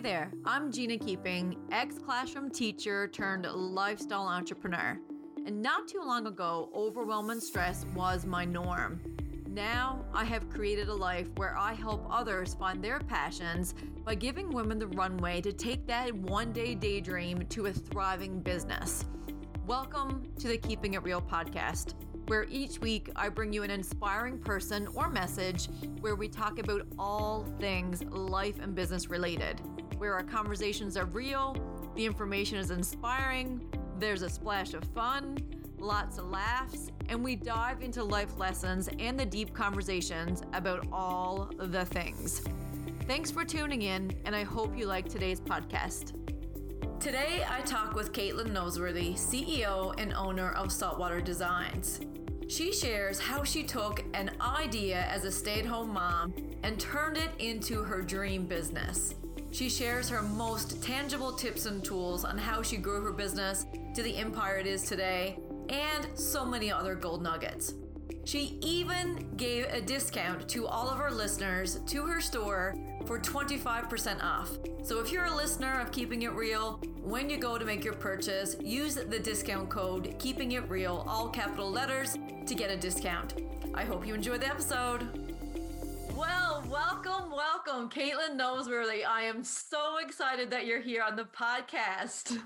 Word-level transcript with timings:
Hey 0.00 0.12
there, 0.12 0.32
I'm 0.46 0.72
Gina 0.72 0.96
Keeping, 0.96 1.58
ex 1.70 1.98
classroom 1.98 2.48
teacher 2.48 3.06
turned 3.08 3.44
lifestyle 3.44 4.26
entrepreneur. 4.26 4.98
And 5.44 5.60
not 5.60 5.88
too 5.88 6.00
long 6.02 6.26
ago, 6.26 6.70
overwhelm 6.74 7.28
and 7.28 7.42
stress 7.42 7.84
was 7.94 8.24
my 8.24 8.46
norm. 8.46 9.02
Now, 9.46 10.06
I 10.14 10.24
have 10.24 10.48
created 10.48 10.88
a 10.88 10.94
life 10.94 11.28
where 11.36 11.54
I 11.54 11.74
help 11.74 12.06
others 12.08 12.54
find 12.54 12.82
their 12.82 12.98
passions 12.98 13.74
by 14.02 14.14
giving 14.14 14.48
women 14.48 14.78
the 14.78 14.86
runway 14.86 15.42
to 15.42 15.52
take 15.52 15.86
that 15.88 16.14
one 16.14 16.50
day 16.54 16.74
daydream 16.74 17.44
to 17.50 17.66
a 17.66 17.72
thriving 17.74 18.40
business. 18.40 19.04
Welcome 19.66 20.22
to 20.38 20.48
the 20.48 20.56
Keeping 20.56 20.94
It 20.94 21.02
Real 21.02 21.20
podcast, 21.20 21.92
where 22.26 22.46
each 22.48 22.80
week 22.80 23.10
I 23.16 23.28
bring 23.28 23.52
you 23.52 23.64
an 23.64 23.70
inspiring 23.70 24.38
person 24.38 24.86
or 24.94 25.10
message 25.10 25.68
where 26.00 26.14
we 26.14 26.26
talk 26.26 26.58
about 26.58 26.86
all 26.98 27.44
things 27.58 28.02
life 28.04 28.60
and 28.60 28.74
business 28.74 29.10
related, 29.10 29.60
where 30.00 30.14
our 30.14 30.22
conversations 30.22 30.96
are 30.96 31.04
real, 31.04 31.54
the 31.94 32.06
information 32.06 32.56
is 32.56 32.70
inspiring, 32.70 33.60
there's 33.98 34.22
a 34.22 34.30
splash 34.30 34.72
of 34.72 34.82
fun 34.94 35.36
lots 35.80 36.18
of 36.18 36.30
laughs, 36.30 36.90
and 37.08 37.22
we 37.24 37.34
dive 37.34 37.82
into 37.82 38.04
life 38.04 38.36
lessons 38.38 38.88
and 38.98 39.18
the 39.18 39.24
deep 39.24 39.54
conversations 39.54 40.42
about 40.52 40.86
all 40.92 41.50
the 41.56 41.84
things. 41.86 42.42
Thanks 43.06 43.30
for 43.30 43.44
tuning 43.44 43.82
in, 43.82 44.12
and 44.24 44.36
I 44.36 44.44
hope 44.44 44.76
you 44.76 44.86
like 44.86 45.08
today's 45.08 45.40
podcast. 45.40 46.14
Today, 47.00 47.44
I 47.48 47.62
talk 47.62 47.94
with 47.94 48.12
Caitlin 48.12 48.50
Noseworthy, 48.52 49.14
CEO 49.14 49.98
and 49.98 50.12
owner 50.12 50.52
of 50.52 50.70
Saltwater 50.70 51.20
Designs. 51.20 52.00
She 52.46 52.72
shares 52.72 53.18
how 53.18 53.42
she 53.42 53.62
took 53.62 54.04
an 54.12 54.32
idea 54.40 55.02
as 55.08 55.24
a 55.24 55.30
stay 55.30 55.60
at 55.60 55.66
home 55.66 55.94
mom 55.94 56.34
and 56.62 56.78
turned 56.78 57.16
it 57.16 57.30
into 57.38 57.82
her 57.82 58.02
dream 58.02 58.44
business. 58.44 59.14
She 59.52 59.68
shares 59.68 60.08
her 60.08 60.22
most 60.22 60.82
tangible 60.82 61.32
tips 61.32 61.66
and 61.66 61.82
tools 61.84 62.24
on 62.24 62.38
how 62.38 62.62
she 62.62 62.76
grew 62.76 63.02
her 63.02 63.12
business 63.12 63.66
to 63.94 64.02
the 64.02 64.16
empire 64.16 64.58
it 64.58 64.66
is 64.66 64.82
today 64.82 65.38
and 65.68 66.06
so 66.14 66.44
many 66.44 66.70
other 66.70 66.94
gold 66.94 67.22
nuggets. 67.22 67.74
She 68.24 68.58
even 68.60 69.28
gave 69.36 69.66
a 69.66 69.80
discount 69.80 70.48
to 70.50 70.66
all 70.66 70.88
of 70.88 71.00
our 71.00 71.10
listeners 71.10 71.80
to 71.86 72.06
her 72.06 72.20
store 72.20 72.76
for 73.06 73.18
25% 73.18 74.22
off. 74.22 74.50
So 74.82 75.00
if 75.00 75.10
you're 75.10 75.24
a 75.24 75.34
listener 75.34 75.80
of 75.80 75.90
Keeping 75.90 76.22
It 76.22 76.32
Real, 76.32 76.80
when 77.02 77.30
you 77.30 77.38
go 77.38 77.58
to 77.58 77.64
make 77.64 77.84
your 77.84 77.94
purchase, 77.94 78.56
use 78.60 78.94
the 78.94 79.18
discount 79.18 79.68
code 79.68 80.14
Keeping 80.18 80.52
It 80.52 80.68
Real, 80.68 81.04
all 81.08 81.28
capital 81.28 81.70
letters, 81.70 82.16
to 82.46 82.54
get 82.54 82.70
a 82.70 82.76
discount. 82.76 83.34
I 83.74 83.84
hope 83.84 84.06
you 84.06 84.14
enjoy 84.14 84.38
the 84.38 84.48
episode. 84.48 85.29
Well, 86.20 86.62
welcome, 86.68 87.30
welcome, 87.30 87.88
Caitlin 87.88 88.38
Noseworthy. 88.38 89.06
I 89.06 89.22
am 89.22 89.42
so 89.42 89.96
excited 90.04 90.50
that 90.50 90.66
you're 90.66 90.82
here 90.82 91.02
on 91.02 91.16
the 91.16 91.24
podcast. 91.24 92.38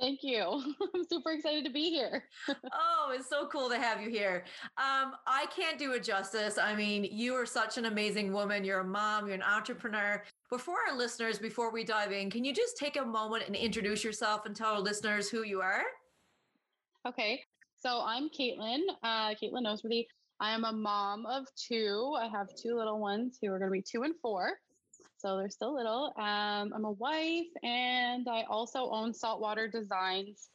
Thank 0.00 0.24
you. 0.24 0.74
I'm 0.94 1.04
super 1.08 1.30
excited 1.30 1.64
to 1.64 1.70
be 1.70 1.90
here. 1.90 2.24
oh, 2.48 3.12
it's 3.14 3.28
so 3.28 3.46
cool 3.46 3.68
to 3.68 3.78
have 3.78 4.02
you 4.02 4.10
here. 4.10 4.42
Um, 4.78 5.12
I 5.28 5.46
can't 5.54 5.78
do 5.78 5.92
it 5.92 6.02
justice. 6.02 6.58
I 6.58 6.74
mean, 6.74 7.04
you 7.04 7.34
are 7.34 7.46
such 7.46 7.78
an 7.78 7.84
amazing 7.84 8.32
woman. 8.32 8.64
You're 8.64 8.80
a 8.80 8.84
mom, 8.84 9.26
you're 9.26 9.36
an 9.36 9.44
entrepreneur. 9.44 10.24
Before 10.50 10.78
our 10.88 10.98
listeners, 10.98 11.38
before 11.38 11.70
we 11.70 11.84
dive 11.84 12.10
in, 12.10 12.32
can 12.32 12.44
you 12.44 12.52
just 12.52 12.76
take 12.76 12.96
a 12.96 13.04
moment 13.04 13.44
and 13.46 13.54
introduce 13.54 14.02
yourself 14.02 14.44
and 14.44 14.56
tell 14.56 14.72
our 14.72 14.80
listeners 14.80 15.30
who 15.30 15.44
you 15.44 15.60
are? 15.60 15.84
Okay. 17.06 17.44
So 17.78 18.02
I'm 18.04 18.28
Caitlin, 18.28 18.80
uh, 19.04 19.34
Caitlin 19.40 19.62
Noseworthy. 19.62 20.06
I 20.42 20.50
am 20.50 20.64
a 20.64 20.72
mom 20.72 21.24
of 21.24 21.46
two. 21.56 22.14
I 22.20 22.28
have 22.28 22.48
two 22.54 22.76
little 22.76 23.00
ones 23.00 23.38
who 23.40 23.50
are 23.50 23.58
going 23.58 23.70
to 23.70 23.72
be 23.72 23.82
two 23.82 24.02
and 24.02 24.14
four 24.20 24.58
so 25.22 25.36
they're 25.36 25.50
still 25.50 25.72
little. 25.72 26.12
Um, 26.16 26.72
I'm 26.74 26.84
a 26.84 26.90
wife, 26.90 27.46
and 27.62 28.28
I 28.28 28.42
also 28.50 28.90
own 28.90 29.14
Saltwater 29.14 29.68
Designs, 29.68 30.48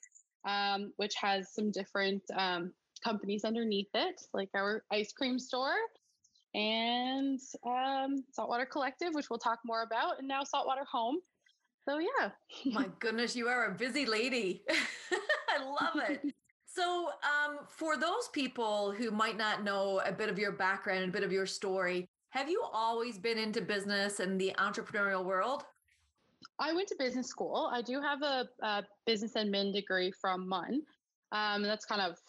um, 0.45 0.91
which 0.97 1.15
has 1.15 1.53
some 1.53 1.71
different 1.71 2.21
um, 2.35 2.73
companies 3.01 3.45
underneath 3.45 3.87
it, 3.93 4.21
like 4.33 4.49
our 4.53 4.83
ice 4.91 5.13
cream 5.13 5.39
store 5.39 5.77
and 6.53 7.39
um, 7.65 8.25
Saltwater 8.33 8.65
Collective, 8.65 9.13
which 9.13 9.29
we'll 9.29 9.39
talk 9.39 9.59
more 9.63 9.83
about, 9.83 10.19
and 10.19 10.27
now 10.27 10.43
Saltwater 10.43 10.83
Home. 10.91 11.19
So 11.87 11.99
yeah. 11.99 12.31
My 12.65 12.89
goodness, 12.99 13.37
you 13.37 13.47
are 13.47 13.67
a 13.67 13.75
busy 13.75 14.05
lady. 14.05 14.63
I 15.49 15.63
love 15.63 16.09
it. 16.09 16.33
So, 16.77 17.09
um, 17.23 17.57
for 17.67 17.97
those 17.97 18.29
people 18.33 18.91
who 18.91 19.09
might 19.09 19.35
not 19.35 19.63
know 19.63 19.99
a 20.05 20.11
bit 20.11 20.29
of 20.29 20.37
your 20.37 20.51
background 20.51 21.05
a 21.05 21.07
bit 21.07 21.23
of 21.23 21.31
your 21.31 21.47
story, 21.47 22.07
have 22.29 22.51
you 22.51 22.63
always 22.71 23.17
been 23.17 23.39
into 23.39 23.61
business 23.61 24.19
and 24.19 24.39
the 24.39 24.53
entrepreneurial 24.59 25.25
world? 25.25 25.63
I 26.59 26.73
went 26.73 26.87
to 26.89 26.95
business 26.99 27.25
school. 27.25 27.71
I 27.73 27.81
do 27.81 27.99
have 27.99 28.21
a, 28.21 28.47
a 28.61 28.83
business 29.07 29.33
admin 29.33 29.73
degree 29.73 30.11
from 30.21 30.47
MUN. 30.47 30.83
Um, 31.31 31.63
that's 31.63 31.83
kind 31.83 31.99
of, 31.99 32.19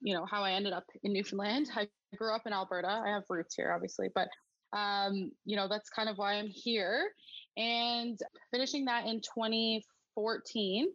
you 0.00 0.14
know, 0.14 0.24
how 0.24 0.42
I 0.42 0.52
ended 0.52 0.72
up 0.72 0.84
in 1.02 1.12
Newfoundland. 1.12 1.68
I 1.76 1.86
grew 2.16 2.34
up 2.34 2.46
in 2.46 2.54
Alberta. 2.54 2.88
I 2.88 3.10
have 3.10 3.24
roots 3.28 3.56
here, 3.56 3.72
obviously, 3.74 4.08
but, 4.14 4.28
um, 4.72 5.32
you 5.44 5.54
know, 5.54 5.68
that's 5.68 5.90
kind 5.90 6.08
of 6.08 6.16
why 6.16 6.36
I'm 6.36 6.48
here. 6.48 7.10
And 7.58 8.18
finishing 8.52 8.86
that 8.86 9.04
in 9.04 9.20
2014, 9.20 10.88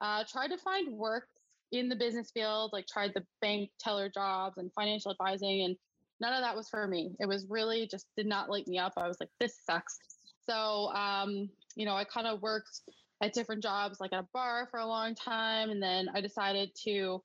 uh, 0.00 0.22
tried 0.30 0.48
to 0.48 0.56
find 0.56 0.92
work 0.92 1.26
in 1.72 1.88
the 1.88 1.96
business 1.96 2.30
field, 2.32 2.70
like 2.72 2.86
tried 2.86 3.12
the 3.14 3.24
bank 3.40 3.70
teller 3.78 4.08
jobs 4.08 4.58
and 4.58 4.72
financial 4.72 5.10
advising 5.10 5.62
and 5.62 5.76
none 6.20 6.32
of 6.32 6.42
that 6.42 6.56
was 6.56 6.68
for 6.68 6.86
me. 6.86 7.16
It 7.18 7.26
was 7.26 7.46
really 7.48 7.88
just 7.90 8.06
did 8.16 8.26
not 8.26 8.50
light 8.50 8.68
me 8.68 8.78
up. 8.78 8.92
I 8.96 9.08
was 9.08 9.18
like, 9.20 9.30
this 9.40 9.58
sucks. 9.64 9.98
So, 10.46 10.88
um, 10.88 11.48
you 11.74 11.86
know, 11.86 11.94
I 11.94 12.04
kind 12.04 12.26
of 12.26 12.42
worked 12.42 12.80
at 13.22 13.32
different 13.32 13.62
jobs, 13.62 14.00
like 14.00 14.12
at 14.12 14.20
a 14.20 14.26
bar 14.32 14.68
for 14.70 14.80
a 14.80 14.86
long 14.86 15.14
time. 15.14 15.70
And 15.70 15.82
then 15.82 16.08
I 16.14 16.20
decided 16.20 16.70
to 16.84 17.22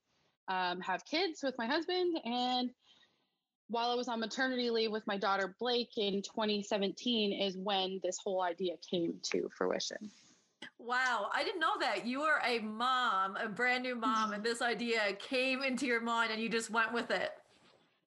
um, 0.48 0.80
have 0.82 1.06
kids 1.06 1.42
with 1.44 1.56
my 1.58 1.66
husband. 1.66 2.18
And 2.24 2.70
while 3.68 3.90
I 3.90 3.96
was 3.96 4.08
on 4.08 4.20
maternity 4.20 4.70
leave 4.70 4.92
with 4.92 5.08
my 5.08 5.18
daughter 5.18 5.56
Blake 5.60 5.98
in 5.98 6.22
2017, 6.22 7.42
is 7.42 7.58
when 7.58 8.00
this 8.04 8.18
whole 8.24 8.42
idea 8.42 8.74
came 8.90 9.16
to 9.32 9.50
fruition. 9.58 10.12
Wow, 10.86 11.30
I 11.34 11.44
didn't 11.44 11.60
know 11.60 11.80
that. 11.80 12.06
You 12.06 12.20
were 12.20 12.40
a 12.46 12.60
mom, 12.60 13.38
a 13.38 13.50
brand 13.50 13.82
new 13.82 13.96
mom, 13.96 14.34
and 14.34 14.44
this 14.44 14.62
idea 14.62 15.14
came 15.18 15.64
into 15.64 15.88
your 15.88 16.00
mind 16.00 16.32
and 16.32 16.40
you 16.40 16.48
just 16.48 16.70
went 16.70 16.94
with 16.94 17.10
it. 17.10 17.32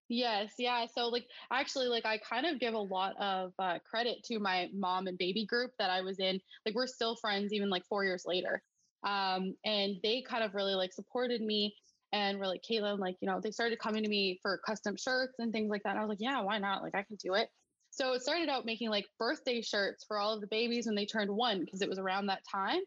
Yes, 0.08 0.52
yeah. 0.58 0.86
So 0.86 1.08
like 1.08 1.26
actually 1.50 1.88
like 1.88 2.06
I 2.06 2.18
kind 2.18 2.46
of 2.46 2.60
give 2.60 2.74
a 2.74 2.78
lot 2.78 3.14
of 3.20 3.52
uh, 3.58 3.78
credit 3.80 4.22
to 4.26 4.38
my 4.38 4.70
mom 4.72 5.08
and 5.08 5.18
baby 5.18 5.44
group 5.44 5.72
that 5.78 5.90
I 5.90 6.00
was 6.02 6.20
in. 6.20 6.40
Like 6.64 6.76
we're 6.76 6.86
still 6.86 7.16
friends 7.16 7.52
even 7.52 7.68
like 7.68 7.84
4 7.86 8.04
years 8.04 8.24
later. 8.24 8.62
Um 9.04 9.54
and 9.64 9.96
they 10.02 10.22
kind 10.22 10.44
of 10.44 10.54
really 10.54 10.74
like 10.74 10.92
supported 10.92 11.42
me 11.42 11.74
and 12.12 12.38
were 12.38 12.46
like 12.46 12.62
Caitlin 12.62 12.98
like, 12.98 13.16
you 13.20 13.28
know, 13.28 13.40
they 13.40 13.50
started 13.50 13.78
coming 13.80 14.02
to 14.04 14.08
me 14.08 14.38
for 14.40 14.60
custom 14.64 14.96
shirts 14.96 15.34
and 15.40 15.52
things 15.52 15.68
like 15.68 15.82
that. 15.82 15.90
And 15.90 15.98
I 15.98 16.02
was 16.02 16.08
like, 16.08 16.20
yeah, 16.20 16.40
why 16.40 16.58
not? 16.58 16.82
Like 16.82 16.94
I 16.94 17.02
can 17.02 17.16
do 17.16 17.34
it. 17.34 17.50
So 17.98 18.12
it 18.12 18.22
started 18.22 18.48
out 18.48 18.64
making 18.64 18.90
like 18.90 19.06
birthday 19.18 19.60
shirts 19.60 20.04
for 20.04 20.20
all 20.20 20.32
of 20.32 20.40
the 20.40 20.46
babies 20.46 20.86
when 20.86 20.94
they 20.94 21.04
turned 21.04 21.34
one 21.34 21.64
because 21.64 21.82
it 21.82 21.88
was 21.88 21.98
around 21.98 22.26
that 22.26 22.44
time. 22.48 22.78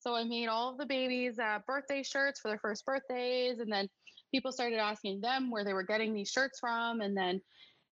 So 0.00 0.16
I 0.16 0.24
made 0.24 0.48
all 0.48 0.72
of 0.72 0.78
the 0.78 0.86
babies 0.86 1.38
uh, 1.38 1.60
birthday 1.64 2.02
shirts 2.02 2.40
for 2.40 2.48
their 2.48 2.58
first 2.58 2.84
birthdays, 2.84 3.60
and 3.60 3.70
then 3.70 3.88
people 4.32 4.50
started 4.50 4.80
asking 4.80 5.20
them 5.20 5.52
where 5.52 5.64
they 5.64 5.74
were 5.74 5.84
getting 5.84 6.12
these 6.12 6.28
shirts 6.28 6.58
from, 6.58 7.02
and 7.02 7.16
then 7.16 7.40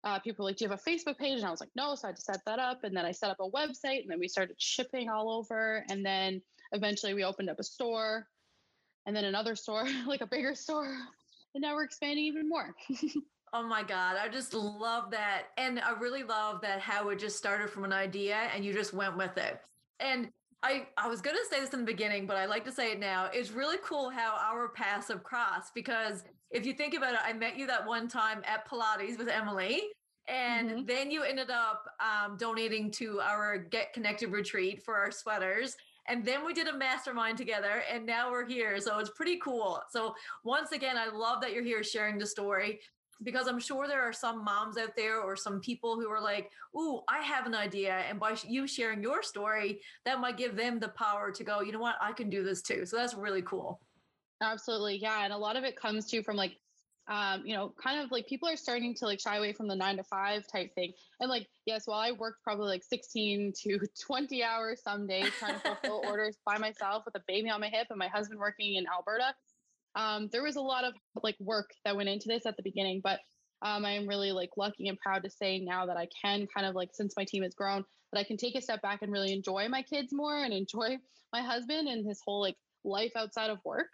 uh, 0.05 0.21
people 0.21 0.45
were 0.45 0.51
like, 0.51 0.57
"Do 0.57 0.65
you 0.65 0.71
have 0.71 0.79
a 0.79 0.91
Facebook 0.91 1.19
page?" 1.19 1.39
And 1.39 1.47
I 1.47 1.51
was 1.51 1.61
like, 1.61 1.71
"No." 1.75 1.97
So 1.97 2.07
I 2.07 2.11
had 2.11 2.17
to 2.17 2.23
set 2.23 2.45
that 2.47 2.61
up, 2.61 2.85
and 2.85 2.97
then 2.97 3.05
I 3.05 3.11
set 3.11 3.31
up 3.31 3.41
a 3.41 3.51
website, 3.51 4.03
and 4.03 4.11
then 4.11 4.21
we 4.21 4.29
started 4.29 4.55
shipping 4.59 5.09
all 5.09 5.33
over, 5.33 5.85
and 5.91 6.07
then 6.07 6.41
eventually 6.71 7.13
we 7.13 7.25
opened 7.25 7.51
up 7.51 7.59
a 7.59 7.65
store, 7.65 8.29
and 9.07 9.17
then 9.17 9.25
another 9.25 9.57
store, 9.57 9.85
like 10.07 10.21
a 10.21 10.29
bigger 10.29 10.55
store, 10.55 10.97
and 11.57 11.63
now 11.63 11.75
we're 11.75 11.85
expanding 11.85 12.25
even 12.27 12.49
more. 12.49 12.73
Oh 13.55 13.63
my 13.63 13.83
God. 13.83 14.17
I 14.17 14.29
just 14.29 14.55
love 14.55 15.11
that. 15.11 15.49
And 15.59 15.79
I 15.79 15.93
really 15.93 16.23
love 16.23 16.63
that 16.63 16.81
how 16.81 17.11
it 17.11 17.19
just 17.19 17.37
started 17.37 17.69
from 17.69 17.85
an 17.85 17.93
idea 17.93 18.37
and 18.55 18.65
you 18.65 18.73
just 18.73 18.95
went 18.95 19.17
with 19.17 19.37
it. 19.37 19.61
And 20.01 20.31
I, 20.63 20.87
I 20.97 21.09
was 21.09 21.21
going 21.21 21.37
to 21.37 21.45
say 21.51 21.61
this 21.61 21.75
in 21.75 21.81
the 21.81 21.87
beginning, 21.87 22.27
but 22.27 22.37
I 22.37 22.47
like 22.47 22.65
to 22.65 22.73
say 22.73 22.93
it 22.93 23.01
now. 23.01 23.29
It's 23.33 23.51
really 23.51 23.77
cool 23.85 24.11
how 24.11 24.37
our 24.37 24.69
paths 24.69 25.09
have 25.09 25.23
crossed 25.23 25.75
because 25.75 26.25
if 26.51 26.65
you 26.65 26.73
think 26.73 26.95
about 26.95 27.15
it, 27.15 27.21
I 27.25 27.33
met 27.33 27.59
you 27.59 27.67
that 27.67 27.87
one 27.87 28.09
time 28.09 28.43
at 28.45 28.69
Pilates 28.69 29.19
with 29.19 29.29
Emily. 29.29 29.83
And 30.29 30.71
mm-hmm. 30.71 30.85
then 30.87 31.11
you 31.11 31.25
ended 31.25 31.51
up 31.51 31.85
um, 32.01 32.37
donating 32.37 32.91
to 32.93 33.21
our 33.21 33.59
Get 33.59 33.93
Connected 33.93 34.31
retreat 34.31 34.83
for 34.83 34.95
our 34.95 35.11
sweaters. 35.11 35.77
And 36.09 36.25
then 36.25 36.45
we 36.45 36.53
did 36.53 36.69
a 36.69 36.77
mastermind 36.77 37.39
together, 37.39 37.85
and 37.91 38.05
now 38.05 38.31
we're 38.31 38.47
here. 38.47 38.81
So 38.81 38.99
it's 38.99 39.11
pretty 39.11 39.39
cool. 39.39 39.81
So, 39.91 40.15
once 40.43 40.73
again, 40.73 40.97
I 40.97 41.09
love 41.15 41.41
that 41.43 41.53
you're 41.53 41.63
here 41.63 41.85
sharing 41.85 42.19
the 42.19 42.27
story 42.27 42.81
because 43.23 43.47
I'm 43.47 43.61
sure 43.61 43.87
there 43.87 44.03
are 44.03 44.13
some 44.13 44.45
moms 44.45 44.77
out 44.77 44.97
there 44.97 45.21
or 45.21 45.37
some 45.37 45.61
people 45.61 45.97
who 45.97 46.09
are 46.11 46.21
like, 46.21 46.51
"Ooh, 46.77 47.03
I 47.09 47.19
have 47.19 47.47
an 47.47 47.55
idea," 47.55 47.95
and 48.09 48.19
by 48.19 48.37
you 48.47 48.67
sharing 48.67 49.03
your 49.03 49.23
story, 49.23 49.81
that 50.05 50.21
might 50.21 50.37
give 50.37 50.57
them 50.57 50.79
the 50.79 50.89
power 50.89 51.31
to 51.33 51.45
go, 51.45 51.61
"You 51.61 51.73
know 51.73 51.81
what? 51.81 51.97
I 52.01 52.13
can 52.13 52.31
do 52.31 52.43
this 52.43 52.63
too." 52.63 52.87
So 52.87 52.97
that's 52.97 53.15
really 53.15 53.43
cool. 53.43 53.81
Absolutely, 54.41 54.97
yeah, 54.97 55.25
and 55.25 55.33
a 55.33 55.39
lot 55.39 55.57
of 55.57 55.65
it 55.65 55.77
comes 55.77 56.07
to 56.11 56.23
from 56.23 56.37
like 56.37 56.59
um, 57.09 57.43
you 57.45 57.55
know, 57.55 57.75
kind 57.83 58.01
of 58.01 58.13
like 58.13 58.27
people 58.29 58.49
are 58.49 58.57
starting 58.57 58.95
to 58.95 59.07
like 59.07 59.21
shy 59.21 59.37
away 59.37 59.53
from 59.53 59.67
the 59.67 59.75
nine 59.75 59.97
to 59.97 60.05
five 60.05 60.47
type 60.47 60.73
thing. 60.75 60.93
And 61.21 61.29
like, 61.29 61.49
yes, 61.67 61.87
while 61.87 61.99
I 61.99 62.13
worked 62.13 62.43
probably 62.45 62.67
like 62.69 62.85
16 62.85 63.53
to 63.65 63.81
20 64.07 64.43
hours 64.45 64.83
some 64.83 65.07
days 65.07 65.31
trying 65.39 65.55
to 65.55 65.61
fulfill 65.61 66.03
orders 66.07 66.39
by 66.47 66.59
myself 66.59 67.05
with 67.05 67.17
a 67.17 67.23
baby 67.27 67.51
on 67.51 67.61
my 67.61 67.69
hip 67.69 67.89
and 67.91 67.99
my 67.99 68.09
husband 68.09 68.39
working 68.39 68.77
in 68.77 68.87
Alberta, 68.87 69.35
um, 69.95 70.29
there 70.33 70.43
was 70.43 70.57
a 70.57 70.61
lot 70.61 70.85
of 70.85 70.95
like 71.23 71.37
work 71.41 71.71
that 71.85 71.97
went 71.97 72.09
into 72.09 72.29
this 72.29 72.47
at 72.47 72.57
the 72.57 72.63
beginning. 72.63 73.01
But 73.03 73.21
um, 73.63 73.85
I 73.85 73.93
am 73.93 74.09
really 74.09 74.33
like 74.33 74.51
lucky 74.57 74.89
and 74.89 74.99
proud 74.99 75.23
to 75.23 75.31
say 75.31 75.59
now 75.61 75.87
that 75.87 75.97
I 75.97 76.09
can 76.25 76.47
kind 76.55 76.67
of 76.67 76.75
like, 76.75 76.91
since 76.93 77.15
my 77.17 77.25
team 77.25 77.43
has 77.43 77.55
grown, 77.55 77.85
that 78.13 78.21
I 78.21 78.25
can 78.25 78.37
take 78.37 78.57
a 78.57 78.63
step 78.63 78.83
back 78.83 79.03
and 79.03 79.13
really 79.13 79.33
enjoy 79.33 79.69
my 79.69 79.83
kids 79.83 80.13
more 80.13 80.37
and 80.37 80.53
enjoy 80.53 80.99
my 81.33 81.43
husband 81.43 81.89
and 81.89 82.07
his 82.07 82.21
whole 82.25 82.41
like 82.41 82.57
life 82.85 83.13
outside 83.17 83.51
of 83.51 83.59
work. 83.65 83.89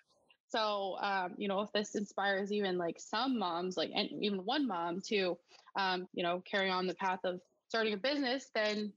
So, 0.48 0.96
um, 1.02 1.34
you 1.36 1.46
know, 1.46 1.60
if 1.60 1.70
this 1.72 1.94
inspires 1.94 2.50
even 2.52 2.78
like 2.78 2.96
some 2.98 3.38
moms, 3.38 3.76
like 3.76 3.90
and 3.94 4.08
even 4.22 4.38
one 4.38 4.66
mom 4.66 5.02
to, 5.08 5.36
um, 5.76 6.08
you 6.14 6.22
know, 6.22 6.42
carry 6.50 6.70
on 6.70 6.86
the 6.86 6.94
path 6.94 7.20
of 7.24 7.40
starting 7.68 7.92
a 7.92 7.98
business, 7.98 8.48
then 8.54 8.90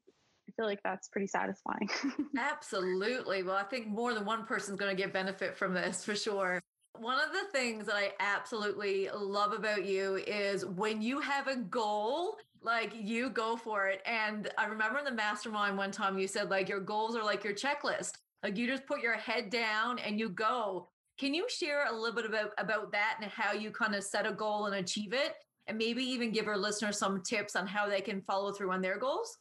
I 0.47 0.51
feel 0.55 0.65
like 0.65 0.79
that's 0.81 1.09
pretty 1.09 1.27
satisfying. 1.27 1.89
Absolutely. 2.37 3.43
Well, 3.43 3.57
I 3.57 3.63
think 3.63 3.87
more 3.87 4.13
than 4.13 4.23
one 4.23 4.45
person's 4.45 4.79
going 4.79 4.95
to 4.95 5.01
get 5.01 5.11
benefit 5.11 5.57
from 5.57 5.73
this 5.73 6.05
for 6.05 6.15
sure. 6.15 6.61
One 6.99 7.17
of 7.19 7.31
the 7.31 7.51
things 7.51 7.85
that 7.87 7.95
I 7.95 8.11
absolutely 8.19 9.09
love 9.15 9.53
about 9.53 9.85
you 9.85 10.17
is 10.27 10.65
when 10.65 11.01
you 11.01 11.19
have 11.19 11.47
a 11.47 11.55
goal, 11.55 12.37
like 12.61 12.93
you 12.95 13.29
go 13.29 13.55
for 13.55 13.87
it. 13.87 14.01
And 14.05 14.51
I 14.57 14.65
remember 14.65 14.99
in 14.99 15.05
the 15.05 15.11
mastermind 15.11 15.77
one 15.77 15.91
time 15.91 16.17
you 16.17 16.27
said 16.27 16.49
like 16.49 16.69
your 16.69 16.79
goals 16.79 17.15
are 17.15 17.23
like 17.23 17.43
your 17.43 17.53
checklist. 17.53 18.13
Like 18.43 18.57
you 18.57 18.67
just 18.67 18.85
put 18.85 19.01
your 19.01 19.13
head 19.13 19.49
down 19.49 19.99
and 19.99 20.19
you 20.19 20.29
go. 20.29 20.89
Can 21.19 21.33
you 21.33 21.47
share 21.49 21.85
a 21.87 21.95
little 21.95 22.15
bit 22.15 22.25
about, 22.25 22.51
about 22.57 22.91
that 22.91 23.17
and 23.21 23.31
how 23.31 23.53
you 23.53 23.71
kind 23.71 23.95
of 23.95 24.03
set 24.03 24.25
a 24.25 24.31
goal 24.31 24.65
and 24.65 24.75
achieve 24.75 25.13
it? 25.13 25.35
And 25.67 25.77
maybe 25.77 26.03
even 26.03 26.31
give 26.31 26.47
our 26.47 26.57
listeners 26.57 26.97
some 26.97 27.21
tips 27.21 27.55
on 27.55 27.67
how 27.67 27.87
they 27.87 28.01
can 28.01 28.21
follow 28.21 28.51
through 28.51 28.71
on 28.71 28.81
their 28.81 28.97
goals? 28.97 29.37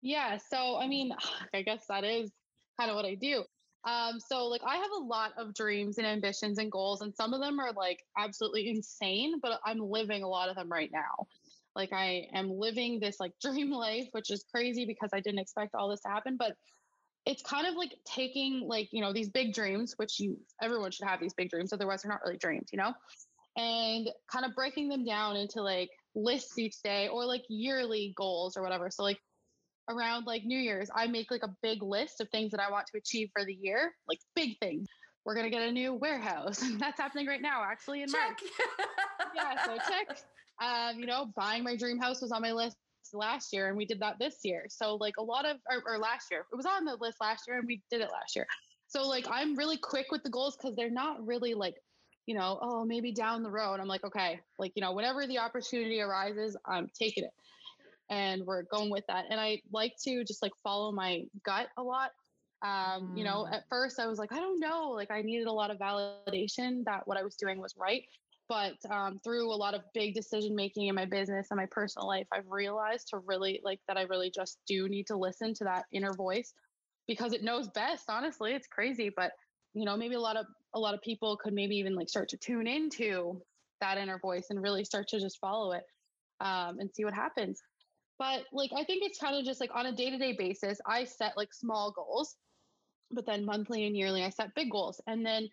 Yeah. 0.00 0.38
So, 0.38 0.78
I 0.78 0.86
mean, 0.86 1.12
I 1.54 1.62
guess 1.62 1.86
that 1.88 2.04
is 2.04 2.30
kind 2.78 2.90
of 2.90 2.96
what 2.96 3.04
I 3.04 3.14
do. 3.14 3.44
Um, 3.84 4.18
so 4.18 4.46
like 4.46 4.62
I 4.66 4.76
have 4.76 4.90
a 4.98 5.02
lot 5.04 5.32
of 5.36 5.54
dreams 5.54 5.98
and 5.98 6.06
ambitions 6.06 6.58
and 6.58 6.72
goals, 6.72 7.02
and 7.02 7.14
some 7.14 7.34
of 7.34 7.40
them 7.40 7.60
are 7.60 7.72
like 7.72 8.00
absolutely 8.16 8.68
insane, 8.68 9.40
but 9.42 9.60
I'm 9.64 9.78
living 9.78 10.22
a 10.22 10.28
lot 10.28 10.48
of 10.48 10.56
them 10.56 10.70
right 10.70 10.90
now. 10.92 11.26
Like 11.76 11.92
I 11.92 12.28
am 12.32 12.50
living 12.50 13.00
this 13.00 13.20
like 13.20 13.32
dream 13.42 13.70
life, 13.70 14.08
which 14.12 14.30
is 14.30 14.44
crazy 14.50 14.86
because 14.86 15.10
I 15.12 15.20
didn't 15.20 15.40
expect 15.40 15.74
all 15.74 15.90
this 15.90 16.00
to 16.02 16.08
happen. 16.08 16.36
But 16.38 16.56
it's 17.26 17.42
kind 17.42 17.66
of 17.66 17.74
like 17.74 17.94
taking 18.04 18.66
like, 18.66 18.88
you 18.92 19.00
know, 19.00 19.12
these 19.12 19.28
big 19.28 19.54
dreams, 19.54 19.94
which 19.96 20.20
you 20.20 20.38
everyone 20.62 20.90
should 20.90 21.08
have 21.08 21.20
these 21.20 21.34
big 21.34 21.50
dreams, 21.50 21.72
otherwise 21.72 22.02
they're 22.02 22.12
not 22.12 22.20
really 22.24 22.38
dreams, 22.38 22.68
you 22.72 22.78
know? 22.78 22.92
And 23.56 24.10
kind 24.30 24.44
of 24.44 24.54
breaking 24.54 24.88
them 24.88 25.04
down 25.04 25.36
into 25.36 25.62
like 25.62 25.90
lists 26.14 26.58
each 26.58 26.82
day 26.82 27.08
or 27.08 27.24
like 27.24 27.44
yearly 27.48 28.12
goals 28.16 28.56
or 28.56 28.62
whatever. 28.62 28.90
So 28.90 29.02
like 29.02 29.20
around 29.88 30.26
like 30.26 30.44
New 30.44 30.58
Year's, 30.58 30.88
I 30.94 31.06
make 31.06 31.30
like 31.30 31.42
a 31.42 31.54
big 31.62 31.82
list 31.82 32.20
of 32.20 32.28
things 32.30 32.50
that 32.52 32.60
I 32.60 32.70
want 32.70 32.86
to 32.88 32.98
achieve 32.98 33.30
for 33.34 33.44
the 33.44 33.54
year, 33.54 33.92
like 34.08 34.18
big 34.34 34.58
things. 34.58 34.88
We're 35.24 35.34
gonna 35.34 35.50
get 35.50 35.62
a 35.62 35.72
new 35.72 35.94
warehouse. 35.94 36.62
That's 36.78 37.00
happening 37.00 37.26
right 37.26 37.40
now, 37.40 37.62
actually. 37.64 38.02
In 38.02 38.08
check. 38.08 38.40
yeah, 39.34 39.64
so 39.64 39.76
check. 39.76 40.18
Um, 40.62 40.98
you 40.98 41.06
know, 41.06 41.32
buying 41.36 41.64
my 41.64 41.76
dream 41.76 41.98
house 41.98 42.20
was 42.20 42.30
on 42.30 42.42
my 42.42 42.52
list 42.52 42.76
last 43.12 43.52
year, 43.52 43.68
and 43.68 43.76
we 43.76 43.86
did 43.86 44.00
that 44.00 44.18
this 44.18 44.36
year. 44.44 44.66
So 44.68 44.96
like 44.96 45.14
a 45.18 45.22
lot 45.22 45.46
of, 45.46 45.56
or, 45.70 45.94
or 45.94 45.98
last 45.98 46.30
year, 46.30 46.46
it 46.52 46.56
was 46.56 46.66
on 46.66 46.84
the 46.84 46.96
list 47.00 47.18
last 47.20 47.44
year, 47.46 47.58
and 47.58 47.66
we 47.66 47.82
did 47.90 48.00
it 48.00 48.10
last 48.12 48.36
year. 48.36 48.46
So 48.86 49.08
like 49.08 49.26
I'm 49.30 49.56
really 49.56 49.78
quick 49.78 50.06
with 50.10 50.22
the 50.22 50.30
goals 50.30 50.56
because 50.56 50.76
they're 50.76 50.90
not 50.90 51.26
really 51.26 51.54
like 51.54 51.74
you 52.26 52.34
know, 52.34 52.58
oh, 52.62 52.86
maybe 52.86 53.12
down 53.12 53.42
the 53.42 53.50
road. 53.50 53.80
I'm 53.80 53.86
like, 53.86 54.02
okay, 54.02 54.40
like, 54.58 54.72
you 54.74 54.80
know, 54.80 54.92
whenever 54.92 55.26
the 55.26 55.38
opportunity 55.38 56.00
arises, 56.00 56.56
I'm 56.64 56.88
taking 56.98 57.24
it 57.24 57.30
and 58.10 58.44
we're 58.44 58.62
going 58.62 58.90
with 58.90 59.04
that. 59.08 59.26
And 59.30 59.40
I 59.40 59.60
like 59.72 59.94
to 60.04 60.24
just 60.24 60.42
like 60.42 60.52
follow 60.62 60.92
my 60.92 61.22
gut 61.44 61.68
a 61.76 61.82
lot. 61.82 62.10
Um, 62.62 63.12
mm. 63.12 63.18
You 63.18 63.24
know, 63.24 63.46
mm. 63.48 63.54
at 63.54 63.64
first 63.68 63.98
I 63.98 64.06
was 64.06 64.18
like, 64.18 64.32
I 64.32 64.40
don't 64.40 64.60
know, 64.60 64.90
like 64.90 65.10
I 65.10 65.22
needed 65.22 65.46
a 65.46 65.52
lot 65.52 65.70
of 65.70 65.78
validation 65.78 66.84
that 66.84 67.06
what 67.06 67.18
I 67.18 67.22
was 67.22 67.36
doing 67.36 67.60
was 67.60 67.74
right. 67.76 68.04
But 68.48 68.74
um, 68.90 69.20
through 69.24 69.50
a 69.50 69.56
lot 69.56 69.72
of 69.72 69.80
big 69.94 70.14
decision 70.14 70.54
making 70.54 70.88
in 70.88 70.94
my 70.94 71.06
business 71.06 71.46
and 71.50 71.56
my 71.56 71.66
personal 71.70 72.06
life, 72.06 72.26
I've 72.30 72.50
realized 72.50 73.08
to 73.08 73.18
really 73.18 73.60
like 73.64 73.80
that 73.88 73.96
I 73.96 74.02
really 74.02 74.30
just 74.30 74.58
do 74.66 74.86
need 74.86 75.06
to 75.06 75.16
listen 75.16 75.54
to 75.54 75.64
that 75.64 75.86
inner 75.92 76.12
voice 76.12 76.52
because 77.08 77.32
it 77.32 77.42
knows 77.42 77.68
best. 77.68 78.04
Honestly, 78.08 78.52
it's 78.52 78.66
crazy, 78.66 79.10
but 79.14 79.32
you 79.72 79.86
know, 79.86 79.96
maybe 79.96 80.14
a 80.14 80.20
lot 80.20 80.36
of 80.36 80.44
a 80.74 80.78
lot 80.78 80.92
of 80.92 81.00
people 81.00 81.38
could 81.42 81.54
maybe 81.54 81.76
even 81.76 81.94
like 81.94 82.08
start 82.08 82.28
to 82.28 82.36
tune 82.36 82.66
into 82.66 83.40
that 83.80 83.98
inner 83.98 84.18
voice 84.18 84.46
and 84.50 84.62
really 84.62 84.84
start 84.84 85.08
to 85.08 85.18
just 85.18 85.38
follow 85.40 85.72
it 85.72 85.84
um, 86.40 86.78
and 86.78 86.90
see 86.94 87.04
what 87.04 87.14
happens. 87.14 87.60
But 88.18 88.44
like, 88.52 88.70
I 88.76 88.84
think 88.84 89.02
it's 89.04 89.18
kind 89.18 89.36
of 89.36 89.44
just 89.44 89.60
like 89.60 89.70
on 89.74 89.86
a 89.86 89.92
day 89.92 90.10
to 90.10 90.18
day 90.18 90.34
basis, 90.38 90.78
I 90.86 91.04
set 91.04 91.36
like 91.36 91.52
small 91.52 91.92
goals, 91.92 92.36
but 93.10 93.26
then 93.26 93.44
monthly 93.44 93.86
and 93.86 93.96
yearly, 93.96 94.24
I 94.24 94.30
set 94.30 94.54
big 94.54 94.70
goals. 94.70 95.00
And 95.06 95.24
then 95.24 95.48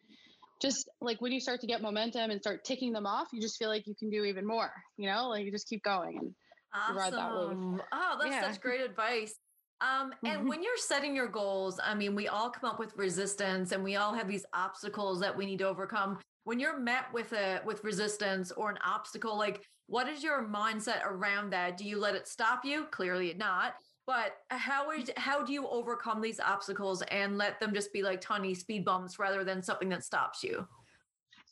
just 0.62 0.88
like 1.02 1.20
when 1.22 1.32
you 1.32 1.40
start 1.40 1.60
to 1.62 1.68
get 1.68 1.82
momentum 1.82 2.30
and 2.30 2.40
start 2.40 2.64
ticking 2.64 2.94
them 2.94 3.06
off, 3.06 3.30
you 3.34 3.42
just 3.42 3.58
feel 3.58 3.70
like 3.70 3.88
you 3.88 3.96
can 3.96 4.10
do 4.10 4.24
even 4.26 4.46
more, 4.46 4.72
you 4.98 5.10
know, 5.10 5.30
like 5.30 5.44
you 5.44 5.52
just 5.52 5.68
keep 5.68 5.84
going 5.84 6.20
and 6.20 6.34
awesome. 6.74 6.98
ride 6.98 7.14
that 7.14 7.34
wave. 7.34 7.82
Oh, 7.92 8.18
that's 8.22 8.32
yeah. 8.32 8.52
such 8.52 8.62
great 8.62 8.82
advice. 8.82 9.36
Um, 9.82 10.14
and 10.24 10.40
mm-hmm. 10.40 10.48
when 10.48 10.62
you're 10.62 10.78
setting 10.78 11.16
your 11.16 11.28
goals, 11.28 11.80
I 11.84 11.96
mean, 11.96 12.14
we 12.14 12.28
all 12.28 12.52
come 12.52 12.70
up 12.70 12.78
with 12.78 12.96
resistance 12.96 13.72
and 13.72 13.84
we 13.84 13.96
all 13.96 14.14
have 14.14 14.28
these 14.28 14.46
obstacles 14.54 15.20
that 15.22 15.36
we 15.36 15.48
need 15.48 15.58
to 15.60 15.68
overcome. 15.68 16.20
When 16.44 16.60
you're 16.60 16.80
met 16.80 17.06
with 17.12 17.34
a 17.34 17.62
with 17.66 17.84
resistance 17.84 18.52
or 18.52 18.70
an 18.70 18.78
obstacle, 18.86 19.36
like 19.36 19.64
what 19.92 20.08
is 20.08 20.24
your 20.24 20.48
mindset 20.48 21.06
around 21.06 21.50
that? 21.50 21.76
Do 21.76 21.84
you 21.84 22.00
let 22.00 22.16
it 22.16 22.26
stop 22.26 22.64
you? 22.64 22.86
Clearly 22.92 23.34
not. 23.34 23.74
But 24.08 24.38
how 24.48 24.90
is 24.92 25.12
how 25.18 25.44
do 25.44 25.52
you 25.52 25.68
overcome 25.68 26.22
these 26.22 26.40
obstacles 26.40 27.02
and 27.04 27.38
let 27.38 27.60
them 27.60 27.74
just 27.74 27.92
be 27.92 28.02
like 28.02 28.22
tiny 28.22 28.56
speed 28.56 28.86
bumps 28.86 29.20
rather 29.20 29.44
than 29.44 29.62
something 29.62 29.90
that 29.90 30.06
stops 30.06 30.46
you? 30.46 30.66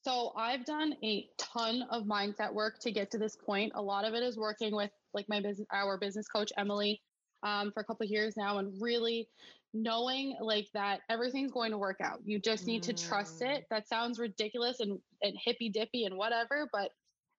So 0.06 0.32
I've 0.38 0.64
done 0.64 0.96
a 1.04 1.28
ton 1.38 1.84
of 1.92 2.06
mindset 2.06 2.54
work 2.54 2.80
to 2.80 2.92
get 2.94 3.12
to 3.12 3.18
this 3.18 3.36
point. 3.36 3.74
A 3.76 3.82
lot 3.82 4.06
of 4.06 4.14
it 4.14 4.24
is 4.24 4.38
working 4.38 4.74
with 4.74 4.92
like 5.14 5.28
my 5.28 5.42
business, 5.42 5.68
our 5.74 5.98
business 5.98 6.30
coach 6.30 6.54
Emily, 6.58 7.02
um, 7.44 7.74
for 7.74 7.82
a 7.82 7.84
couple 7.84 8.06
years 8.06 8.38
now, 8.38 8.60
and 8.60 8.74
really 8.82 9.28
knowing 9.74 10.38
like 10.40 10.70
that 10.74 11.02
everything's 11.10 11.52
going 11.52 11.72
to 11.72 11.78
work 11.78 12.00
out. 12.02 12.22
You 12.24 12.40
just 12.40 12.66
need 12.66 12.84
mm. 12.84 12.86
to 12.86 13.06
trust 13.06 13.42
it. 13.42 13.64
Mm. 13.64 13.66
That 13.70 13.90
sounds 13.90 14.18
ridiculous 14.18 14.80
and 14.80 14.98
and 15.24 15.36
hippy 15.44 15.68
dippy 15.68 16.06
and 16.06 16.16
whatever, 16.16 16.70
but 16.72 16.92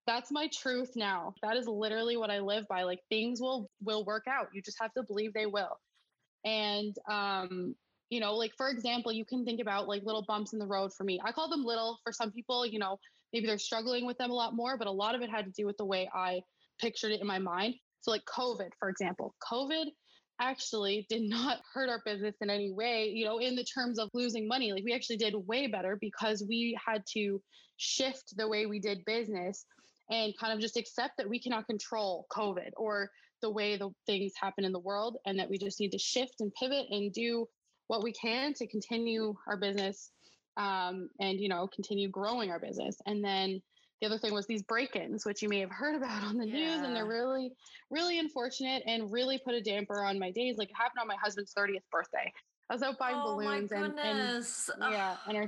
that's 0.07 0.31
my 0.31 0.47
truth 0.47 0.91
now. 0.95 1.33
That 1.43 1.57
is 1.57 1.67
literally 1.67 2.17
what 2.17 2.31
I 2.31 2.39
live 2.39 2.67
by. 2.67 2.83
Like 2.83 2.99
things 3.09 3.39
will 3.41 3.69
will 3.81 4.03
work 4.05 4.25
out. 4.27 4.47
You 4.53 4.61
just 4.61 4.77
have 4.81 4.93
to 4.93 5.03
believe 5.03 5.33
they 5.33 5.45
will. 5.45 5.79
And 6.45 6.95
um, 7.09 7.75
you 8.09 8.19
know, 8.19 8.35
like 8.35 8.53
for 8.57 8.69
example, 8.69 9.11
you 9.11 9.25
can 9.25 9.45
think 9.45 9.61
about 9.61 9.87
like 9.87 10.03
little 10.03 10.25
bumps 10.27 10.53
in 10.53 10.59
the 10.59 10.67
road 10.67 10.93
for 10.93 11.03
me. 11.03 11.19
I 11.23 11.31
call 11.31 11.49
them 11.49 11.63
little 11.63 11.99
for 12.03 12.11
some 12.11 12.31
people, 12.31 12.65
you 12.65 12.79
know, 12.79 12.97
maybe 13.31 13.47
they're 13.47 13.57
struggling 13.57 14.05
with 14.05 14.17
them 14.17 14.31
a 14.31 14.35
lot 14.35 14.55
more, 14.55 14.77
but 14.77 14.87
a 14.87 14.91
lot 14.91 15.15
of 15.15 15.21
it 15.21 15.29
had 15.29 15.45
to 15.45 15.51
do 15.51 15.65
with 15.65 15.77
the 15.77 15.85
way 15.85 16.09
I 16.13 16.41
pictured 16.79 17.11
it 17.11 17.21
in 17.21 17.27
my 17.27 17.39
mind. 17.39 17.75
So 18.01 18.11
like 18.11 18.25
COVID, 18.25 18.69
for 18.79 18.89
example. 18.89 19.35
COVID 19.49 19.85
actually 20.41 21.05
did 21.09 21.21
not 21.29 21.59
hurt 21.73 21.89
our 21.89 22.01
business 22.05 22.35
in 22.41 22.49
any 22.49 22.71
way, 22.71 23.11
you 23.13 23.23
know, 23.23 23.37
in 23.37 23.55
the 23.55 23.63
terms 23.63 23.99
of 23.99 24.09
losing 24.13 24.47
money. 24.47 24.73
Like 24.73 24.83
we 24.83 24.93
actually 24.93 25.17
did 25.17 25.35
way 25.47 25.67
better 25.67 25.97
because 26.01 26.43
we 26.47 26.77
had 26.83 27.03
to 27.13 27.41
shift 27.77 28.35
the 28.35 28.47
way 28.47 28.65
we 28.65 28.79
did 28.79 29.05
business 29.05 29.65
and 30.11 30.37
kind 30.37 30.53
of 30.53 30.59
just 30.59 30.77
accept 30.77 31.17
that 31.17 31.27
we 31.27 31.39
cannot 31.39 31.65
control 31.65 32.27
COVID 32.31 32.71
or 32.77 33.09
the 33.41 33.49
way 33.49 33.77
the 33.77 33.89
things 34.05 34.33
happen 34.39 34.65
in 34.65 34.71
the 34.71 34.79
world 34.79 35.17
and 35.25 35.39
that 35.39 35.49
we 35.49 35.57
just 35.57 35.79
need 35.79 35.91
to 35.91 35.97
shift 35.97 36.41
and 36.41 36.53
pivot 36.53 36.85
and 36.91 37.11
do 37.11 37.47
what 37.87 38.03
we 38.03 38.11
can 38.11 38.53
to 38.53 38.67
continue 38.67 39.33
our 39.47 39.57
business 39.57 40.11
um, 40.57 41.09
and 41.19 41.39
you 41.39 41.49
know 41.49 41.67
continue 41.73 42.09
growing 42.09 42.51
our 42.51 42.59
business. 42.59 42.97
And 43.05 43.23
then 43.23 43.61
the 44.01 44.07
other 44.07 44.17
thing 44.17 44.33
was 44.33 44.45
these 44.45 44.63
break-ins 44.63 45.25
which 45.25 45.41
you 45.41 45.49
may 45.49 45.59
have 45.59 45.71
heard 45.71 45.95
about 45.95 46.23
on 46.23 46.37
the 46.37 46.47
yeah. 46.47 46.53
news 46.53 46.85
and 46.85 46.95
they're 46.95 47.05
really 47.05 47.51
really 47.89 48.19
unfortunate 48.19 48.83
and 48.85 49.11
really 49.11 49.39
put 49.43 49.55
a 49.55 49.61
damper 49.61 50.03
on 50.03 50.19
my 50.19 50.29
days. 50.31 50.57
Like 50.57 50.69
it 50.69 50.75
happened 50.77 50.99
on 51.01 51.07
my 51.07 51.17
husband's 51.21 51.53
30th 51.53 51.83
birthday. 51.91 52.31
I 52.69 52.73
was 52.73 52.83
out 52.83 52.99
buying 52.99 53.17
oh 53.17 53.35
balloons 53.35 53.71
and, 53.71 53.97
and 53.97 54.45
yeah 54.79 55.15
and 55.27 55.37
our 55.37 55.47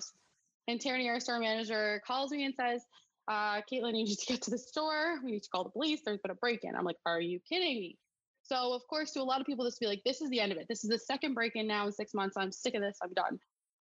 and 0.68 0.80
Tierney, 0.80 1.10
our 1.10 1.20
store 1.20 1.40
manager, 1.40 2.02
calls 2.08 2.32
me 2.32 2.46
and 2.46 2.56
says, 2.56 2.86
uh, 3.28 3.62
Caitlin 3.72 3.98
you 3.98 4.06
need 4.06 4.18
to 4.18 4.26
get 4.26 4.42
to 4.44 4.52
the 4.52 4.58
store. 4.58 5.20
We 5.24 5.32
need 5.32 5.44
to 5.44 5.50
call 5.50 5.64
the 5.64 5.70
police. 5.70 6.02
There's 6.06 6.20
been 6.20 6.32
a 6.32 6.36
break 6.36 6.64
in. 6.64 6.76
I'm 6.76 6.86
like, 6.86 6.98
are 7.06 7.22
you 7.22 7.40
kidding 7.48 7.80
me? 7.80 7.98
So, 8.44 8.74
of 8.74 8.82
course, 8.90 9.12
to 9.12 9.22
a 9.22 9.24
lot 9.24 9.40
of 9.40 9.48
people, 9.48 9.64
this 9.64 9.76
would 9.76 9.86
be 9.86 9.90
like, 9.90 10.04
this 10.04 10.22
is 10.22 10.30
the 10.30 10.40
end 10.40 10.52
of 10.52 10.58
it. 10.58 10.66
This 10.68 10.84
is 10.84 10.90
the 10.90 11.00
second 11.00 11.34
break 11.34 11.56
in 11.56 11.66
now 11.66 11.86
in 11.86 11.94
six 11.94 12.14
months. 12.14 12.36
I'm 12.38 12.52
sick 12.52 12.76
of 12.76 12.82
this. 12.82 12.98
I'm 13.02 13.14
done. 13.14 13.40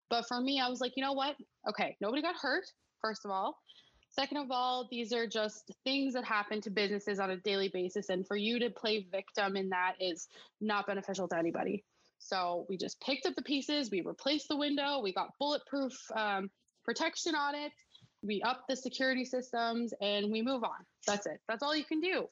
But 0.10 0.28
for 0.28 0.40
me, 0.40 0.60
I 0.60 0.70
was 0.70 0.82
like, 0.82 0.94
you 0.96 1.04
know 1.04 1.14
what? 1.14 1.36
Okay, 1.68 1.96
nobody 2.00 2.22
got 2.22 2.36
hurt, 2.36 2.66
first 3.02 3.26
of 3.26 3.32
all. 3.32 3.58
Second 4.10 4.38
of 4.38 4.52
all, 4.52 4.88
these 4.92 5.14
are 5.14 5.26
just 5.26 5.72
things 5.86 6.14
that 6.14 6.26
happen 6.26 6.60
to 6.62 6.70
businesses 6.70 7.20
on 7.20 7.32
a 7.32 7.38
daily 7.38 7.70
basis. 7.74 8.10
And 8.10 8.28
for 8.28 8.36
you 8.36 8.60
to 8.60 8.70
play 8.70 9.08
victim 9.10 9.56
in 9.56 9.70
that 9.70 9.94
is 10.00 10.28
not 10.60 10.86
beneficial 10.86 11.30
to 11.30 11.38
anybody. 11.38 11.86
So 12.20 12.66
we 12.70 12.78
just 12.78 13.02
picked 13.02 13.26
up 13.26 13.36
the 13.36 13.42
pieces, 13.42 13.90
we 13.90 14.02
replaced 14.02 14.50
the 14.50 14.58
window, 14.58 15.00
we 15.02 15.14
got 15.14 15.30
bulletproof 15.40 15.94
um, 16.16 16.52
protection 16.84 17.36
on 17.36 17.56
it, 17.56 17.72
we 18.24 18.42
up 18.44 18.64
the 18.68 18.76
security 18.76 19.26
systems 19.26 19.94
and 20.02 20.32
we 20.32 20.42
move 20.42 20.64
on. 20.64 20.86
That's 21.08 21.26
it. 21.26 21.40
That's 21.48 21.64
all 21.64 21.76
you 21.76 21.84
can 21.84 22.00
do. 22.00 22.28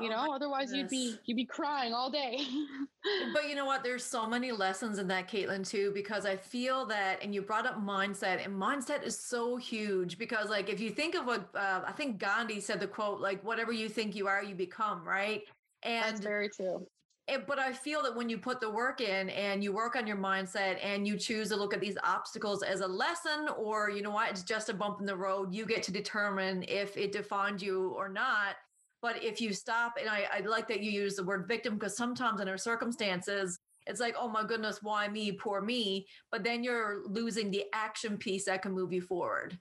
You 0.00 0.06
oh 0.06 0.10
know, 0.10 0.34
otherwise 0.34 0.70
goodness. 0.70 0.90
you'd 0.92 1.12
be 1.12 1.18
you'd 1.26 1.36
be 1.36 1.44
crying 1.44 1.92
all 1.92 2.10
day. 2.10 2.38
but 3.34 3.46
you 3.48 3.54
know 3.54 3.66
what? 3.66 3.84
There's 3.84 4.02
so 4.02 4.26
many 4.26 4.50
lessons 4.50 4.98
in 4.98 5.06
that, 5.08 5.28
Caitlin, 5.28 5.68
too, 5.68 5.90
because 5.92 6.24
I 6.24 6.34
feel 6.34 6.86
that, 6.86 7.22
and 7.22 7.34
you 7.34 7.42
brought 7.42 7.66
up 7.66 7.78
mindset, 7.78 8.42
and 8.42 8.54
mindset 8.54 9.02
is 9.04 9.18
so 9.18 9.56
huge 9.56 10.16
because, 10.16 10.48
like, 10.48 10.70
if 10.70 10.80
you 10.80 10.90
think 10.90 11.14
of 11.14 11.26
what 11.26 11.50
uh, 11.54 11.82
I 11.86 11.92
think 11.92 12.18
Gandhi 12.18 12.58
said, 12.58 12.80
the 12.80 12.86
quote, 12.86 13.20
like, 13.20 13.44
whatever 13.44 13.70
you 13.70 13.90
think 13.90 14.16
you 14.16 14.28
are, 14.28 14.42
you 14.42 14.54
become, 14.54 15.06
right? 15.06 15.42
And 15.82 16.04
that's 16.04 16.20
very 16.20 16.48
true. 16.48 16.86
It, 17.28 17.46
but 17.46 17.58
I 17.58 17.72
feel 17.72 18.02
that 18.02 18.16
when 18.16 18.28
you 18.28 18.36
put 18.36 18.60
the 18.60 18.68
work 18.68 19.00
in 19.00 19.30
and 19.30 19.62
you 19.62 19.72
work 19.72 19.94
on 19.94 20.08
your 20.08 20.16
mindset 20.16 20.84
and 20.84 21.06
you 21.06 21.16
choose 21.16 21.50
to 21.50 21.56
look 21.56 21.72
at 21.72 21.80
these 21.80 21.96
obstacles 22.02 22.64
as 22.64 22.80
a 22.80 22.86
lesson, 22.86 23.48
or 23.56 23.90
you 23.90 24.02
know 24.02 24.10
what, 24.10 24.30
it's 24.30 24.42
just 24.42 24.68
a 24.68 24.74
bump 24.74 24.98
in 24.98 25.06
the 25.06 25.16
road, 25.16 25.54
you 25.54 25.64
get 25.64 25.84
to 25.84 25.92
determine 25.92 26.64
if 26.66 26.96
it 26.96 27.12
defined 27.12 27.62
you 27.62 27.90
or 27.96 28.08
not. 28.08 28.56
But 29.02 29.22
if 29.22 29.40
you 29.40 29.52
stop, 29.52 29.94
and 30.00 30.08
I, 30.08 30.26
I 30.32 30.40
like 30.40 30.68
that 30.68 30.80
you 30.80 30.90
use 30.90 31.16
the 31.16 31.24
word 31.24 31.46
victim 31.46 31.74
because 31.74 31.96
sometimes 31.96 32.40
in 32.40 32.48
our 32.48 32.58
circumstances, 32.58 33.58
it's 33.86 34.00
like, 34.00 34.14
oh 34.18 34.28
my 34.28 34.44
goodness, 34.44 34.78
why 34.82 35.08
me, 35.08 35.32
poor 35.32 35.60
me. 35.60 36.06
But 36.30 36.44
then 36.44 36.62
you're 36.62 37.02
losing 37.06 37.50
the 37.50 37.64
action 37.72 38.16
piece 38.16 38.44
that 38.44 38.62
can 38.62 38.72
move 38.72 38.92
you 38.92 39.02
forward. 39.02 39.58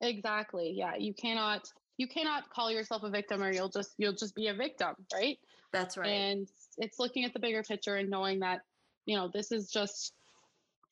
Exactly. 0.00 0.72
Yeah. 0.74 0.96
You 0.96 1.14
cannot 1.14 1.70
you 1.98 2.08
cannot 2.08 2.48
call 2.48 2.70
yourself 2.70 3.02
a 3.02 3.10
victim 3.10 3.42
or 3.42 3.52
you'll 3.52 3.68
just 3.68 3.92
you'll 3.98 4.14
just 4.14 4.34
be 4.34 4.48
a 4.48 4.54
victim, 4.54 4.94
right? 5.12 5.38
That's 5.72 5.98
right. 5.98 6.08
And 6.08 6.48
it's 6.78 6.98
looking 6.98 7.24
at 7.24 7.32
the 7.32 7.40
bigger 7.40 7.62
picture 7.62 7.96
and 7.96 8.10
knowing 8.10 8.40
that, 8.40 8.60
you 9.06 9.16
know, 9.16 9.30
this 9.32 9.52
is 9.52 9.70
just, 9.70 10.12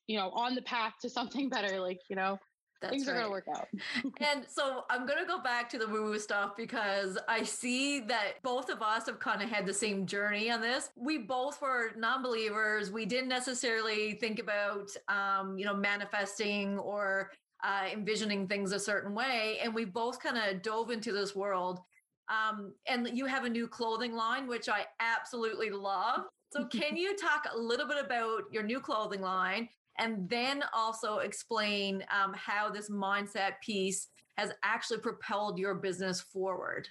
you 0.07 0.19
know, 0.19 0.31
on 0.31 0.55
the 0.55 0.63
path 0.63 0.95
to 1.03 1.11
something 1.11 1.49
better. 1.51 1.81
Like, 1.81 2.01
you 2.09 2.17
know, 2.17 2.39
that's 2.81 2.93
things 2.93 3.07
right. 3.07 3.15
are 3.15 3.17
going 3.17 3.27
to 3.27 3.31
work 3.31 3.47
out. 3.57 3.69
and 4.21 4.45
so 4.49 4.85
I'm 4.91 5.07
going 5.07 5.19
to 5.19 5.27
go 5.27 5.43
back 5.43 5.69
to 5.71 5.79
the 5.79 5.87
woo 5.87 6.05
woo 6.05 6.19
stuff 6.19 6.53
because 6.57 7.19
I 7.29 7.43
see 7.43 8.01
that 8.01 8.35
both 8.43 8.71
of 8.71 8.83
us 8.83 9.07
have 9.07 9.19
kind 9.19 9.43
of 9.43 9.49
had 9.49 9.67
the 9.67 9.75
same 9.75 10.07
journey 10.07 10.51
on 10.51 10.61
this. 10.61 10.91
We 10.97 11.19
both 11.19 11.61
were 11.61 11.93
non 11.97 12.23
believers. 12.23 12.91
We 12.91 13.05
didn't 13.05 13.29
necessarily 13.29 14.13
think 14.15 14.39
about, 14.39 14.91
um, 15.09 15.59
you 15.59 15.65
know, 15.65 15.75
manifesting 15.75 16.79
or 16.79 17.31
uh, 17.65 17.87
envisioning 17.93 18.47
things 18.47 18.73
a 18.73 18.79
certain 18.79 19.15
way. 19.15 19.59
And 19.63 19.75
we 19.75 19.85
both 19.85 20.21
kind 20.21 20.39
of 20.39 20.63
dove 20.63 20.91
into 20.91 21.13
this 21.13 21.35
world. 21.35 21.81
Um, 22.29 22.75
and 22.87 23.09
you 23.13 23.27
have 23.27 23.45
a 23.45 23.49
new 23.49 23.67
clothing 23.67 24.13
line, 24.13 24.47
which 24.47 24.69
I 24.69 24.87
absolutely 25.01 25.71
love. 25.71 26.23
So, 26.51 26.65
can 26.73 26.97
you 26.97 27.17
talk 27.17 27.45
a 27.53 27.59
little 27.59 27.87
bit 27.87 28.03
about 28.05 28.43
your 28.51 28.63
new 28.63 28.81
clothing 28.81 29.21
line 29.21 29.69
and 29.99 30.29
then 30.29 30.63
also 30.73 31.19
explain 31.19 32.05
um, 32.13 32.35
how 32.35 32.71
this 32.71 32.91
mindset 32.91 33.53
piece 33.63 34.09
has 34.37 34.53
actually 34.63 34.99
propelled 34.99 35.59
your 35.59 35.75
business 35.75 36.21
forward? 36.21 36.89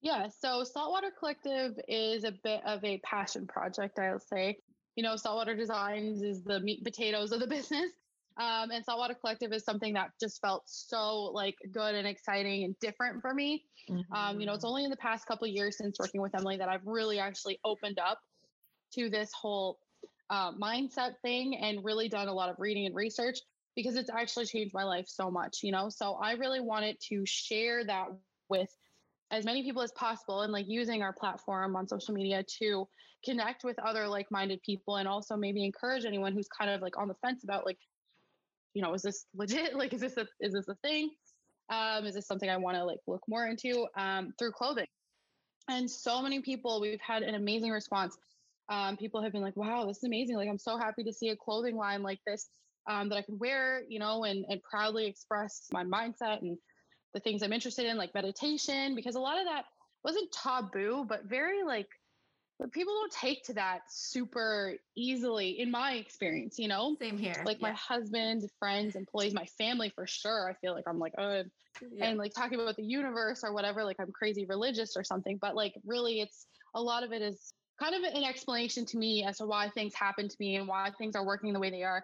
Yeah, 0.00 0.28
so 0.28 0.62
Saltwater 0.62 1.10
Collective 1.18 1.72
is 1.88 2.24
a 2.24 2.32
bit 2.44 2.60
of 2.64 2.84
a 2.84 2.98
passion 2.98 3.46
project, 3.46 3.98
I'll 3.98 4.20
say. 4.20 4.56
You 4.94 5.02
know, 5.02 5.16
Saltwater 5.16 5.56
Designs 5.56 6.22
is 6.22 6.42
the 6.44 6.60
meat 6.60 6.84
potatoes 6.84 7.32
of 7.32 7.40
the 7.40 7.46
business. 7.48 7.90
Um, 8.38 8.70
and 8.70 8.84
Saltwater 8.84 9.14
Collective 9.14 9.52
is 9.52 9.64
something 9.64 9.94
that 9.94 10.10
just 10.20 10.40
felt 10.42 10.64
so 10.66 11.30
like 11.32 11.56
good 11.72 11.94
and 11.94 12.06
exciting 12.06 12.64
and 12.64 12.78
different 12.80 13.22
for 13.22 13.32
me. 13.32 13.64
Mm-hmm. 13.90 14.12
Um, 14.12 14.40
you 14.40 14.46
know, 14.46 14.52
it's 14.52 14.64
mm-hmm. 14.64 14.68
only 14.68 14.84
in 14.84 14.90
the 14.90 14.96
past 14.96 15.26
couple 15.26 15.46
years 15.46 15.78
since 15.78 15.98
working 15.98 16.20
with 16.20 16.34
Emily 16.34 16.58
that 16.58 16.68
I've 16.68 16.86
really 16.86 17.18
actually 17.18 17.58
opened 17.64 17.98
up 17.98 18.18
to 18.94 19.08
this 19.08 19.30
whole 19.32 19.78
uh, 20.28 20.52
mindset 20.52 21.14
thing 21.22 21.56
and 21.56 21.84
really 21.84 22.08
done 22.08 22.28
a 22.28 22.32
lot 22.32 22.50
of 22.50 22.56
reading 22.58 22.86
and 22.86 22.94
research 22.94 23.38
because 23.74 23.96
it's 23.96 24.10
actually 24.10 24.46
changed 24.46 24.74
my 24.74 24.84
life 24.84 25.06
so 25.08 25.30
much, 25.30 25.58
you 25.62 25.72
know? 25.72 25.88
So 25.88 26.14
I 26.14 26.32
really 26.32 26.60
wanted 26.60 26.98
to 27.08 27.24
share 27.26 27.84
that 27.84 28.06
with 28.48 28.68
as 29.30 29.44
many 29.44 29.62
people 29.62 29.82
as 29.82 29.92
possible 29.92 30.42
and 30.42 30.52
like 30.52 30.66
using 30.68 31.02
our 31.02 31.12
platform 31.12 31.76
on 31.76 31.86
social 31.86 32.14
media 32.14 32.44
to 32.60 32.86
connect 33.24 33.64
with 33.64 33.78
other 33.78 34.06
like-minded 34.06 34.62
people 34.62 34.96
and 34.96 35.08
also 35.08 35.36
maybe 35.36 35.64
encourage 35.64 36.04
anyone 36.04 36.32
who's 36.32 36.48
kind 36.48 36.70
of 36.70 36.80
like 36.80 36.96
on 36.98 37.08
the 37.08 37.14
fence 37.14 37.44
about 37.44 37.66
like 37.66 37.78
you 38.76 38.82
know 38.82 38.92
is 38.94 39.02
this 39.02 39.26
legit? 39.34 39.74
Like 39.74 39.92
is 39.92 40.00
this 40.00 40.16
a 40.16 40.26
is 40.40 40.52
this 40.52 40.68
a 40.68 40.76
thing? 40.76 41.10
Um 41.72 42.06
is 42.06 42.14
this 42.14 42.28
something 42.28 42.48
i 42.48 42.56
want 42.56 42.76
to 42.76 42.84
like 42.84 43.00
look 43.08 43.22
more 43.26 43.46
into? 43.46 43.86
Um 43.96 44.32
through 44.38 44.52
clothing. 44.52 44.86
And 45.68 45.90
so 45.90 46.22
many 46.22 46.40
people 46.40 46.80
we've 46.80 47.00
had 47.00 47.22
an 47.22 47.34
amazing 47.34 47.70
response. 47.70 48.16
Um, 48.68 48.96
people 48.96 49.22
have 49.22 49.32
been 49.32 49.42
like, 49.42 49.56
wow, 49.56 49.84
this 49.86 49.98
is 49.98 50.04
amazing. 50.04 50.36
Like, 50.36 50.48
I'm 50.48 50.58
so 50.58 50.76
happy 50.76 51.04
to 51.04 51.12
see 51.12 51.28
a 51.30 51.36
clothing 51.36 51.76
line 51.76 52.02
like 52.02 52.18
this 52.26 52.48
um, 52.88 53.08
that 53.08 53.16
I 53.16 53.22
can 53.22 53.38
wear, 53.38 53.82
you 53.88 53.98
know, 53.98 54.24
and, 54.24 54.44
and 54.48 54.60
proudly 54.62 55.06
express 55.06 55.66
my 55.72 55.84
mindset 55.84 56.40
and 56.42 56.56
the 57.14 57.20
things 57.20 57.42
I'm 57.42 57.52
interested 57.52 57.86
in, 57.86 57.96
like 57.96 58.14
meditation, 58.14 58.94
because 58.94 59.14
a 59.14 59.20
lot 59.20 59.38
of 59.38 59.44
that 59.46 59.64
wasn't 60.04 60.30
taboo, 60.32 61.04
but 61.08 61.24
very 61.24 61.62
like, 61.64 61.88
but 62.58 62.72
people 62.72 62.94
don't 62.94 63.12
take 63.12 63.44
to 63.44 63.54
that 63.54 63.80
super 63.88 64.74
easily 64.96 65.60
in 65.60 65.70
my 65.70 65.92
experience, 65.94 66.58
you 66.58 66.68
know? 66.68 66.96
Same 67.00 67.18
here. 67.18 67.42
Like 67.44 67.58
yeah. 67.60 67.68
my 67.68 67.72
husband, 67.72 68.48
friends, 68.58 68.96
employees, 68.96 69.34
my 69.34 69.44
family 69.58 69.90
for 69.94 70.06
sure. 70.06 70.48
I 70.48 70.54
feel 70.54 70.74
like 70.74 70.84
I'm 70.88 70.98
like, 70.98 71.12
oh, 71.18 71.42
yeah. 71.92 72.06
and 72.06 72.18
like 72.18 72.32
talking 72.34 72.58
about 72.58 72.76
the 72.76 72.84
universe 72.84 73.44
or 73.44 73.52
whatever, 73.52 73.84
like 73.84 73.96
I'm 74.00 74.10
crazy 74.10 74.46
religious 74.46 74.96
or 74.96 75.04
something. 75.04 75.38
But 75.40 75.54
like 75.54 75.74
really, 75.84 76.20
it's 76.20 76.46
a 76.74 76.80
lot 76.80 77.02
of 77.02 77.12
it 77.12 77.20
is 77.20 77.52
kind 77.78 77.94
of 77.94 78.02
an 78.14 78.24
explanation 78.24 78.86
to 78.86 78.96
me 78.96 79.24
as 79.24 79.38
to 79.38 79.46
why 79.46 79.68
things 79.68 79.94
happen 79.94 80.28
to 80.28 80.36
me 80.40 80.56
and 80.56 80.66
why 80.66 80.90
things 80.96 81.14
are 81.14 81.26
working 81.26 81.52
the 81.52 81.60
way 81.60 81.70
they 81.70 81.82
are. 81.82 82.02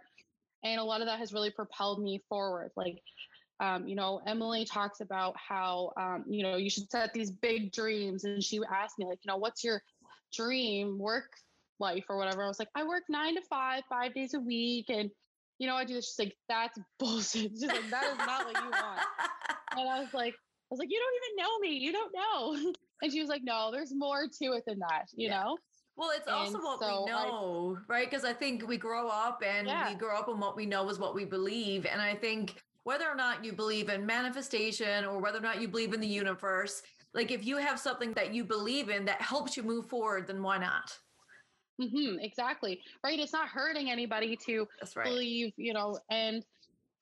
And 0.65 0.79
a 0.79 0.85
lot 0.85 1.01
of 1.01 1.07
that 1.07 1.19
has 1.19 1.33
really 1.33 1.51
propelled 1.51 2.03
me 2.03 2.21
forward. 2.29 2.71
Like, 2.77 3.01
um, 3.59 3.87
you 3.89 3.95
know, 3.95 4.21
Emily 4.27 4.65
talks 4.65 5.01
about 5.01 5.35
how, 5.37 5.93
um, 5.97 6.25
you 6.29 6.43
know, 6.43 6.57
you 6.57 6.69
should 6.69 6.91
set 6.91 7.13
these 7.13 7.31
big 7.31 7.73
dreams. 7.73 8.25
And 8.25 8.43
she 8.43 8.61
asked 8.71 8.99
me, 8.99 9.07
like, 9.07 9.21
you 9.25 9.31
know, 9.31 9.39
what's 9.39 9.65
your 9.65 9.83
dream 10.33 10.99
work 10.99 11.31
life 11.79 12.05
or 12.09 12.17
whatever? 12.17 12.45
I 12.45 12.49
was 12.49 12.59
like, 12.59 12.69
I 12.75 12.85
work 12.85 13.05
nine 13.09 13.35
to 13.35 13.43
five, 13.43 13.83
five 13.89 14.15
days 14.15 14.35
a 14.35 14.41
week. 14.41 14.87
And, 14.89 15.11
you 15.59 15.67
know, 15.67 15.75
I 15.75 15.85
do 15.85 15.95
this. 15.95 16.15
She's 16.17 16.27
like, 16.27 16.37
that's 16.49 16.79
bullshit. 16.99 17.53
She's 17.53 17.65
like, 17.65 17.91
that 17.91 18.05
is 18.05 18.19
not 18.19 18.47
what 18.47 18.57
you 18.57 18.71
want. 18.71 19.01
and 19.77 19.89
I 19.89 20.01
was 20.01 20.15
like, 20.15 20.35
I 20.35 20.71
was 20.71 20.79
like, 20.79 20.91
you 20.91 21.01
don't 21.01 21.15
even 21.23 21.45
know 21.45 21.59
me. 21.59 21.79
You 21.79 21.93
don't 21.93 22.13
know. 22.15 22.73
And 23.03 23.11
she 23.11 23.19
was 23.19 23.29
like, 23.29 23.43
no, 23.43 23.71
there's 23.73 23.93
more 23.93 24.29
to 24.29 24.45
it 24.53 24.63
than 24.65 24.79
that, 24.79 25.09
you 25.17 25.27
yeah. 25.27 25.43
know? 25.43 25.57
Well, 25.97 26.11
it's 26.17 26.29
and 26.29 26.37
also 26.37 26.59
what 26.59 26.79
so 26.79 27.05
we 27.05 27.11
know, 27.11 27.77
I, 27.77 27.93
right? 27.93 28.09
Because 28.09 28.25
I 28.25 28.33
think 28.33 28.67
we 28.67 28.77
grow 28.77 29.09
up 29.09 29.43
and 29.45 29.67
yeah. 29.67 29.91
we 29.91 29.97
grow 29.97 30.17
up 30.17 30.29
and 30.29 30.41
what 30.41 30.57
we 30.57 30.67
know 30.67 30.89
is 30.89 31.01
what 31.01 31.13
we 31.13 31.25
believe. 31.25 31.85
And 31.85 32.01
I 32.01 32.15
think 32.15 32.63
whether 32.85 33.09
or 33.09 33.15
not 33.15 33.45
you 33.45 33.53
believe 33.53 33.89
in 33.89 34.07
manifestation 34.07 35.05
or 35.05 35.19
whether 35.21 35.39
or 35.39 35.43
not 35.43 35.61
you 35.61 35.69
believe 35.69 35.93
in 35.93 36.01
the 36.01 36.07
universe, 36.07 36.83
like 37.15 37.31
if 37.31 37.45
you 37.45 37.57
have 37.59 37.79
something 37.79 38.13
that 38.15 38.35
you 38.35 38.45
believe 38.45 38.89
in 38.89 39.05
that 39.05 39.21
helps 39.21 39.57
you 39.57 39.63
move 39.63 39.89
forward, 39.89 40.27
then 40.27 40.43
why 40.43 40.59
not? 40.59 40.97
Mm-hmm, 41.81 42.19
exactly. 42.21 42.81
Right. 43.03 43.19
It's 43.19 43.33
not 43.33 43.49
hurting 43.49 43.91
anybody 43.91 44.37
to 44.47 44.69
right. 44.95 45.05
believe, 45.05 45.53
you 45.57 45.73
know, 45.73 45.99
and 46.11 46.45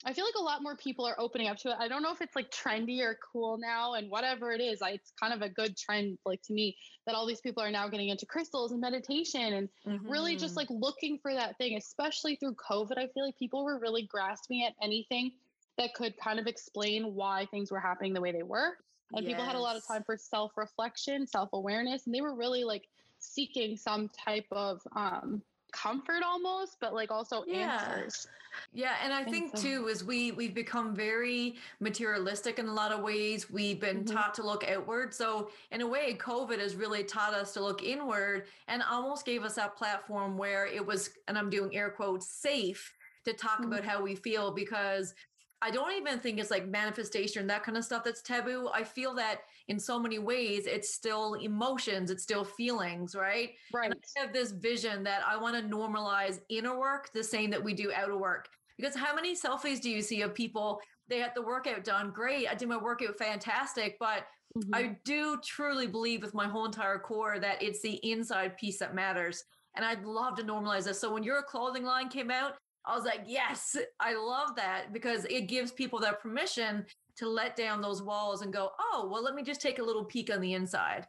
I 0.04 0.14
feel 0.14 0.24
like 0.24 0.34
a 0.38 0.42
lot 0.42 0.62
more 0.62 0.76
people 0.76 1.04
are 1.04 1.18
opening 1.18 1.48
up 1.48 1.58
to 1.58 1.70
it. 1.70 1.76
I 1.78 1.86
don't 1.86 2.02
know 2.02 2.12
if 2.12 2.22
it's 2.22 2.34
like 2.34 2.50
trendy 2.50 3.02
or 3.02 3.18
cool 3.32 3.58
now, 3.58 3.94
and 3.94 4.10
whatever 4.10 4.50
it 4.50 4.60
is, 4.60 4.80
I, 4.80 4.92
it's 4.92 5.12
kind 5.20 5.34
of 5.34 5.42
a 5.42 5.48
good 5.50 5.76
trend, 5.76 6.16
like 6.24 6.40
to 6.44 6.54
me, 6.54 6.74
that 7.06 7.14
all 7.14 7.26
these 7.26 7.42
people 7.42 7.62
are 7.62 7.70
now 7.70 7.86
getting 7.86 8.08
into 8.08 8.24
crystals 8.24 8.72
and 8.72 8.80
meditation 8.80 9.52
and 9.52 9.68
mm-hmm. 9.86 10.10
really 10.10 10.36
just 10.36 10.56
mm-hmm. 10.56 10.60
like 10.60 10.68
looking 10.70 11.18
for 11.20 11.34
that 11.34 11.58
thing, 11.58 11.76
especially 11.76 12.36
through 12.36 12.54
COVID. 12.54 12.96
I 12.96 13.08
feel 13.08 13.26
like 13.26 13.38
people 13.38 13.62
were 13.62 13.78
really 13.78 14.06
grasping 14.06 14.64
at 14.64 14.72
anything 14.82 15.32
that 15.76 15.92
could 15.92 16.14
kind 16.16 16.38
of 16.38 16.46
explain 16.46 17.14
why 17.14 17.46
things 17.50 17.70
were 17.70 17.80
happening 17.80 18.14
the 18.14 18.22
way 18.22 18.32
they 18.32 18.42
were. 18.42 18.78
And 19.12 19.24
yes. 19.24 19.32
people 19.32 19.44
had 19.44 19.56
a 19.56 19.60
lot 19.60 19.76
of 19.76 19.86
time 19.86 20.02
for 20.04 20.16
self 20.16 20.56
reflection, 20.56 21.26
self 21.26 21.50
awareness, 21.52 22.06
and 22.06 22.14
they 22.14 22.20
were 22.20 22.34
really 22.34 22.64
like 22.64 22.88
seeking 23.18 23.76
some 23.76 24.08
type 24.08 24.46
of 24.50 24.80
um, 24.94 25.42
comfort 25.72 26.22
almost, 26.24 26.76
but 26.80 26.94
like 26.94 27.10
also 27.10 27.44
yeah. 27.46 27.82
answers. 27.90 28.26
Yeah, 28.72 28.94
and 29.02 29.12
I 29.12 29.22
think 29.24 29.56
so. 29.56 29.62
too 29.62 29.88
is 29.88 30.02
we 30.02 30.32
we've 30.32 30.54
become 30.54 30.94
very 30.94 31.54
materialistic 31.78 32.58
in 32.58 32.66
a 32.66 32.72
lot 32.72 32.92
of 32.92 33.00
ways. 33.00 33.50
We've 33.50 33.80
been 33.80 34.04
mm-hmm. 34.04 34.14
taught 34.14 34.34
to 34.34 34.42
look 34.42 34.68
outward. 34.68 35.14
So 35.14 35.50
in 35.70 35.80
a 35.80 35.86
way, 35.86 36.14
COVID 36.14 36.58
has 36.58 36.74
really 36.74 37.04
taught 37.04 37.32
us 37.32 37.52
to 37.54 37.60
look 37.62 37.82
inward 37.82 38.46
and 38.68 38.82
almost 38.82 39.24
gave 39.24 39.44
us 39.44 39.54
that 39.54 39.76
platform 39.76 40.36
where 40.36 40.66
it 40.66 40.84
was, 40.84 41.10
and 41.28 41.38
I'm 41.38 41.50
doing 41.50 41.74
air 41.76 41.90
quotes, 41.90 42.28
safe 42.28 42.92
to 43.24 43.32
talk 43.32 43.60
mm-hmm. 43.60 43.72
about 43.72 43.84
how 43.84 44.02
we 44.02 44.14
feel 44.14 44.50
because 44.50 45.14
I 45.62 45.70
don't 45.70 45.92
even 45.92 46.18
think 46.18 46.38
it's 46.38 46.50
like 46.50 46.66
manifestation, 46.66 47.46
that 47.48 47.62
kind 47.62 47.76
of 47.76 47.84
stuff 47.84 48.02
that's 48.04 48.22
taboo. 48.22 48.70
I 48.72 48.82
feel 48.82 49.14
that 49.14 49.40
in 49.68 49.78
so 49.78 49.98
many 49.98 50.18
ways, 50.18 50.66
it's 50.66 50.94
still 50.94 51.34
emotions, 51.34 52.10
it's 52.10 52.22
still 52.22 52.44
feelings, 52.44 53.14
right? 53.14 53.50
Right. 53.72 53.90
And 53.90 53.94
I 53.94 54.20
have 54.20 54.32
this 54.32 54.52
vision 54.52 55.02
that 55.04 55.22
I 55.26 55.36
want 55.36 55.56
to 55.56 55.76
normalize 55.76 56.40
inner 56.48 56.78
work 56.78 57.12
the 57.12 57.22
same 57.22 57.50
that 57.50 57.62
we 57.62 57.74
do 57.74 57.92
outer 57.92 58.16
work. 58.16 58.48
Because 58.78 58.96
how 58.96 59.14
many 59.14 59.36
selfies 59.36 59.80
do 59.80 59.90
you 59.90 60.00
see 60.00 60.22
of 60.22 60.34
people? 60.34 60.80
They 61.08 61.18
had 61.18 61.32
the 61.34 61.42
workout 61.42 61.84
done. 61.84 62.10
Great. 62.10 62.48
I 62.48 62.54
did 62.54 62.68
my 62.68 62.78
workout 62.78 63.18
fantastic. 63.18 63.98
But 64.00 64.24
mm-hmm. 64.56 64.74
I 64.74 64.96
do 65.04 65.38
truly 65.44 65.86
believe 65.86 66.22
with 66.22 66.32
my 66.32 66.48
whole 66.48 66.64
entire 66.64 66.98
core 66.98 67.38
that 67.38 67.62
it's 67.62 67.82
the 67.82 68.00
inside 68.10 68.56
piece 68.56 68.78
that 68.78 68.94
matters. 68.94 69.44
And 69.76 69.84
I'd 69.84 70.04
love 70.04 70.36
to 70.36 70.42
normalize 70.42 70.84
this. 70.84 70.98
So 70.98 71.12
when 71.12 71.22
your 71.22 71.42
clothing 71.42 71.84
line 71.84 72.08
came 72.08 72.30
out, 72.30 72.54
I 72.86 72.94
was 72.96 73.04
like, 73.04 73.22
yes, 73.26 73.76
I 73.98 74.14
love 74.14 74.56
that 74.56 74.92
because 74.92 75.24
it 75.26 75.42
gives 75.42 75.70
people 75.70 75.98
that 76.00 76.20
permission 76.20 76.86
to 77.16 77.28
let 77.28 77.56
down 77.56 77.82
those 77.82 78.02
walls 78.02 78.42
and 78.42 78.52
go, 78.52 78.70
oh, 78.80 79.08
well, 79.12 79.22
let 79.22 79.34
me 79.34 79.42
just 79.42 79.60
take 79.60 79.78
a 79.78 79.82
little 79.82 80.04
peek 80.04 80.32
on 80.32 80.40
the 80.40 80.54
inside. 80.54 81.06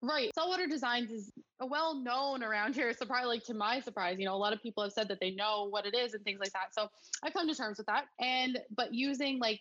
Right. 0.00 0.30
Saltwater 0.34 0.66
Designs 0.66 1.10
is 1.10 1.32
well 1.60 1.94
known 1.94 2.42
around 2.42 2.74
here. 2.74 2.92
So 2.92 3.06
probably 3.06 3.28
like 3.28 3.44
to 3.44 3.54
my 3.54 3.80
surprise, 3.80 4.18
you 4.18 4.26
know, 4.26 4.34
a 4.34 4.36
lot 4.36 4.52
of 4.52 4.62
people 4.62 4.82
have 4.82 4.92
said 4.92 5.08
that 5.08 5.18
they 5.20 5.30
know 5.30 5.66
what 5.70 5.86
it 5.86 5.94
is 5.94 6.12
and 6.14 6.22
things 6.24 6.40
like 6.40 6.52
that. 6.52 6.74
So 6.74 6.88
I've 7.22 7.32
come 7.32 7.48
to 7.48 7.54
terms 7.54 7.78
with 7.78 7.86
that. 7.86 8.04
And 8.20 8.58
but 8.76 8.92
using 8.92 9.38
like 9.38 9.60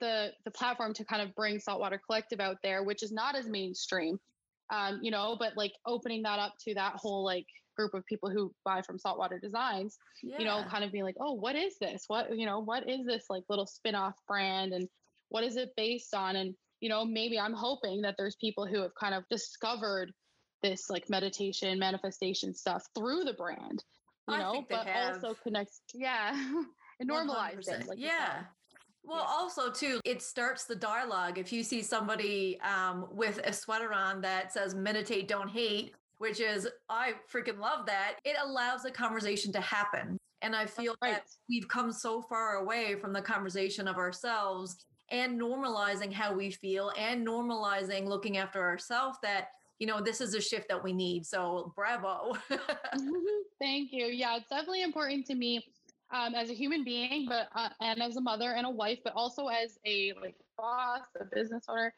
the 0.00 0.32
the 0.44 0.50
platform 0.50 0.92
to 0.94 1.04
kind 1.04 1.22
of 1.22 1.34
bring 1.36 1.60
Saltwater 1.60 2.00
Collective 2.04 2.40
out 2.40 2.56
there, 2.64 2.82
which 2.82 3.04
is 3.04 3.12
not 3.12 3.36
as 3.36 3.46
mainstream, 3.46 4.18
um, 4.70 4.98
you 5.02 5.12
know, 5.12 5.36
but 5.38 5.56
like 5.56 5.72
opening 5.86 6.22
that 6.22 6.40
up 6.40 6.54
to 6.64 6.74
that 6.74 6.94
whole 6.96 7.24
like 7.24 7.46
group 7.76 7.94
of 7.94 8.04
people 8.06 8.30
who 8.30 8.52
buy 8.64 8.82
from 8.82 8.98
Saltwater 8.98 9.38
Designs, 9.38 9.98
yeah. 10.22 10.38
you 10.38 10.44
know, 10.44 10.64
kind 10.68 10.84
of 10.84 10.92
being 10.92 11.04
like, 11.04 11.16
oh, 11.20 11.32
what 11.32 11.54
is 11.54 11.78
this? 11.78 12.04
What 12.08 12.36
you 12.36 12.46
know, 12.46 12.60
what 12.60 12.88
is 12.88 13.06
this 13.06 13.26
like 13.30 13.44
little 13.48 13.66
spin-off 13.66 14.14
brand 14.26 14.72
and 14.72 14.88
what 15.28 15.44
is 15.44 15.56
it 15.56 15.70
based 15.76 16.14
on? 16.14 16.36
And 16.36 16.54
you 16.80 16.88
know, 16.88 17.04
maybe 17.04 17.38
I'm 17.38 17.52
hoping 17.52 18.02
that 18.02 18.16
there's 18.18 18.36
people 18.36 18.66
who 18.66 18.82
have 18.82 18.94
kind 18.94 19.14
of 19.14 19.24
discovered 19.30 20.12
this 20.62 20.90
like 20.90 21.08
meditation, 21.08 21.78
manifestation 21.78 22.54
stuff 22.54 22.84
through 22.94 23.24
the 23.24 23.34
brand, 23.34 23.84
you 24.28 24.34
I 24.34 24.38
know, 24.38 24.64
but 24.68 24.86
have. 24.86 25.14
also 25.14 25.36
connects, 25.42 25.80
yeah, 25.94 26.32
and 27.00 27.10
normalize 27.10 27.68
it. 27.68 27.86
Like 27.86 27.98
yeah. 27.98 28.42
Well, 29.04 29.18
yeah. 29.18 29.34
also 29.38 29.70
too, 29.70 30.00
it 30.04 30.20
starts 30.20 30.64
the 30.64 30.74
dialogue. 30.74 31.38
If 31.38 31.52
you 31.52 31.62
see 31.62 31.80
somebody 31.80 32.58
um, 32.60 33.06
with 33.12 33.38
a 33.44 33.52
sweater 33.52 33.92
on 33.92 34.20
that 34.22 34.52
says 34.52 34.74
"meditate, 34.74 35.28
don't 35.28 35.48
hate," 35.48 35.94
which 36.18 36.40
is 36.40 36.68
I 36.88 37.14
freaking 37.32 37.58
love 37.58 37.86
that. 37.86 38.16
It 38.24 38.36
allows 38.42 38.82
the 38.82 38.90
conversation 38.90 39.52
to 39.52 39.60
happen, 39.60 40.18
and 40.42 40.54
I 40.54 40.66
feel 40.66 40.94
right. 41.02 41.14
that 41.14 41.24
we've 41.48 41.68
come 41.68 41.92
so 41.92 42.22
far 42.22 42.56
away 42.56 42.96
from 42.96 43.12
the 43.12 43.22
conversation 43.22 43.88
of 43.88 43.96
ourselves 43.96 44.84
and 45.10 45.40
normalizing 45.40 46.12
how 46.12 46.32
we 46.34 46.50
feel 46.50 46.92
and 46.98 47.26
normalizing 47.26 48.06
looking 48.06 48.38
after 48.38 48.60
ourselves 48.60 49.18
that 49.22 49.48
you 49.78 49.86
know 49.86 50.00
this 50.00 50.20
is 50.20 50.34
a 50.34 50.40
shift 50.40 50.68
that 50.68 50.82
we 50.82 50.92
need. 50.92 51.26
So 51.26 51.72
bravo. 51.76 52.36
Thank 53.60 53.92
you. 53.92 54.06
Yeah 54.06 54.36
it's 54.36 54.48
definitely 54.48 54.82
important 54.82 55.26
to 55.26 55.34
me 55.34 55.64
um, 56.12 56.34
as 56.34 56.50
a 56.50 56.54
human 56.54 56.84
being 56.84 57.26
but 57.28 57.48
uh, 57.54 57.68
and 57.80 58.02
as 58.02 58.16
a 58.16 58.20
mother 58.20 58.52
and 58.52 58.66
a 58.66 58.70
wife 58.70 58.98
but 59.04 59.12
also 59.14 59.48
as 59.48 59.78
a 59.84 60.12
like 60.20 60.36
boss 60.56 61.02
a 61.20 61.24
business 61.24 61.64
owner 61.68 61.92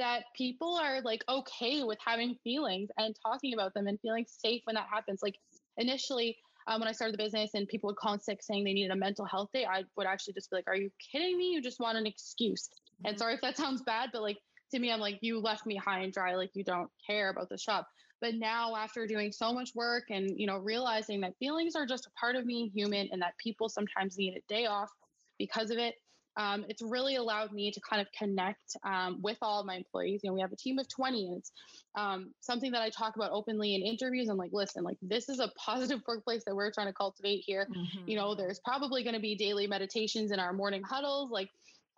that 0.00 0.24
people 0.34 0.76
are 0.82 1.00
like 1.02 1.22
okay 1.28 1.84
with 1.84 1.98
having 2.04 2.34
feelings 2.42 2.88
and 2.98 3.14
talking 3.22 3.54
about 3.54 3.74
them 3.74 3.86
and 3.86 4.00
feeling 4.00 4.24
safe 4.26 4.62
when 4.64 4.74
that 4.74 4.86
happens 4.90 5.20
like 5.22 5.36
initially 5.76 6.36
um, 6.66 6.80
when 6.80 6.88
I 6.88 6.92
started 6.92 7.14
the 7.14 7.22
business 7.22 7.50
and 7.54 7.66
people 7.66 7.88
would 7.88 7.96
call 7.96 8.14
in 8.14 8.20
sick 8.20 8.42
saying 8.42 8.64
they 8.64 8.72
needed 8.72 8.92
a 8.92 8.96
mental 8.96 9.24
health 9.24 9.48
day, 9.52 9.64
I 9.64 9.84
would 9.96 10.06
actually 10.06 10.34
just 10.34 10.50
be 10.50 10.56
like, 10.56 10.68
Are 10.68 10.76
you 10.76 10.90
kidding 11.10 11.36
me? 11.36 11.50
You 11.50 11.62
just 11.62 11.80
want 11.80 11.98
an 11.98 12.06
excuse. 12.06 12.68
Mm-hmm. 12.68 13.08
And 13.08 13.18
sorry 13.18 13.34
if 13.34 13.40
that 13.40 13.56
sounds 13.56 13.82
bad, 13.82 14.10
but 14.12 14.22
like 14.22 14.38
to 14.72 14.78
me, 14.78 14.92
I'm 14.92 15.00
like, 15.00 15.18
You 15.20 15.40
left 15.40 15.66
me 15.66 15.76
high 15.76 16.00
and 16.00 16.12
dry. 16.12 16.34
Like 16.36 16.50
you 16.54 16.64
don't 16.64 16.90
care 17.06 17.30
about 17.30 17.48
the 17.48 17.58
shop. 17.58 17.88
But 18.20 18.34
now, 18.34 18.76
after 18.76 19.06
doing 19.06 19.32
so 19.32 19.52
much 19.52 19.70
work 19.74 20.04
and 20.10 20.38
you 20.38 20.46
know 20.46 20.58
realizing 20.58 21.22
that 21.22 21.32
feelings 21.38 21.74
are 21.74 21.86
just 21.86 22.06
a 22.06 22.10
part 22.10 22.36
of 22.36 22.46
being 22.46 22.70
human 22.72 23.08
and 23.10 23.22
that 23.22 23.34
people 23.42 23.68
sometimes 23.68 24.18
need 24.18 24.36
a 24.36 24.52
day 24.52 24.66
off 24.66 24.90
because 25.38 25.70
of 25.70 25.78
it, 25.78 25.94
um, 26.36 26.64
it's 26.68 26.82
really 26.82 27.16
allowed 27.16 27.52
me 27.52 27.70
to 27.70 27.80
kind 27.80 28.00
of 28.00 28.08
connect 28.16 28.76
um, 28.84 29.18
with 29.20 29.38
all 29.42 29.60
of 29.60 29.66
my 29.66 29.74
employees. 29.74 30.20
You 30.22 30.30
know, 30.30 30.34
we 30.34 30.40
have 30.40 30.52
a 30.52 30.56
team 30.56 30.78
of 30.78 30.88
20, 30.88 31.26
and 31.26 31.36
it's 31.38 31.52
um, 31.96 32.32
something 32.40 32.70
that 32.72 32.82
I 32.82 32.90
talk 32.90 33.16
about 33.16 33.32
openly 33.32 33.74
in 33.74 33.82
interviews. 33.82 34.28
I'm 34.28 34.36
like, 34.36 34.52
listen, 34.52 34.84
like 34.84 34.96
this 35.02 35.28
is 35.28 35.40
a 35.40 35.50
positive 35.58 36.00
workplace 36.08 36.42
that 36.46 36.54
we're 36.54 36.70
trying 36.70 36.86
to 36.86 36.92
cultivate 36.92 37.42
here. 37.44 37.66
Mm-hmm. 37.70 38.08
You 38.08 38.16
know, 38.16 38.34
there's 38.34 38.60
probably 38.64 39.02
going 39.02 39.14
to 39.14 39.20
be 39.20 39.34
daily 39.34 39.66
meditations 39.66 40.30
in 40.30 40.38
our 40.38 40.52
morning 40.52 40.82
huddles. 40.82 41.30
Like, 41.30 41.50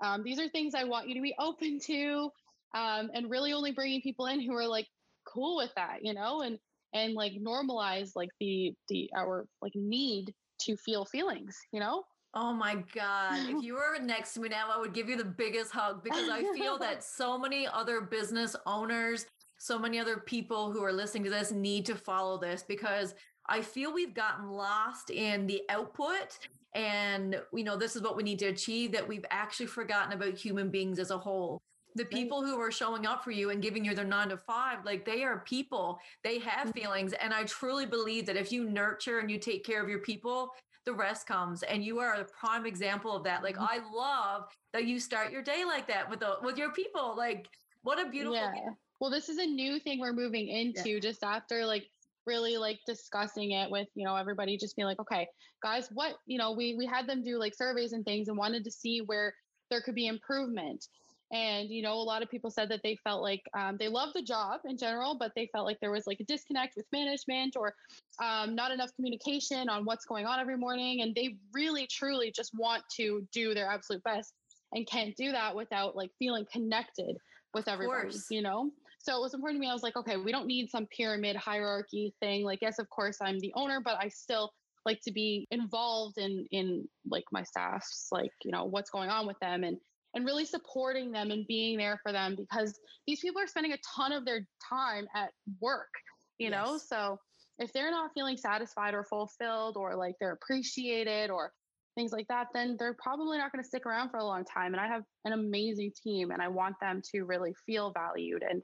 um, 0.02 0.22
these 0.22 0.38
are 0.38 0.48
things 0.48 0.74
I 0.74 0.84
want 0.84 1.08
you 1.08 1.14
to 1.14 1.20
be 1.20 1.34
open 1.38 1.78
to, 1.86 2.30
um, 2.74 3.10
and 3.14 3.30
really 3.30 3.52
only 3.52 3.72
bringing 3.72 4.00
people 4.00 4.26
in 4.26 4.40
who 4.40 4.54
are 4.54 4.66
like 4.66 4.86
cool 5.24 5.56
with 5.56 5.70
that, 5.76 5.98
you 6.02 6.14
know, 6.14 6.40
and 6.40 6.58
and 6.94 7.14
like 7.14 7.32
normalize 7.34 8.10
like 8.16 8.30
the 8.40 8.74
the 8.88 9.10
our 9.16 9.46
like 9.60 9.72
need 9.74 10.34
to 10.62 10.76
feel 10.76 11.04
feelings, 11.04 11.58
you 11.70 11.80
know. 11.80 12.04
Oh 12.34 12.52
my 12.52 12.82
God. 12.94 13.48
If 13.48 13.62
you 13.62 13.74
were 13.74 13.98
next 14.00 14.34
to 14.34 14.40
me 14.40 14.48
now, 14.48 14.68
I 14.74 14.78
would 14.78 14.94
give 14.94 15.08
you 15.08 15.16
the 15.16 15.24
biggest 15.24 15.72
hug 15.72 16.02
because 16.02 16.28
I 16.28 16.42
feel 16.54 16.78
that 16.78 17.02
so 17.18 17.38
many 17.38 17.66
other 17.66 18.00
business 18.00 18.56
owners, 18.66 19.26
so 19.58 19.78
many 19.78 19.98
other 19.98 20.18
people 20.18 20.72
who 20.72 20.82
are 20.82 20.92
listening 20.92 21.24
to 21.24 21.30
this 21.30 21.52
need 21.52 21.86
to 21.86 21.94
follow 21.94 22.38
this 22.38 22.62
because 22.62 23.14
I 23.48 23.60
feel 23.60 23.92
we've 23.92 24.14
gotten 24.14 24.50
lost 24.50 25.10
in 25.10 25.46
the 25.46 25.62
output 25.68 26.38
and 26.74 27.40
you 27.52 27.64
know 27.64 27.76
this 27.76 27.96
is 27.96 28.02
what 28.02 28.16
we 28.16 28.22
need 28.22 28.38
to 28.38 28.46
achieve 28.46 28.92
that 28.92 29.06
we've 29.06 29.26
actually 29.30 29.66
forgotten 29.66 30.12
about 30.12 30.34
human 30.34 30.70
beings 30.70 30.98
as 30.98 31.10
a 31.10 31.18
whole 31.18 31.60
the 31.94 32.04
people 32.06 32.42
who 32.42 32.58
are 32.58 32.70
showing 32.70 33.04
up 33.06 33.22
for 33.22 33.30
you 33.30 33.50
and 33.50 33.60
giving 33.60 33.84
you 33.84 33.94
their 33.94 34.06
nine 34.06 34.30
to 34.30 34.38
five 34.38 34.78
like 34.84 35.04
they 35.04 35.22
are 35.22 35.40
people 35.40 35.98
they 36.24 36.38
have 36.38 36.68
mm-hmm. 36.68 36.80
feelings 36.80 37.12
and 37.14 37.34
i 37.34 37.44
truly 37.44 37.84
believe 37.84 38.24
that 38.24 38.36
if 38.36 38.50
you 38.50 38.64
nurture 38.64 39.18
and 39.18 39.30
you 39.30 39.38
take 39.38 39.64
care 39.64 39.82
of 39.82 39.88
your 39.88 39.98
people 39.98 40.50
the 40.84 40.92
rest 40.92 41.26
comes 41.26 41.62
and 41.62 41.84
you 41.84 41.98
are 41.98 42.14
a 42.14 42.24
prime 42.24 42.66
example 42.66 43.14
of 43.14 43.22
that 43.24 43.42
like 43.42 43.56
mm-hmm. 43.56 43.64
i 43.64 43.78
love 43.94 44.44
that 44.72 44.84
you 44.84 44.98
start 44.98 45.30
your 45.30 45.42
day 45.42 45.64
like 45.64 45.86
that 45.86 46.08
with 46.08 46.20
the 46.20 46.36
with 46.42 46.56
your 46.56 46.72
people 46.72 47.14
like 47.16 47.46
what 47.82 48.04
a 48.04 48.10
beautiful 48.10 48.34
yeah. 48.34 48.70
well 49.00 49.10
this 49.10 49.28
is 49.28 49.38
a 49.38 49.46
new 49.46 49.78
thing 49.78 50.00
we're 50.00 50.12
moving 50.12 50.48
into 50.48 50.90
yeah. 50.90 50.98
just 50.98 51.22
after 51.22 51.64
like 51.64 51.84
really 52.26 52.56
like 52.56 52.78
discussing 52.86 53.52
it 53.52 53.70
with 53.70 53.88
you 53.94 54.04
know 54.04 54.16
everybody 54.16 54.56
just 54.56 54.76
being 54.76 54.86
like 54.86 55.00
okay 55.00 55.26
guys 55.62 55.88
what 55.92 56.14
you 56.26 56.38
know 56.38 56.52
we 56.52 56.74
we 56.76 56.86
had 56.86 57.06
them 57.06 57.22
do 57.22 57.38
like 57.38 57.54
surveys 57.54 57.92
and 57.92 58.04
things 58.04 58.28
and 58.28 58.36
wanted 58.36 58.64
to 58.64 58.70
see 58.70 59.00
where 59.00 59.34
there 59.70 59.80
could 59.80 59.94
be 59.94 60.06
improvement 60.06 60.86
and, 61.32 61.70
you 61.70 61.82
know, 61.82 61.94
a 61.94 62.04
lot 62.04 62.22
of 62.22 62.30
people 62.30 62.50
said 62.50 62.68
that 62.68 62.80
they 62.84 62.96
felt 63.02 63.22
like 63.22 63.42
um, 63.56 63.78
they 63.78 63.88
loved 63.88 64.12
the 64.14 64.22
job 64.22 64.60
in 64.66 64.76
general, 64.76 65.16
but 65.18 65.32
they 65.34 65.48
felt 65.50 65.64
like 65.64 65.78
there 65.80 65.90
was 65.90 66.06
like 66.06 66.20
a 66.20 66.24
disconnect 66.24 66.74
with 66.76 66.84
management 66.92 67.56
or 67.56 67.74
um, 68.22 68.54
not 68.54 68.70
enough 68.70 68.90
communication 68.96 69.70
on 69.70 69.86
what's 69.86 70.04
going 70.04 70.26
on 70.26 70.38
every 70.38 70.58
morning. 70.58 71.00
And 71.00 71.14
they 71.14 71.36
really, 71.54 71.88
truly 71.90 72.30
just 72.30 72.52
want 72.54 72.82
to 72.96 73.26
do 73.32 73.54
their 73.54 73.66
absolute 73.66 74.04
best 74.04 74.34
and 74.72 74.86
can't 74.86 75.16
do 75.16 75.32
that 75.32 75.56
without 75.56 75.96
like 75.96 76.10
feeling 76.18 76.44
connected 76.52 77.16
with 77.54 77.66
everybody, 77.66 78.10
you 78.30 78.42
know? 78.42 78.70
So 78.98 79.16
it 79.16 79.20
was 79.20 79.32
important 79.32 79.58
to 79.58 79.60
me. 79.60 79.70
I 79.70 79.72
was 79.72 79.82
like, 79.82 79.96
okay, 79.96 80.18
we 80.18 80.32
don't 80.32 80.46
need 80.46 80.70
some 80.70 80.86
pyramid 80.94 81.34
hierarchy 81.36 82.14
thing. 82.20 82.44
Like, 82.44 82.58
yes, 82.60 82.78
of 82.78 82.88
course, 82.90 83.16
I'm 83.22 83.40
the 83.40 83.52
owner, 83.56 83.80
but 83.82 83.96
I 83.98 84.08
still 84.08 84.52
like 84.84 85.00
to 85.02 85.12
be 85.12 85.46
involved 85.50 86.18
in 86.18 86.46
in 86.50 86.88
like 87.08 87.24
my 87.30 87.44
staff's 87.44 88.08
like 88.10 88.32
you 88.44 88.50
know 88.50 88.64
what's 88.64 88.90
going 88.90 89.10
on 89.10 89.28
with 89.28 89.38
them 89.40 89.62
and 89.62 89.76
and 90.14 90.24
really 90.24 90.44
supporting 90.44 91.10
them 91.12 91.30
and 91.30 91.46
being 91.46 91.78
there 91.78 91.98
for 92.02 92.12
them 92.12 92.36
because 92.36 92.78
these 93.06 93.20
people 93.20 93.40
are 93.40 93.46
spending 93.46 93.72
a 93.72 93.78
ton 93.96 94.12
of 94.12 94.24
their 94.24 94.46
time 94.68 95.06
at 95.14 95.30
work, 95.60 95.92
you 96.38 96.50
yes. 96.50 96.52
know? 96.52 96.78
So 96.78 97.18
if 97.58 97.72
they're 97.72 97.90
not 97.90 98.10
feeling 98.14 98.36
satisfied 98.36 98.94
or 98.94 99.04
fulfilled 99.04 99.76
or 99.76 99.96
like 99.96 100.14
they're 100.20 100.32
appreciated 100.32 101.30
or 101.30 101.52
things 101.94 102.12
like 102.12 102.26
that, 102.28 102.48
then 102.54 102.76
they're 102.78 102.96
probably 103.02 103.38
not 103.38 103.52
going 103.52 103.62
to 103.62 103.68
stick 103.68 103.86
around 103.86 104.10
for 104.10 104.18
a 104.18 104.24
long 104.24 104.44
time. 104.44 104.74
And 104.74 104.80
I 104.80 104.86
have 104.86 105.02
an 105.24 105.32
amazing 105.32 105.92
team 106.02 106.30
and 106.30 106.42
I 106.42 106.48
want 106.48 106.76
them 106.80 107.02
to 107.12 107.22
really 107.22 107.54
feel 107.66 107.92
valued 107.92 108.42
and, 108.48 108.62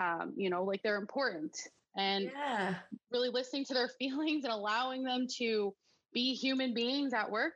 um, 0.00 0.34
you 0.36 0.50
know, 0.50 0.64
like 0.64 0.80
they're 0.82 0.96
important 0.96 1.56
and 1.96 2.30
yeah. 2.34 2.74
really 3.10 3.30
listening 3.30 3.64
to 3.66 3.74
their 3.74 3.88
feelings 3.98 4.44
and 4.44 4.52
allowing 4.52 5.02
them 5.02 5.26
to 5.38 5.74
be 6.12 6.34
human 6.34 6.72
beings 6.72 7.12
at 7.12 7.30
work 7.30 7.54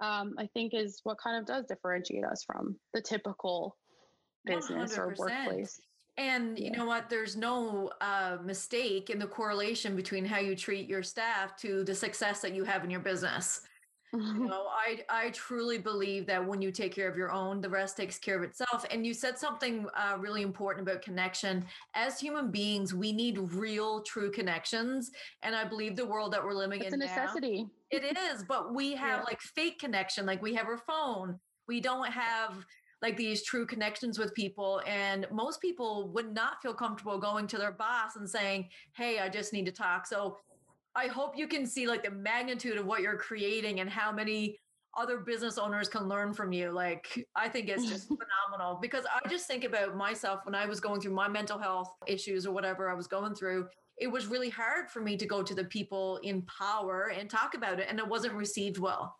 um, 0.00 0.34
I 0.38 0.46
think 0.54 0.74
is 0.74 1.00
what 1.04 1.18
kind 1.18 1.38
of 1.38 1.46
does 1.46 1.66
differentiate 1.66 2.24
us 2.24 2.44
from 2.44 2.76
the 2.92 3.00
typical 3.00 3.76
business 4.44 4.96
100%. 4.96 4.98
or 4.98 5.14
workplace. 5.16 5.80
And 6.16 6.58
you 6.58 6.70
know 6.70 6.84
what? 6.84 7.10
There's 7.10 7.36
no 7.36 7.90
uh, 8.00 8.38
mistake 8.44 9.10
in 9.10 9.18
the 9.18 9.26
correlation 9.26 9.96
between 9.96 10.24
how 10.24 10.38
you 10.38 10.54
treat 10.54 10.88
your 10.88 11.02
staff 11.02 11.56
to 11.58 11.82
the 11.82 11.94
success 11.94 12.40
that 12.40 12.54
you 12.54 12.62
have 12.62 12.84
in 12.84 12.90
your 12.90 13.00
business 13.00 13.62
you 14.14 14.20
know, 14.48 14.66
I 14.68 15.04
I 15.08 15.30
truly 15.30 15.78
believe 15.78 16.26
that 16.26 16.44
when 16.44 16.62
you 16.62 16.70
take 16.70 16.94
care 16.94 17.08
of 17.08 17.16
your 17.16 17.32
own, 17.32 17.60
the 17.60 17.68
rest 17.68 17.96
takes 17.96 18.18
care 18.18 18.36
of 18.36 18.42
itself. 18.42 18.84
And 18.90 19.06
you 19.06 19.14
said 19.14 19.38
something 19.38 19.86
uh, 19.94 20.16
really 20.18 20.42
important 20.42 20.88
about 20.88 21.02
connection. 21.02 21.64
As 21.94 22.20
human 22.20 22.50
beings, 22.50 22.94
we 22.94 23.12
need 23.12 23.38
real, 23.38 24.02
true 24.02 24.30
connections. 24.30 25.10
And 25.42 25.54
I 25.54 25.64
believe 25.64 25.96
the 25.96 26.06
world 26.06 26.32
that 26.32 26.44
we're 26.44 26.54
living 26.54 26.80
it's 26.80 26.94
in 26.94 27.02
It's 27.02 27.10
a 27.10 27.14
necessity. 27.14 27.62
Now, 27.62 27.70
it 28.02 28.18
is, 28.18 28.42
but 28.42 28.74
we 28.74 28.94
have 28.94 29.20
yeah. 29.20 29.24
like 29.24 29.40
fake 29.40 29.78
connection. 29.78 30.26
Like 30.26 30.42
we 30.42 30.54
have 30.54 30.66
our 30.66 30.78
phone. 30.78 31.38
We 31.68 31.80
don't 31.80 32.10
have 32.10 32.64
like 33.02 33.16
these 33.16 33.44
true 33.44 33.66
connections 33.66 34.18
with 34.18 34.34
people. 34.34 34.80
And 34.86 35.26
most 35.30 35.60
people 35.60 36.10
would 36.14 36.32
not 36.32 36.62
feel 36.62 36.74
comfortable 36.74 37.18
going 37.18 37.46
to 37.48 37.58
their 37.58 37.72
boss 37.72 38.16
and 38.16 38.28
saying, 38.28 38.68
Hey, 38.96 39.18
I 39.18 39.28
just 39.28 39.52
need 39.52 39.66
to 39.66 39.72
talk. 39.72 40.06
So 40.06 40.38
I 40.96 41.08
hope 41.08 41.36
you 41.36 41.46
can 41.46 41.66
see 41.66 41.86
like 41.86 42.02
the 42.02 42.10
magnitude 42.10 42.78
of 42.78 42.86
what 42.86 43.02
you're 43.02 43.18
creating 43.18 43.80
and 43.80 43.90
how 43.90 44.10
many 44.10 44.58
other 44.96 45.18
business 45.18 45.58
owners 45.58 45.88
can 45.88 46.08
learn 46.08 46.32
from 46.32 46.52
you. 46.52 46.70
Like, 46.70 47.26
I 47.34 47.48
think 47.48 47.68
it's 47.68 47.86
just 47.86 48.06
phenomenal 48.48 48.78
because 48.80 49.04
I 49.12 49.28
just 49.28 49.46
think 49.46 49.64
about 49.64 49.96
myself 49.96 50.40
when 50.44 50.54
I 50.54 50.66
was 50.66 50.80
going 50.80 51.00
through 51.00 51.14
my 51.14 51.28
mental 51.28 51.58
health 51.58 51.90
issues 52.06 52.46
or 52.46 52.52
whatever 52.52 52.88
I 52.88 52.94
was 52.94 53.06
going 53.06 53.34
through. 53.34 53.66
It 53.98 54.08
was 54.08 54.26
really 54.26 54.50
hard 54.50 54.90
for 54.90 55.00
me 55.00 55.16
to 55.16 55.26
go 55.26 55.42
to 55.42 55.54
the 55.54 55.64
people 55.64 56.18
in 56.22 56.42
power 56.42 57.12
and 57.16 57.30
talk 57.30 57.54
about 57.54 57.78
it, 57.78 57.86
and 57.88 57.98
it 57.98 58.06
wasn't 58.06 58.34
received 58.34 58.78
well. 58.78 59.16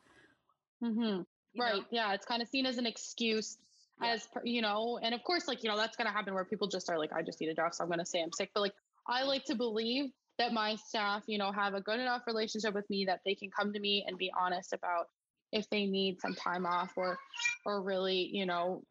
Mm-hmm. 0.82 1.22
Right. 1.60 1.76
Know? 1.76 1.84
Yeah. 1.90 2.12
It's 2.14 2.26
kind 2.26 2.42
of 2.42 2.48
seen 2.48 2.66
as 2.66 2.78
an 2.78 2.86
excuse 2.86 3.58
yeah. 4.02 4.14
as 4.14 4.28
you 4.44 4.62
know 4.62 4.98
and 5.02 5.14
of 5.14 5.22
course 5.24 5.46
like 5.48 5.62
you 5.62 5.70
know 5.70 5.76
that's 5.76 5.96
going 5.96 6.06
to 6.06 6.12
happen 6.12 6.34
where 6.34 6.44
people 6.44 6.68
just 6.68 6.90
are 6.90 6.98
like 6.98 7.12
i 7.12 7.22
just 7.22 7.40
need 7.40 7.48
a 7.48 7.54
job 7.54 7.74
so 7.74 7.82
i'm 7.82 7.88
going 7.88 7.98
to 7.98 8.06
say 8.06 8.22
i'm 8.22 8.32
sick 8.32 8.50
but 8.54 8.60
like 8.60 8.74
i 9.06 9.22
like 9.22 9.44
to 9.44 9.54
believe 9.54 10.10
that 10.38 10.52
my 10.52 10.74
staff 10.76 11.22
you 11.26 11.38
know 11.38 11.52
have 11.52 11.74
a 11.74 11.80
good 11.80 12.00
enough 12.00 12.22
relationship 12.26 12.74
with 12.74 12.88
me 12.90 13.04
that 13.04 13.20
they 13.24 13.34
can 13.34 13.50
come 13.50 13.72
to 13.72 13.80
me 13.80 14.04
and 14.06 14.18
be 14.18 14.32
honest 14.38 14.72
about 14.72 15.08
if 15.52 15.68
they 15.70 15.86
need 15.86 16.20
some 16.20 16.34
time 16.34 16.66
off 16.66 16.92
or 16.96 17.18
or 17.64 17.82
really 17.82 18.28
you 18.32 18.46
know 18.46 18.82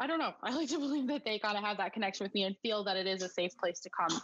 i 0.00 0.06
don't 0.06 0.18
know 0.18 0.32
i 0.42 0.54
like 0.54 0.68
to 0.68 0.78
believe 0.78 1.08
that 1.08 1.24
they 1.24 1.38
gotta 1.38 1.60
have 1.60 1.78
that 1.78 1.92
connection 1.92 2.24
with 2.24 2.34
me 2.34 2.44
and 2.44 2.56
feel 2.62 2.84
that 2.84 2.96
it 2.96 3.06
is 3.06 3.22
a 3.22 3.28
safe 3.28 3.56
place 3.58 3.80
to 3.80 3.90
come 3.90 4.20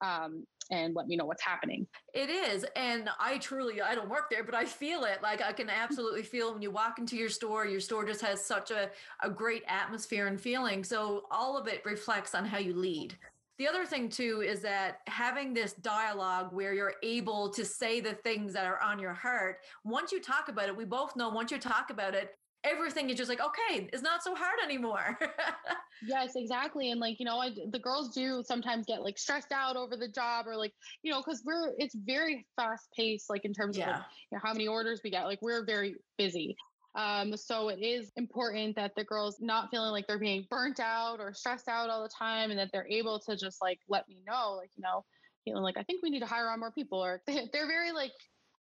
um, 0.00 0.44
and 0.70 0.94
let 0.94 1.06
me 1.06 1.16
know 1.16 1.26
what's 1.26 1.42
happening. 1.42 1.86
It 2.14 2.30
is. 2.30 2.64
And 2.76 3.08
I 3.18 3.38
truly, 3.38 3.82
I 3.82 3.94
don't 3.94 4.08
work 4.08 4.30
there, 4.30 4.44
but 4.44 4.54
I 4.54 4.64
feel 4.64 5.04
it. 5.04 5.22
Like 5.22 5.42
I 5.42 5.52
can 5.52 5.68
absolutely 5.68 6.22
feel 6.22 6.52
when 6.52 6.62
you 6.62 6.70
walk 6.70 6.98
into 6.98 7.16
your 7.16 7.28
store, 7.28 7.66
your 7.66 7.80
store 7.80 8.04
just 8.04 8.22
has 8.22 8.44
such 8.44 8.70
a, 8.70 8.90
a 9.22 9.30
great 9.30 9.62
atmosphere 9.68 10.26
and 10.26 10.40
feeling. 10.40 10.82
So 10.82 11.24
all 11.30 11.58
of 11.58 11.68
it 11.68 11.82
reflects 11.84 12.34
on 12.34 12.44
how 12.44 12.58
you 12.58 12.74
lead. 12.74 13.16
The 13.58 13.68
other 13.68 13.86
thing 13.86 14.08
too 14.08 14.42
is 14.44 14.60
that 14.62 14.98
having 15.06 15.54
this 15.54 15.74
dialogue 15.74 16.52
where 16.52 16.74
you're 16.74 16.94
able 17.04 17.50
to 17.50 17.64
say 17.64 18.00
the 18.00 18.14
things 18.14 18.52
that 18.54 18.66
are 18.66 18.82
on 18.82 18.98
your 18.98 19.12
heart, 19.12 19.58
once 19.84 20.10
you 20.10 20.20
talk 20.20 20.48
about 20.48 20.68
it, 20.68 20.76
we 20.76 20.84
both 20.84 21.14
know 21.14 21.28
once 21.28 21.52
you 21.52 21.58
talk 21.58 21.90
about 21.90 22.14
it, 22.14 22.36
everything 22.64 23.10
is 23.10 23.16
just 23.16 23.28
like 23.28 23.40
okay 23.40 23.88
it's 23.92 24.02
not 24.02 24.22
so 24.22 24.34
hard 24.34 24.58
anymore 24.64 25.18
yes 26.06 26.32
exactly 26.36 26.90
and 26.90 27.00
like 27.00 27.18
you 27.18 27.26
know 27.26 27.38
I, 27.38 27.50
the 27.70 27.78
girls 27.78 28.14
do 28.14 28.42
sometimes 28.46 28.86
get 28.86 29.02
like 29.02 29.18
stressed 29.18 29.52
out 29.52 29.76
over 29.76 29.96
the 29.96 30.08
job 30.08 30.46
or 30.46 30.56
like 30.56 30.72
you 31.02 31.12
know 31.12 31.20
because 31.20 31.42
we're 31.44 31.72
it's 31.78 31.94
very 31.94 32.46
fast 32.56 32.88
paced 32.96 33.30
like 33.30 33.44
in 33.44 33.52
terms 33.52 33.76
yeah. 33.76 33.84
of 33.84 33.96
like, 33.96 34.04
you 34.30 34.36
know, 34.36 34.40
how 34.42 34.52
many 34.52 34.66
orders 34.66 35.00
we 35.04 35.10
get 35.10 35.24
like 35.24 35.40
we're 35.42 35.64
very 35.64 35.94
busy 36.18 36.56
um, 36.96 37.36
so 37.36 37.70
it 37.70 37.80
is 37.80 38.12
important 38.16 38.76
that 38.76 38.92
the 38.94 39.02
girls 39.02 39.38
not 39.40 39.68
feeling 39.68 39.90
like 39.90 40.06
they're 40.06 40.18
being 40.18 40.46
burnt 40.48 40.78
out 40.78 41.18
or 41.18 41.34
stressed 41.34 41.68
out 41.68 41.90
all 41.90 42.04
the 42.04 42.08
time 42.08 42.50
and 42.50 42.58
that 42.58 42.70
they're 42.72 42.86
able 42.88 43.18
to 43.18 43.36
just 43.36 43.60
like 43.60 43.80
let 43.88 44.08
me 44.08 44.18
know 44.26 44.54
like 44.56 44.70
you 44.76 44.82
know 44.82 45.04
feeling 45.44 45.62
like 45.62 45.76
i 45.76 45.82
think 45.82 46.02
we 46.02 46.10
need 46.10 46.20
to 46.20 46.26
hire 46.26 46.48
on 46.48 46.60
more 46.60 46.70
people 46.70 47.04
or 47.04 47.20
they're 47.26 47.66
very 47.66 47.92
like 47.92 48.12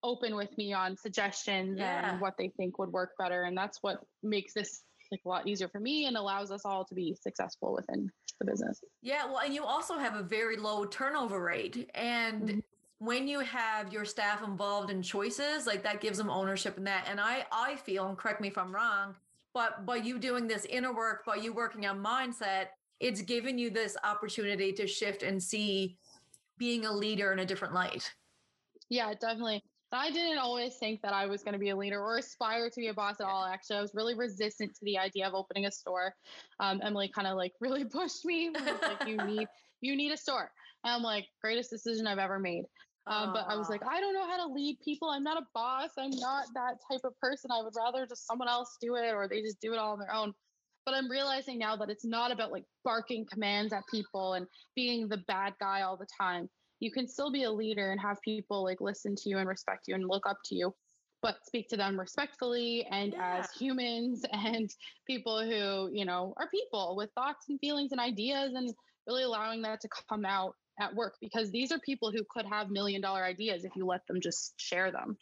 open 0.02 0.34
with 0.34 0.56
me 0.56 0.72
on 0.72 0.96
suggestions 0.96 1.78
yeah. 1.78 2.12
and 2.12 2.20
what 2.20 2.34
they 2.38 2.48
think 2.56 2.78
would 2.78 2.90
work 2.90 3.10
better. 3.18 3.44
And 3.44 3.56
that's 3.56 3.78
what 3.82 4.00
makes 4.22 4.54
this 4.54 4.82
like 5.10 5.20
a 5.24 5.28
lot 5.28 5.46
easier 5.46 5.68
for 5.68 5.80
me 5.80 6.06
and 6.06 6.16
allows 6.16 6.50
us 6.50 6.62
all 6.64 6.84
to 6.84 6.94
be 6.94 7.16
successful 7.20 7.74
within 7.74 8.10
the 8.38 8.44
business. 8.44 8.80
Yeah, 9.02 9.26
well, 9.26 9.40
and 9.40 9.54
you 9.54 9.64
also 9.64 9.98
have 9.98 10.14
a 10.14 10.22
very 10.22 10.56
low 10.56 10.84
turnover 10.84 11.42
rate. 11.42 11.90
And 11.94 12.42
mm-hmm. 12.42 12.58
when 12.98 13.26
you 13.26 13.40
have 13.40 13.92
your 13.92 14.04
staff 14.04 14.42
involved 14.42 14.90
in 14.90 15.02
choices, 15.02 15.66
like 15.66 15.82
that 15.82 16.00
gives 16.00 16.18
them 16.18 16.30
ownership 16.30 16.78
in 16.78 16.84
that. 16.84 17.06
And 17.10 17.20
I 17.20 17.44
I 17.52 17.76
feel, 17.76 18.08
and 18.08 18.16
correct 18.16 18.40
me 18.40 18.48
if 18.48 18.58
I'm 18.58 18.74
wrong, 18.74 19.14
but 19.52 19.84
by 19.84 19.96
you 19.96 20.18
doing 20.18 20.46
this 20.46 20.64
inner 20.66 20.94
work, 20.94 21.24
by 21.26 21.36
you 21.36 21.52
working 21.52 21.86
on 21.86 22.02
mindset, 22.02 22.66
it's 23.00 23.22
given 23.22 23.58
you 23.58 23.70
this 23.70 23.96
opportunity 24.04 24.72
to 24.74 24.86
shift 24.86 25.22
and 25.22 25.42
see 25.42 25.98
being 26.58 26.84
a 26.84 26.92
leader 26.92 27.32
in 27.32 27.40
a 27.40 27.46
different 27.46 27.74
light. 27.74 28.12
Yeah, 28.90 29.12
definitely. 29.14 29.62
I 29.92 30.10
didn't 30.10 30.38
always 30.38 30.76
think 30.76 31.02
that 31.02 31.12
I 31.12 31.26
was 31.26 31.42
going 31.42 31.54
to 31.54 31.58
be 31.58 31.70
a 31.70 31.76
leader 31.76 32.00
or 32.00 32.18
aspire 32.18 32.70
to 32.70 32.80
be 32.80 32.88
a 32.88 32.94
boss 32.94 33.20
at 33.20 33.26
all. 33.26 33.44
Actually, 33.44 33.78
I 33.78 33.82
was 33.82 33.94
really 33.94 34.14
resistant 34.14 34.72
to 34.74 34.84
the 34.84 34.98
idea 34.98 35.26
of 35.26 35.34
opening 35.34 35.66
a 35.66 35.70
store. 35.70 36.14
Um, 36.60 36.80
Emily 36.82 37.10
kind 37.12 37.26
of 37.26 37.36
like 37.36 37.52
really 37.60 37.84
pushed 37.84 38.24
me. 38.24 38.50
like, 38.54 39.06
you 39.06 39.16
need 39.16 39.48
you 39.80 39.96
need 39.96 40.12
a 40.12 40.16
store. 40.16 40.50
And 40.84 40.94
I'm 40.94 41.02
like, 41.02 41.26
greatest 41.42 41.70
decision 41.70 42.06
I've 42.06 42.18
ever 42.18 42.38
made. 42.38 42.64
Um, 43.06 43.32
but 43.32 43.46
I 43.48 43.56
was 43.56 43.68
like, 43.68 43.80
I 43.84 43.98
don't 44.00 44.14
know 44.14 44.26
how 44.26 44.46
to 44.46 44.52
lead 44.52 44.78
people. 44.84 45.08
I'm 45.08 45.24
not 45.24 45.42
a 45.42 45.46
boss. 45.54 45.90
I'm 45.98 46.10
not 46.10 46.44
that 46.54 46.76
type 46.90 47.00
of 47.02 47.18
person. 47.18 47.50
I 47.50 47.62
would 47.62 47.72
rather 47.76 48.06
just 48.06 48.26
someone 48.26 48.48
else 48.48 48.76
do 48.80 48.94
it 48.94 49.12
or 49.12 49.26
they 49.26 49.40
just 49.40 49.60
do 49.60 49.72
it 49.72 49.78
all 49.78 49.92
on 49.92 49.98
their 49.98 50.12
own. 50.12 50.32
But 50.84 50.94
I'm 50.94 51.10
realizing 51.10 51.58
now 51.58 51.76
that 51.76 51.90
it's 51.90 52.04
not 52.04 52.30
about 52.30 52.52
like 52.52 52.64
barking 52.84 53.26
commands 53.30 53.72
at 53.72 53.82
people 53.90 54.34
and 54.34 54.46
being 54.76 55.08
the 55.08 55.22
bad 55.26 55.54
guy 55.60 55.82
all 55.82 55.96
the 55.96 56.06
time 56.20 56.48
you 56.80 56.90
can 56.90 57.06
still 57.06 57.30
be 57.30 57.44
a 57.44 57.50
leader 57.50 57.92
and 57.92 58.00
have 58.00 58.20
people 58.22 58.64
like 58.64 58.80
listen 58.80 59.14
to 59.14 59.28
you 59.28 59.38
and 59.38 59.48
respect 59.48 59.84
you 59.86 59.94
and 59.94 60.08
look 60.08 60.26
up 60.26 60.38
to 60.44 60.54
you 60.54 60.74
but 61.22 61.36
speak 61.46 61.68
to 61.68 61.76
them 61.76 61.98
respectfully 61.98 62.86
and 62.90 63.12
yeah. 63.12 63.38
as 63.38 63.50
humans 63.52 64.24
and 64.32 64.70
people 65.06 65.40
who 65.42 65.90
you 65.96 66.04
know 66.04 66.34
are 66.38 66.48
people 66.48 66.96
with 66.96 67.10
thoughts 67.14 67.46
and 67.48 67.60
feelings 67.60 67.92
and 67.92 68.00
ideas 68.00 68.52
and 68.54 68.74
really 69.06 69.22
allowing 69.22 69.62
that 69.62 69.80
to 69.80 69.88
come 70.08 70.24
out 70.24 70.54
at 70.80 70.94
work 70.94 71.14
because 71.20 71.50
these 71.50 71.70
are 71.72 71.78
people 71.80 72.10
who 72.10 72.24
could 72.30 72.46
have 72.46 72.70
million 72.70 73.00
dollar 73.00 73.24
ideas 73.24 73.64
if 73.64 73.76
you 73.76 73.84
let 73.84 74.06
them 74.06 74.20
just 74.20 74.54
share 74.56 74.90
them 74.90 75.16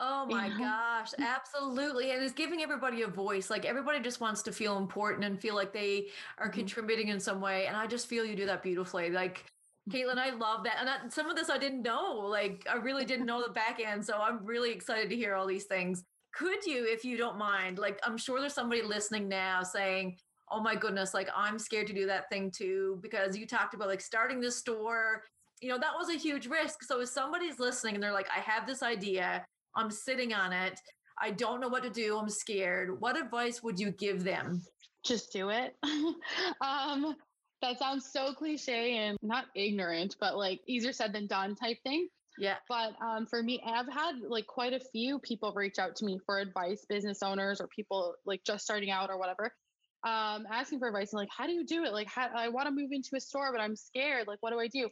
Oh 0.00 0.26
my 0.26 0.48
gosh, 0.48 1.10
absolutely. 1.20 2.10
And 2.10 2.20
it's 2.20 2.32
giving 2.32 2.62
everybody 2.62 3.02
a 3.02 3.06
voice. 3.06 3.48
Like 3.48 3.64
everybody 3.64 4.00
just 4.00 4.20
wants 4.20 4.42
to 4.42 4.52
feel 4.52 4.76
important 4.76 5.24
and 5.24 5.40
feel 5.40 5.54
like 5.54 5.72
they 5.72 6.08
are 6.38 6.48
mm-hmm. 6.48 6.58
contributing 6.58 7.08
in 7.08 7.20
some 7.20 7.40
way. 7.40 7.66
And 7.66 7.76
I 7.76 7.86
just 7.86 8.08
feel 8.08 8.24
you 8.24 8.34
do 8.34 8.46
that 8.46 8.62
beautifully. 8.62 9.10
Like 9.10 9.44
Caitlin, 9.90 10.16
I 10.16 10.30
love 10.30 10.64
that. 10.64 10.76
And 10.80 10.88
I, 10.88 10.96
some 11.08 11.28
of 11.28 11.36
this 11.36 11.50
I 11.50 11.58
didn't 11.58 11.82
know. 11.82 12.14
Like, 12.14 12.66
I 12.70 12.76
really 12.76 13.04
didn't 13.04 13.26
know 13.26 13.42
the 13.42 13.52
back 13.52 13.80
end. 13.84 14.04
So 14.04 14.18
I'm 14.18 14.44
really 14.44 14.72
excited 14.72 15.10
to 15.10 15.16
hear 15.16 15.34
all 15.34 15.46
these 15.46 15.64
things. 15.64 16.04
Could 16.34 16.64
you, 16.64 16.86
if 16.88 17.04
you 17.04 17.16
don't 17.16 17.38
mind, 17.38 17.78
like, 17.78 18.00
I'm 18.02 18.16
sure 18.16 18.40
there's 18.40 18.54
somebody 18.54 18.82
listening 18.82 19.28
now 19.28 19.62
saying, 19.62 20.16
oh 20.50 20.60
my 20.60 20.74
goodness, 20.74 21.14
like, 21.14 21.28
I'm 21.36 21.58
scared 21.58 21.86
to 21.88 21.92
do 21.92 22.06
that 22.06 22.28
thing 22.30 22.50
too, 22.50 22.98
because 23.02 23.36
you 23.36 23.46
talked 23.46 23.74
about 23.74 23.88
like 23.88 24.00
starting 24.00 24.40
this 24.40 24.56
store. 24.56 25.22
You 25.60 25.68
know, 25.68 25.78
that 25.78 25.92
was 25.96 26.08
a 26.08 26.18
huge 26.18 26.46
risk. 26.46 26.82
So 26.82 27.00
if 27.00 27.08
somebody's 27.08 27.58
listening 27.58 27.94
and 27.94 28.02
they're 28.02 28.12
like, 28.12 28.28
I 28.34 28.40
have 28.40 28.66
this 28.66 28.82
idea, 28.82 29.44
I'm 29.76 29.90
sitting 29.90 30.32
on 30.32 30.52
it, 30.52 30.78
I 31.20 31.30
don't 31.30 31.60
know 31.60 31.68
what 31.68 31.82
to 31.84 31.90
do, 31.90 32.18
I'm 32.18 32.28
scared, 32.28 33.00
what 33.00 33.18
advice 33.18 33.62
would 33.62 33.78
you 33.78 33.92
give 33.92 34.24
them? 34.24 34.62
Just 35.04 35.32
do 35.32 35.50
it. 35.50 35.76
um, 36.60 37.14
that 37.64 37.78
sounds 37.78 38.10
so 38.12 38.32
cliche 38.34 38.96
and 38.96 39.18
not 39.22 39.46
ignorant, 39.54 40.16
but 40.20 40.36
like 40.36 40.60
easier 40.66 40.92
said 40.92 41.12
than 41.12 41.26
done 41.26 41.54
type 41.54 41.78
thing. 41.82 42.08
Yeah. 42.38 42.56
But 42.68 42.94
um, 43.00 43.26
for 43.26 43.42
me, 43.42 43.62
I've 43.64 43.88
had 43.92 44.16
like 44.28 44.46
quite 44.46 44.72
a 44.72 44.80
few 44.80 45.18
people 45.20 45.52
reach 45.54 45.78
out 45.78 45.96
to 45.96 46.04
me 46.04 46.18
for 46.26 46.38
advice, 46.38 46.84
business 46.88 47.22
owners 47.22 47.60
or 47.60 47.68
people 47.68 48.14
like 48.26 48.42
just 48.44 48.64
starting 48.64 48.90
out 48.90 49.10
or 49.10 49.18
whatever, 49.18 49.52
um, 50.04 50.46
asking 50.50 50.80
for 50.80 50.88
advice 50.88 51.12
and 51.12 51.20
like, 51.20 51.28
how 51.36 51.46
do 51.46 51.52
you 51.52 51.64
do 51.64 51.84
it? 51.84 51.92
Like, 51.92 52.08
how, 52.08 52.28
I 52.34 52.48
want 52.48 52.66
to 52.66 52.72
move 52.72 52.90
into 52.92 53.10
a 53.16 53.20
store, 53.20 53.50
but 53.52 53.60
I'm 53.60 53.76
scared. 53.76 54.26
Like, 54.26 54.38
what 54.40 54.50
do 54.50 54.60
I 54.60 54.68
do? 54.68 54.88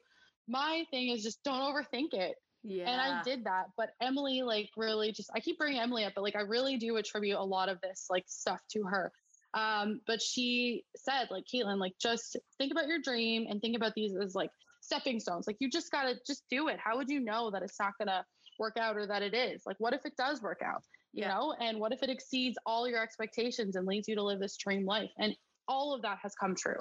My 0.49 0.85
thing 0.91 1.09
is 1.09 1.23
just 1.23 1.43
don't 1.45 1.61
overthink 1.61 2.15
it. 2.15 2.37
Yeah. 2.63 2.89
And 2.89 3.01
I 3.01 3.23
did 3.25 3.45
that. 3.45 3.67
But 3.77 3.91
Emily, 4.01 4.43
like, 4.43 4.71
really 4.77 5.11
just, 5.11 5.31
I 5.35 5.41
keep 5.41 5.59
bringing 5.59 5.81
Emily 5.81 6.05
up, 6.05 6.13
but 6.15 6.23
like, 6.23 6.37
I 6.37 6.43
really 6.43 6.77
do 6.77 6.97
attribute 6.97 7.39
a 7.39 7.45
lot 7.45 7.69
of 7.69 7.81
this 7.81 8.07
like 8.09 8.25
stuff 8.29 8.61
to 8.71 8.85
her. 8.85 9.13
Um, 9.55 10.01
but 10.07 10.23
she 10.23 10.85
said, 10.97 11.29
like, 11.31 11.45
Caitlin, 11.53 11.79
like, 11.79 11.93
just 12.01 12.37
think 12.59 12.73
about 12.73 12.87
your 12.87 13.01
dream 13.01 13.47
and 13.49 13.61
think 13.61 13.77
about 13.77 13.93
these 13.95 14.12
as 14.17 14.35
like 14.35 14.51
stepping 14.81 15.21
stones. 15.21 15.47
Like, 15.47 15.57
you 15.61 15.69
just 15.69 15.91
got 15.91 16.05
to 16.05 16.15
just 16.27 16.45
do 16.51 16.69
it. 16.69 16.79
How 16.83 16.97
would 16.97 17.09
you 17.09 17.21
know 17.21 17.51
that 17.51 17.62
it's 17.62 17.79
not 17.79 17.93
going 17.99 18.09
to 18.09 18.25
work 18.59 18.77
out 18.79 18.97
or 18.97 19.07
that 19.07 19.23
it 19.23 19.35
is? 19.35 19.62
Like, 19.67 19.77
what 19.79 19.93
if 19.93 20.01
it 20.05 20.15
does 20.17 20.43
work 20.43 20.61
out? 20.65 20.83
You 21.12 21.25
yeah. 21.25 21.35
know, 21.35 21.55
and 21.61 21.79
what 21.79 21.93
if 21.93 22.03
it 22.03 22.09
exceeds 22.09 22.57
all 22.65 22.88
your 22.88 23.03
expectations 23.03 23.77
and 23.77 23.87
leads 23.87 24.09
you 24.09 24.15
to 24.15 24.23
live 24.23 24.41
this 24.41 24.57
dream 24.57 24.87
life? 24.87 25.11
And 25.19 25.35
all 25.69 25.95
of 25.95 26.01
that 26.03 26.19
has 26.23 26.35
come 26.35 26.55
true. 26.55 26.81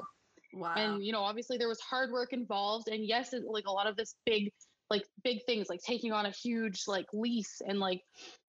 Wow. 0.53 0.73
And, 0.77 1.03
you 1.03 1.11
know, 1.11 1.21
obviously 1.21 1.57
there 1.57 1.67
was 1.67 1.79
hard 1.81 2.11
work 2.11 2.31
involved. 2.31 2.87
And 2.87 3.05
yes, 3.05 3.33
it, 3.33 3.43
like 3.45 3.67
a 3.67 3.71
lot 3.71 3.87
of 3.87 3.97
this 3.97 4.15
big, 4.25 4.51
like 4.89 5.03
big 5.23 5.39
things 5.45 5.67
like 5.69 5.81
taking 5.85 6.13
on 6.13 6.25
a 6.25 6.31
huge 6.31 6.83
like 6.87 7.05
lease 7.13 7.61
and 7.65 7.79
like 7.79 8.01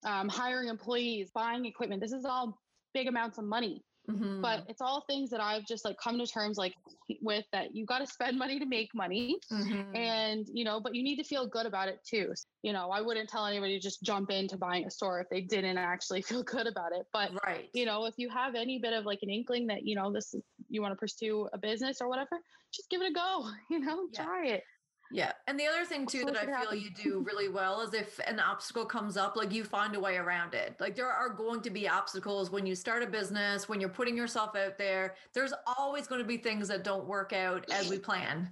um, 0.05 0.29
hiring 0.29 0.69
employees, 0.69 1.31
buying 1.35 1.67
equipment. 1.67 2.01
This 2.01 2.13
is 2.13 2.25
all 2.25 2.59
big 2.95 3.09
amounts 3.09 3.39
of 3.39 3.45
money. 3.45 3.83
Mm-hmm. 4.11 4.41
But 4.41 4.65
it's 4.69 4.81
all 4.81 5.05
things 5.09 5.31
that 5.31 5.41
I've 5.41 5.65
just 5.65 5.85
like 5.85 5.97
come 5.97 6.19
to 6.19 6.27
terms 6.27 6.59
like 6.59 6.75
with 7.21 7.45
that 7.53 7.75
you 7.75 7.87
got 7.87 7.99
to 7.99 8.07
spend 8.07 8.39
money 8.39 8.59
to 8.59 8.67
make 8.67 8.95
money. 8.95 9.37
Mm-hmm. 9.51 9.97
And, 9.97 10.47
you 10.53 10.65
know, 10.65 10.81
but 10.81 10.95
you 10.95 11.03
need 11.03 11.17
to 11.17 11.25
feel 11.25 11.47
good 11.47 11.67
about 11.67 11.89
it 11.89 12.01
too. 12.05 12.33
You 12.63 12.73
know, 12.73 12.91
I 12.91 13.01
wouldn't 13.01 13.29
tell 13.29 13.47
anybody 13.47 13.77
to 13.77 13.81
just 13.81 14.03
jump 14.03 14.31
into 14.31 14.57
buying 14.57 14.87
a 14.87 14.91
store 14.91 15.21
if 15.21 15.29
they 15.29 15.41
didn't 15.41 15.79
actually 15.79 16.23
feel 16.31 16.43
good 16.43 16.67
about 16.67 16.93
it. 16.93 17.07
But, 17.13 17.31
right. 17.45 17.69
you 17.73 17.87
know, 17.87 18.07
if 18.07 18.15
you 18.17 18.29
have 18.29 18.55
any 18.55 18.79
bit 18.79 18.93
of 18.93 19.05
like 19.05 19.21
an 19.23 19.31
inkling 19.31 19.69
that, 19.69 19.87
you 19.87 19.95
know, 19.95 20.13
this 20.13 20.35
is, 20.35 20.43
you 20.69 20.83
want 20.83 20.93
to 20.93 20.99
pursue 20.99 21.49
a 21.53 21.59
business 21.59 22.01
or 22.01 22.09
whatever, 22.09 22.41
just 22.73 22.91
give 22.91 23.03
it 23.03 23.11
a 23.11 23.15
go, 23.15 23.47
you 23.71 23.81
know, 23.81 24.09
yeah. 24.13 24.25
try 24.25 24.47
it. 24.47 24.65
Yeah. 25.13 25.33
And 25.47 25.61
the 25.61 25.67
other 25.67 25.85
thing 25.85 26.07
too 26.07 26.25
that 26.25 26.37
I 26.37 26.63
feel 26.63 26.75
you 26.75 26.91
do 26.91 27.21
really 27.21 27.49
well 27.49 27.83
is 27.83 27.93
if 27.93 28.19
an 28.27 28.41
obstacle 28.41 28.87
comes 28.87 29.19
up, 29.19 29.37
like 29.37 29.53
you 29.53 29.63
find 29.63 29.95
a 29.95 30.01
way 30.01 30.17
around 30.17 30.55
it. 30.55 30.75
Like 30.81 30.97
there 30.97 31.11
are 31.11 31.29
going 31.29 31.61
to 31.63 31.71
be 31.71 31.87
obstacles 31.87 32.51
when 32.51 32.65
you 32.65 32.75
start 32.75 33.03
a 33.03 33.07
business, 33.07 33.69
when 33.69 33.79
you're 33.79 33.91
putting 33.91 34.17
yourself 34.17 34.57
out 34.57 34.79
there. 34.79 35.15
There's 35.35 35.53
always 35.67 36.07
going 36.07 36.23
to 36.23 36.27
be 36.27 36.39
things 36.39 36.67
that 36.69 36.83
don't 36.83 37.07
work 37.07 37.35
out 37.35 37.71
as 37.71 37.91
we 37.91 37.99
plan. 37.99 38.49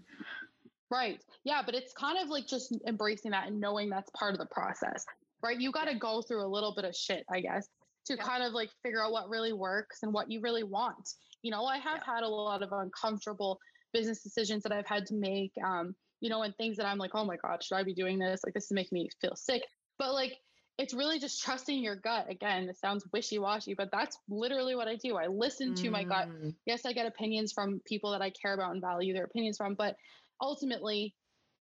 Right. 0.91 1.23
Yeah. 1.45 1.63
But 1.65 1.75
it's 1.75 1.95
kind 1.95 2.19
of 2.23 2.29
like 2.29 2.47
just 2.47 2.77
embracing 2.87 3.31
that 3.31 3.49
and 3.49 3.59
knowing 3.59 3.89
that's 3.89 4.11
part 4.11 4.35
of 4.35 4.39
the 4.39 4.47
process, 4.47 5.07
right? 5.43 5.59
You 5.59 5.73
got 5.73 5.89
to 5.89 5.95
go 5.95 6.21
through 6.21 6.45
a 6.45 6.49
little 6.49 6.75
bit 6.75 6.85
of 6.85 6.95
shit, 6.95 7.25
I 7.33 7.41
guess, 7.41 7.69
to 8.07 8.17
yeah. 8.17 8.23
kind 8.23 8.43
of 8.43 8.53
like 8.53 8.69
figure 8.83 9.03
out 9.03 9.13
what 9.13 9.31
really 9.31 9.55
works 9.55 10.01
and 10.03 10.13
what 10.13 10.31
you 10.31 10.41
really 10.43 10.65
want. 10.65 11.15
You 11.43 11.53
know, 11.53 11.65
I 11.65 11.79
have 11.79 12.03
yeah. 12.07 12.15
had 12.17 12.23
a 12.23 12.29
lot 12.29 12.63
of 12.63 12.73
uncomfortable 12.73 13.59
business 13.95 14.23
decisions 14.23 14.63
that 14.65 14.73
I've 14.73 14.87
had 14.87 15.07
to 15.07 15.15
make. 15.15 15.53
Um, 15.65 15.95
you 16.21 16.29
know, 16.31 16.43
and 16.43 16.55
things 16.57 16.77
that 16.77 16.87
I'm 16.87 16.99
like, 16.99 17.15
oh 17.15 17.25
my 17.25 17.37
God, 17.37 17.63
should 17.63 17.77
I 17.77 17.83
be 17.83 17.95
doing 17.95 18.19
this? 18.19 18.41
Like, 18.45 18.55
this 18.55 18.65
is 18.65 18.73
making 18.73 18.97
me 18.97 19.09
feel 19.21 19.35
sick. 19.37 19.63
But 19.99 20.13
like, 20.15 20.37
it's 20.79 20.95
really 20.95 21.19
just 21.19 21.43
trusting 21.43 21.83
your 21.83 21.97
gut. 21.97 22.27
Again, 22.31 22.69
it 22.69 22.79
sounds 22.79 23.05
wishy 23.13 23.39
washy, 23.39 23.75
but 23.75 23.91
that's 23.93 24.17
literally 24.29 24.75
what 24.75 24.89
I 24.89 24.97
do. 24.97 25.17
I 25.17 25.27
listen 25.27 25.75
to 25.75 25.91
my 25.91 26.05
gut. 26.05 26.29
Mm. 26.29 26.55
Yes, 26.65 26.87
I 26.87 26.93
get 26.95 27.07
opinions 27.07 27.53
from 27.53 27.81
people 27.87 28.13
that 28.13 28.23
I 28.23 28.31
care 28.31 28.55
about 28.55 28.73
and 28.73 28.81
value 28.81 29.13
their 29.13 29.25
opinions 29.25 29.59
from, 29.59 29.75
but 29.75 29.97
ultimately, 30.41 31.15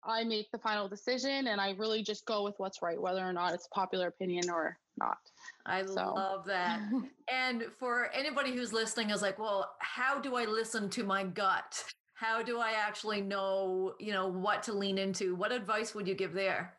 I 0.04 0.24
make 0.24 0.50
the 0.50 0.58
final 0.58 0.88
decision 0.88 1.46
and 1.46 1.60
I 1.60 1.70
really 1.78 2.02
just 2.02 2.26
go 2.26 2.42
with 2.42 2.54
what's 2.56 2.82
right, 2.82 3.00
whether 3.00 3.20
or 3.20 3.32
not 3.32 3.54
it's 3.54 3.68
popular 3.68 4.08
opinion 4.08 4.50
or 4.50 4.76
not. 4.96 5.18
I 5.66 5.84
So- 5.86 6.14
love 6.14 6.44
that. 6.46 6.80
And 7.30 7.64
for 7.78 8.10
anybody 8.12 8.52
who's 8.52 8.72
listening 8.72 9.10
is 9.10 9.22
like, 9.22 9.38
well, 9.38 9.70
how 9.78 10.18
do 10.20 10.34
I 10.36 10.44
listen 10.44 10.90
to 10.90 11.04
my 11.04 11.22
gut? 11.24 11.84
How 12.22 12.40
do 12.40 12.60
I 12.60 12.74
actually 12.74 13.20
know, 13.20 13.94
you 13.98 14.12
know, 14.12 14.28
what 14.28 14.62
to 14.64 14.72
lean 14.72 14.96
into? 14.96 15.34
What 15.34 15.50
advice 15.50 15.92
would 15.92 16.06
you 16.06 16.14
give 16.14 16.32
there? 16.32 16.78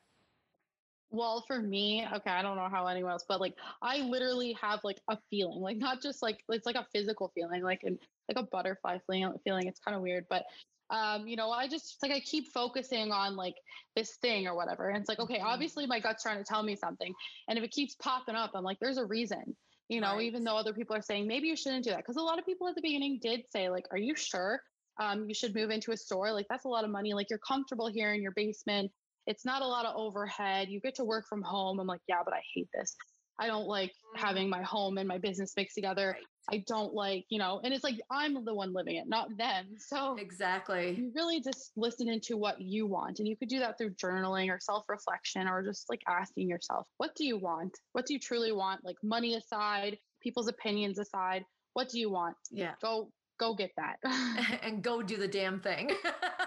Well, 1.11 1.43
for 1.45 1.61
me, 1.61 2.07
okay, 2.13 2.29
I 2.31 2.41
don't 2.41 2.55
know 2.55 2.69
how 2.69 2.87
anyone 2.87 3.11
else, 3.11 3.25
but 3.27 3.41
like 3.41 3.55
I 3.81 3.97
literally 3.97 4.53
have 4.61 4.79
like 4.85 5.01
a 5.09 5.17
feeling, 5.29 5.59
like 5.59 5.75
not 5.75 6.01
just 6.01 6.21
like 6.21 6.37
it's 6.47 6.65
like 6.65 6.77
a 6.77 6.87
physical 6.93 7.29
feeling, 7.35 7.61
like 7.61 7.83
an 7.83 7.99
like 8.29 8.37
a 8.37 8.47
butterfly 8.49 8.99
feeling. 9.05 9.33
Feeling. 9.43 9.67
It's 9.67 9.81
kind 9.81 9.95
of 9.97 10.01
weird, 10.01 10.27
but 10.29 10.45
um, 10.89 11.27
you 11.27 11.35
know, 11.35 11.51
I 11.51 11.67
just 11.67 11.97
like 12.01 12.13
I 12.13 12.21
keep 12.21 12.53
focusing 12.53 13.11
on 13.11 13.35
like 13.35 13.55
this 13.97 14.15
thing 14.21 14.47
or 14.47 14.55
whatever, 14.55 14.87
and 14.87 14.97
it's 14.97 15.09
like 15.09 15.19
okay, 15.19 15.39
Mhm. 15.39 15.45
obviously 15.45 15.85
my 15.85 15.99
gut's 15.99 16.23
trying 16.23 16.37
to 16.37 16.45
tell 16.45 16.63
me 16.63 16.77
something, 16.77 17.13
and 17.49 17.57
if 17.59 17.65
it 17.65 17.71
keeps 17.71 17.95
popping 17.95 18.35
up, 18.35 18.51
I'm 18.55 18.63
like, 18.63 18.79
there's 18.79 18.97
a 18.97 19.05
reason. 19.05 19.57
You 19.89 19.99
know, 19.99 20.15
Right. 20.15 20.21
even 20.21 20.45
though 20.45 20.55
other 20.55 20.73
people 20.73 20.95
are 20.95 21.01
saying 21.01 21.27
maybe 21.27 21.47
you 21.49 21.57
shouldn't 21.57 21.83
do 21.83 21.89
that, 21.89 21.97
because 21.97 22.15
a 22.15 22.21
lot 22.21 22.39
of 22.39 22.45
people 22.45 22.69
at 22.69 22.75
the 22.75 22.81
beginning 22.81 23.19
did 23.21 23.41
say 23.51 23.69
like, 23.69 23.85
are 23.91 23.97
you 23.97 24.15
sure? 24.15 24.63
Um, 24.99 25.27
you 25.27 25.33
should 25.33 25.55
move 25.55 25.69
into 25.69 25.91
a 25.91 25.97
store. 25.97 26.31
Like 26.31 26.45
that's 26.49 26.65
a 26.65 26.69
lot 26.69 26.83
of 26.83 26.89
money. 26.89 27.13
Like 27.13 27.29
you're 27.29 27.39
comfortable 27.39 27.87
here 27.87 28.13
in 28.13 28.21
your 28.21 28.33
basement 28.35 28.91
it's 29.27 29.45
not 29.45 29.61
a 29.61 29.67
lot 29.67 29.85
of 29.85 29.95
overhead. 29.95 30.69
You 30.69 30.79
get 30.79 30.95
to 30.95 31.05
work 31.05 31.27
from 31.27 31.41
home. 31.41 31.79
I'm 31.79 31.87
like, 31.87 32.01
yeah, 32.07 32.21
but 32.23 32.33
I 32.33 32.41
hate 32.53 32.67
this. 32.73 32.95
I 33.39 33.47
don't 33.47 33.65
like 33.65 33.91
having 34.15 34.47
my 34.47 34.61
home 34.61 34.99
and 34.99 35.07
my 35.07 35.17
business 35.17 35.53
mixed 35.57 35.73
together. 35.75 36.15
I 36.51 36.63
don't 36.67 36.93
like, 36.93 37.25
you 37.29 37.39
know, 37.39 37.61
and 37.63 37.73
it's 37.73 37.83
like 37.83 37.99
I'm 38.11 38.45
the 38.45 38.53
one 38.53 38.73
living 38.73 38.97
it, 38.97 39.07
not 39.07 39.35
them. 39.37 39.65
So 39.79 40.15
Exactly. 40.19 40.93
you 40.95 41.11
really 41.15 41.41
just 41.41 41.71
listen 41.75 42.09
into 42.09 42.37
what 42.37 42.61
you 42.61 42.85
want. 42.85 43.19
And 43.19 43.27
you 43.27 43.35
could 43.35 43.49
do 43.49 43.59
that 43.59 43.77
through 43.77 43.91
journaling 43.95 44.49
or 44.49 44.59
self 44.59 44.85
reflection 44.87 45.47
or 45.47 45.63
just 45.63 45.89
like 45.89 46.01
asking 46.07 46.47
yourself, 46.47 46.87
what 46.97 47.15
do 47.15 47.25
you 47.25 47.37
want? 47.37 47.75
What 47.93 48.05
do 48.05 48.13
you 48.13 48.19
truly 48.19 48.51
want? 48.51 48.85
Like 48.85 48.97
money 49.01 49.35
aside, 49.35 49.97
people's 50.21 50.47
opinions 50.47 50.99
aside, 50.99 51.43
what 51.73 51.89
do 51.89 51.99
you 51.99 52.11
want? 52.11 52.35
Yeah. 52.51 52.73
Go, 52.83 53.09
go 53.43 53.53
get 53.53 53.71
that. 53.77 53.97
and 54.63 54.81
go 54.81 55.01
do 55.01 55.17
the 55.17 55.27
damn 55.27 55.59
thing. 55.59 55.91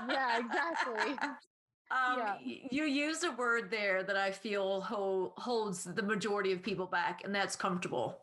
yeah, 0.09 0.39
exactly. 0.41 1.17
Um, 1.89 2.19
Yeah. 2.19 2.35
You 2.73 2.83
used 2.83 3.23
a 3.23 3.31
word 3.31 3.71
there 3.71 4.03
that 4.03 4.17
I 4.17 4.33
feel 4.33 4.81
ho- 4.81 5.33
holds 5.37 5.85
the 5.85 6.03
majority 6.03 6.51
of 6.51 6.61
people 6.61 6.87
back, 6.87 7.23
and 7.25 7.33
that's 7.33 7.55
comfortable. 7.55 8.19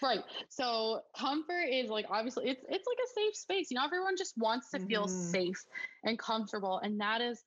Right. 0.00 0.22
So 0.48 1.00
comfort 1.18 1.66
is 1.72 1.90
like 1.90 2.06
obviously 2.08 2.48
it's 2.50 2.64
it's 2.68 2.86
like 2.86 2.98
a 3.04 3.10
safe 3.16 3.34
space. 3.36 3.66
You 3.72 3.78
know, 3.78 3.84
everyone 3.84 4.16
just 4.16 4.34
wants 4.38 4.70
to 4.70 4.78
feel 4.78 5.06
Mhm. 5.06 5.30
safe 5.32 5.64
and 6.04 6.16
comfortable. 6.16 6.78
And 6.84 7.00
that 7.00 7.20
is 7.20 7.42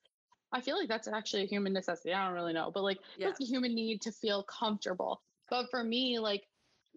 I 0.52 0.60
feel 0.60 0.76
like 0.78 0.88
that's 0.88 1.08
actually 1.08 1.44
a 1.44 1.46
human 1.46 1.72
necessity. 1.72 2.12
I 2.12 2.22
don't 2.26 2.34
really 2.34 2.52
know, 2.52 2.70
but 2.70 2.82
like 2.82 2.98
Yeah. 3.16 3.28
it's 3.30 3.40
a 3.40 3.44
human 3.44 3.74
need 3.74 4.02
to 4.02 4.12
feel 4.12 4.42
comfortable. 4.44 5.22
But 5.48 5.70
for 5.70 5.82
me, 5.82 6.18
like 6.18 6.46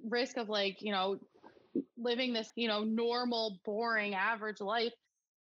risk 0.04 0.36
of 0.36 0.50
like, 0.50 0.82
you 0.82 0.92
know, 0.92 1.18
living 1.98 2.34
this, 2.34 2.52
you 2.56 2.68
know, 2.68 2.84
normal, 2.84 3.60
boring, 3.66 4.16
average 4.16 4.62
life 4.62 4.94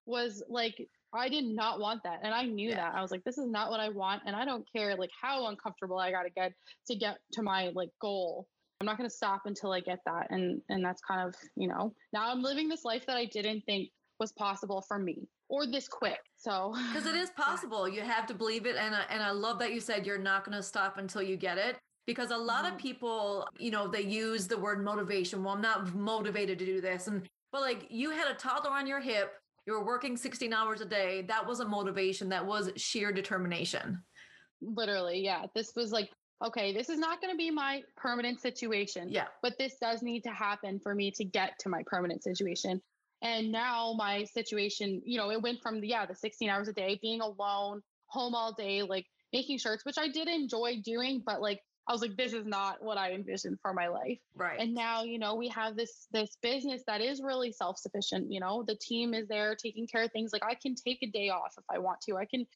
was 0.06 0.42
like 0.48 0.76
I 1.14 1.30
did 1.30 1.44
not 1.44 1.80
want 1.80 2.02
that. 2.04 2.20
And 2.22 2.34
I 2.34 2.44
knew 2.44 2.68
Yeah. 2.68 2.76
that. 2.76 2.94
I 2.94 3.00
was 3.00 3.10
like, 3.10 3.24
this 3.24 3.38
is 3.38 3.46
not 3.48 3.70
what 3.70 3.80
I 3.80 3.88
want. 3.88 4.22
And 4.26 4.36
I 4.36 4.44
don't 4.44 4.66
care 4.70 4.94
like 4.94 5.10
how 5.18 5.46
uncomfortable 5.46 5.98
I 5.98 6.10
gotta 6.10 6.28
get 6.30 6.52
to 6.88 6.96
get 6.96 7.18
to 7.32 7.42
my 7.42 7.70
like 7.74 7.90
goal. 8.00 8.46
I'm 8.80 8.86
not 8.86 8.98
gonna 8.98 9.08
stop 9.08 9.42
until 9.46 9.72
I 9.72 9.80
get 9.80 10.00
that. 10.04 10.26
And 10.30 10.60
and 10.68 10.84
that's 10.84 11.00
kind 11.00 11.26
of, 11.26 11.34
you 11.56 11.66
know, 11.68 11.94
now 12.12 12.30
I'm 12.30 12.42
living 12.42 12.68
this 12.68 12.84
life 12.84 13.06
that 13.06 13.16
I 13.16 13.24
didn't 13.24 13.62
think 13.62 13.88
was 14.20 14.32
possible 14.32 14.82
for 14.86 14.98
me 14.98 15.28
or 15.48 15.66
this 15.66 15.88
quick. 15.88 16.18
So 16.36 16.74
Because 16.92 17.06
it 17.06 17.14
is 17.14 17.30
possible. 17.36 17.88
You 17.88 18.02
have 18.02 18.26
to 18.26 18.34
believe 18.34 18.66
it. 18.66 18.76
And 18.76 18.94
I, 18.94 19.04
and 19.10 19.22
I 19.22 19.30
love 19.30 19.58
that 19.60 19.72
you 19.72 19.80
said 19.80 20.06
you're 20.06 20.18
not 20.18 20.44
going 20.44 20.56
to 20.56 20.62
stop 20.62 20.98
until 20.98 21.22
you 21.22 21.36
get 21.36 21.56
it. 21.58 21.78
Because 22.08 22.30
a 22.30 22.36
lot 22.38 22.64
of 22.64 22.72
Mhm. 22.72 22.78
people, 22.78 23.46
you 23.58 23.70
know, 23.70 23.86
they 23.86 24.00
use 24.00 24.48
the 24.48 24.56
word 24.56 24.82
motivation. 24.82 25.44
Well, 25.44 25.54
I'm 25.54 25.60
not 25.60 25.94
motivated 25.94 26.58
to 26.58 26.64
do 26.64 26.80
this. 26.80 27.06
And, 27.06 27.28
but 27.52 27.60
like 27.60 27.86
you 27.90 28.08
had 28.10 28.28
a 28.30 28.34
toddler 28.34 28.70
on 28.70 28.86
your 28.86 28.98
hip, 28.98 29.34
you 29.66 29.74
were 29.74 29.84
working 29.84 30.16
16 30.16 30.54
hours 30.54 30.80
a 30.80 30.86
day. 30.86 31.20
That 31.28 31.46
wasn't 31.46 31.68
motivation. 31.68 32.30
That 32.30 32.46
was 32.46 32.72
sheer 32.76 33.12
determination. 33.12 34.02
literally, 34.60 35.20
yeah. 35.20 35.44
This 35.54 35.72
was 35.76 35.92
like, 35.92 36.10
okay, 36.44 36.72
this 36.72 36.88
is 36.88 36.98
not 36.98 37.20
gonna 37.20 37.36
be 37.36 37.50
my 37.50 37.82
permanent 37.96 38.40
situation. 38.40 39.08
Yeah. 39.08 39.28
but 39.42 39.56
this 39.58 39.76
does 39.78 40.02
need 40.02 40.22
to 40.22 40.30
happen 40.32 40.80
for 40.80 40.94
me 40.94 41.10
to 41.12 41.24
get 41.24 41.56
to 41.60 41.68
my 41.68 41.82
permanent 41.86 42.22
situation. 42.24 42.80
And 43.22 43.52
now 43.52 43.92
my 43.96 44.24
situation, 44.24 45.00
you 45.04 45.16
know, 45.18 45.30
it 45.30 45.40
went 45.42 45.60
from 45.62 45.84
yeah, 45.84 46.06
the 46.06 46.14
16 46.14 46.48
hours 46.48 46.68
a 46.68 46.72
day, 46.72 46.98
being 47.02 47.20
alone, 47.20 47.82
home 48.06 48.34
all 48.34 48.52
day, 48.52 48.82
like 48.82 49.06
making 49.32 49.58
shirts, 49.58 49.84
which 49.84 49.98
I 49.98 50.08
did 50.08 50.26
enjoy 50.26 50.80
doing, 50.82 51.22
but 51.24 51.40
like 51.42 51.60
I 51.88 51.92
was 51.92 52.02
like, 52.02 52.16
this 52.16 52.34
is 52.34 52.44
not 52.44 52.82
what 52.82 52.98
I 52.98 53.12
envisioned 53.12 53.58
for 53.62 53.72
my 53.72 53.88
life. 53.88 54.18
Right. 54.36 54.60
And 54.60 54.74
now, 54.74 55.04
you 55.04 55.18
know, 55.18 55.34
we 55.34 55.48
have 55.48 55.74
this 55.74 56.06
this 56.12 56.36
business 56.42 56.82
that 56.86 57.00
is 57.00 57.22
really 57.22 57.50
self-sufficient. 57.50 58.30
You 58.30 58.40
know, 58.40 58.62
the 58.66 58.76
team 58.76 59.14
is 59.14 59.26
there 59.26 59.56
taking 59.56 59.86
care 59.86 60.02
of 60.02 60.12
things. 60.12 60.32
Like 60.32 60.44
I 60.44 60.54
can 60.54 60.74
take 60.74 60.98
a 61.02 61.10
day 61.10 61.30
off 61.30 61.54
if 61.56 61.64
I 61.70 61.78
want 61.78 62.00
to. 62.02 62.16
I 62.16 62.26
can 62.26 62.46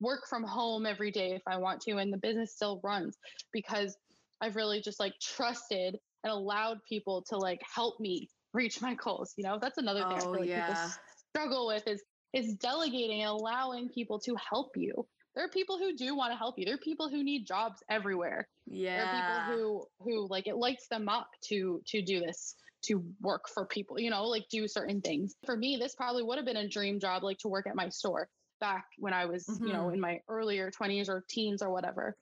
work 0.00 0.26
from 0.28 0.42
home 0.42 0.86
every 0.86 1.12
day 1.12 1.32
if 1.32 1.42
I 1.46 1.56
want 1.56 1.80
to, 1.82 1.98
and 1.98 2.12
the 2.12 2.18
business 2.18 2.52
still 2.54 2.80
runs 2.82 3.16
because 3.52 3.96
I've 4.40 4.56
really 4.56 4.80
just 4.80 4.98
like 4.98 5.14
trusted 5.20 5.96
and 6.24 6.32
allowed 6.32 6.78
people 6.88 7.22
to 7.28 7.36
like 7.36 7.60
help 7.62 8.00
me 8.00 8.28
reach 8.52 8.82
my 8.82 8.94
goals. 8.94 9.34
You 9.36 9.44
know, 9.44 9.58
that's 9.60 9.78
another 9.78 10.00
thing 10.00 10.18
I 10.18 10.24
Oh, 10.24 10.32
people 10.34 10.44
yeah. 10.44 10.88
struggle 11.30 11.68
with 11.68 11.86
is 11.86 12.02
is 12.32 12.54
delegating 12.54 13.22
and 13.22 13.30
allowing 13.30 13.88
people 13.88 14.18
to 14.20 14.36
help 14.36 14.72
you. 14.76 15.06
There 15.40 15.46
are 15.46 15.52
people 15.52 15.78
who 15.78 15.96
do 15.96 16.14
want 16.14 16.32
to 16.32 16.36
help 16.36 16.58
you. 16.58 16.66
There 16.66 16.74
are 16.74 16.78
people 16.84 17.08
who 17.08 17.24
need 17.24 17.46
jobs 17.46 17.82
everywhere. 17.88 18.46
yeah. 18.66 18.94
There 18.96 19.04
are 19.04 19.08
people 19.08 19.40
who 19.40 19.86
who 20.04 20.28
like 20.28 20.46
it 20.46 20.56
lights 20.56 20.86
them 20.88 21.08
up 21.08 21.28
to 21.44 21.80
to 21.86 22.02
do 22.02 22.20
this 22.20 22.54
to 22.82 23.02
work 23.22 23.48
for 23.48 23.64
people, 23.66 23.98
you 23.98 24.10
know, 24.10 24.24
like 24.24 24.44
do 24.50 24.68
certain 24.68 25.00
things. 25.00 25.34
For 25.46 25.56
me, 25.56 25.78
this 25.78 25.94
probably 25.94 26.22
would 26.24 26.36
have 26.36 26.44
been 26.44 26.58
a 26.58 26.68
dream 26.68 27.00
job, 27.00 27.22
like 27.22 27.38
to 27.38 27.48
work 27.48 27.66
at 27.66 27.74
my 27.74 27.88
store 27.88 28.28
back 28.60 28.84
when 28.98 29.14
I 29.14 29.24
was, 29.24 29.58
you 29.64 29.72
know, 29.72 29.88
Mhm. 29.88 29.94
in 29.94 30.00
my 30.00 30.20
earlier 30.28 30.70
20s 30.70 31.08
or 31.08 31.24
teens 31.26 31.62
or 31.62 31.70
whatever. 31.72 32.18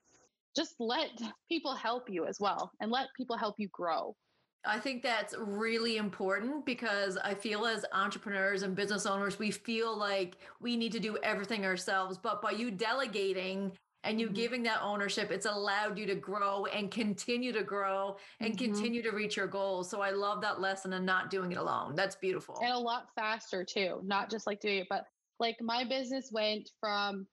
Just 0.54 0.76
let 0.78 1.10
people 1.48 1.74
help 1.74 2.08
you 2.08 2.24
as 2.24 2.38
well 2.38 2.70
and 2.80 2.92
let 2.92 3.08
people 3.16 3.36
help 3.36 3.56
you 3.58 3.68
grow. 3.72 4.14
I 4.64 4.78
think 4.80 5.02
that's 5.02 5.34
really 5.38 5.96
important 5.96 6.66
because 6.66 7.16
I 7.16 7.34
feel 7.34 7.64
as 7.64 7.84
entrepreneurs 7.92 8.62
and 8.62 8.74
business 8.74 9.06
owners, 9.06 9.38
we 9.38 9.50
feel 9.50 9.96
like 9.96 10.38
we 10.60 10.76
need 10.76 10.92
to 10.92 11.00
do 11.00 11.16
everything 11.18 11.64
ourselves. 11.64 12.18
But 12.18 12.42
by 12.42 12.50
you 12.50 12.70
delegating 12.70 13.76
and 14.04 14.20
you 14.20 14.28
Mhm. 14.28 14.34
giving 14.34 14.62
that 14.64 14.82
ownership, 14.82 15.30
it's 15.30 15.46
allowed 15.46 15.96
you 15.98 16.06
to 16.06 16.14
grow 16.16 16.66
and 16.66 16.90
continue 16.90 17.52
to 17.52 17.62
grow 17.62 18.16
and 18.40 18.54
Mhm. 18.54 18.58
continue 18.58 19.02
to 19.02 19.10
reach 19.10 19.36
your 19.36 19.46
goals. 19.46 19.88
So 19.90 20.00
I 20.00 20.10
love 20.10 20.40
that 20.42 20.60
lesson 20.60 20.92
and 20.92 21.06
not 21.06 21.30
doing 21.30 21.52
it 21.52 21.58
alone. 21.58 21.94
That's 21.94 22.16
beautiful. 22.16 22.58
and 22.60 22.72
a 22.72 22.78
lot 22.78 23.08
faster 23.14 23.64
too 23.64 24.00
not 24.04 24.28
just 24.30 24.46
like 24.46 24.60
doing 24.60 24.78
it 24.78 24.86
but 24.90 25.04
like 25.38 25.56
my 25.60 25.84
business 25.84 26.30
went 26.32 26.68
from 26.80 27.26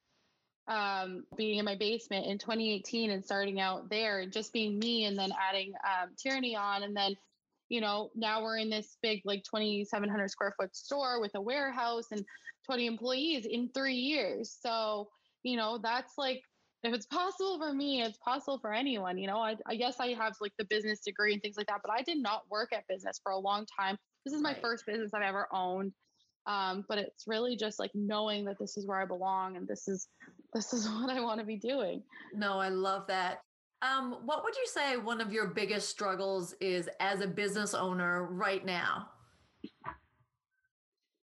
um, 0.68 1.24
being 1.38 1.60
in 1.60 1.66
my 1.66 1.76
basement 1.76 2.26
in 2.26 2.38
2018 2.38 3.12
and 3.12 3.24
starting 3.24 3.60
out 3.60 3.90
there 3.90 4.20
and 4.20 4.32
just 4.32 4.52
being 4.54 4.80
me 4.80 5.06
and 5.06 5.18
then 5.18 5.32
adding 5.50 5.74
um, 5.86 6.10
Tierney 6.18 6.56
on. 6.56 6.84
And 6.84 6.96
then 6.96 7.16
you 7.70 7.82
know 7.82 8.12
now 8.16 8.44
we're 8.44 8.58
in 8.58 8.70
this 8.70 8.98
big 9.02 9.22
like 9.26 9.44
2700 9.44 10.30
square 10.30 10.54
foot 10.60 10.76
store 10.76 11.20
with 11.20 11.32
a 11.36 11.42
warehouse 11.42 12.06
and 12.12 12.24
20 12.66 12.86
employees 12.88 13.46
in 13.46 13.70
three 13.74 13.96
years. 13.96 14.58
So 14.62 15.10
you 15.44 15.58
know 15.58 15.80
that's 15.82 16.14
like 16.18 16.42
if 16.84 16.94
it's 16.94 17.06
possible 17.06 17.58
for 17.60 17.74
me 17.74 18.02
it's 18.02 18.18
possible 18.18 18.60
for 18.60 18.74
anyone 18.74 19.18
you 19.18 19.28
know. 19.28 19.38
I, 19.38 19.56
I 19.66 19.76
guess 19.76 20.00
i 20.00 20.08
have 20.10 20.34
like 20.42 20.54
the 20.58 20.66
business 20.66 21.00
degree 21.02 21.34
and 21.34 21.42
things 21.42 21.58
like 21.58 21.68
that 21.68 21.82
but 21.84 21.92
i 21.92 22.02
did 22.02 22.18
not 22.18 22.44
work 22.50 22.74
at 22.74 22.88
business 22.88 23.20
for 23.22 23.32
a 23.32 23.38
long 23.38 23.66
time. 23.80 23.98
This 24.26 24.34
is 24.34 24.42
my 24.42 24.54
Right. 24.54 24.62
first 24.62 24.86
business 24.86 25.12
i've 25.14 25.22
ever 25.22 25.48
owned 25.52 25.94
um, 26.48 26.86
but 26.88 27.00
it's 27.00 27.26
really 27.26 27.56
just 27.56 27.80
like 27.80 27.92
knowing 27.96 28.46
that 28.46 28.58
this 28.60 28.78
is 28.78 28.86
where 28.88 29.02
i 29.02 29.06
belong 29.06 29.58
and 29.58 29.68
this 29.68 29.88
is 29.88 30.08
this 30.56 30.74
is 30.74 30.90
what 31.02 31.10
i 31.12 31.20
want 31.22 31.40
to 31.40 31.46
be 31.46 31.58
doing 31.58 32.02
No, 32.34 32.58
I 32.60 32.70
love 32.70 33.06
that. 33.08 33.42
Um, 33.82 34.18
what 34.26 34.44
would 34.44 34.56
you 34.56 34.66
say 34.66 34.98
one 34.98 35.22
of 35.22 35.32
your 35.32 35.48
biggest 35.48 35.90
struggles 35.90 36.54
is 36.60 36.90
as 37.00 37.22
a 37.22 37.28
business 37.28 37.74
owner 37.76 38.26
right 38.26 38.66
now? 38.66 39.10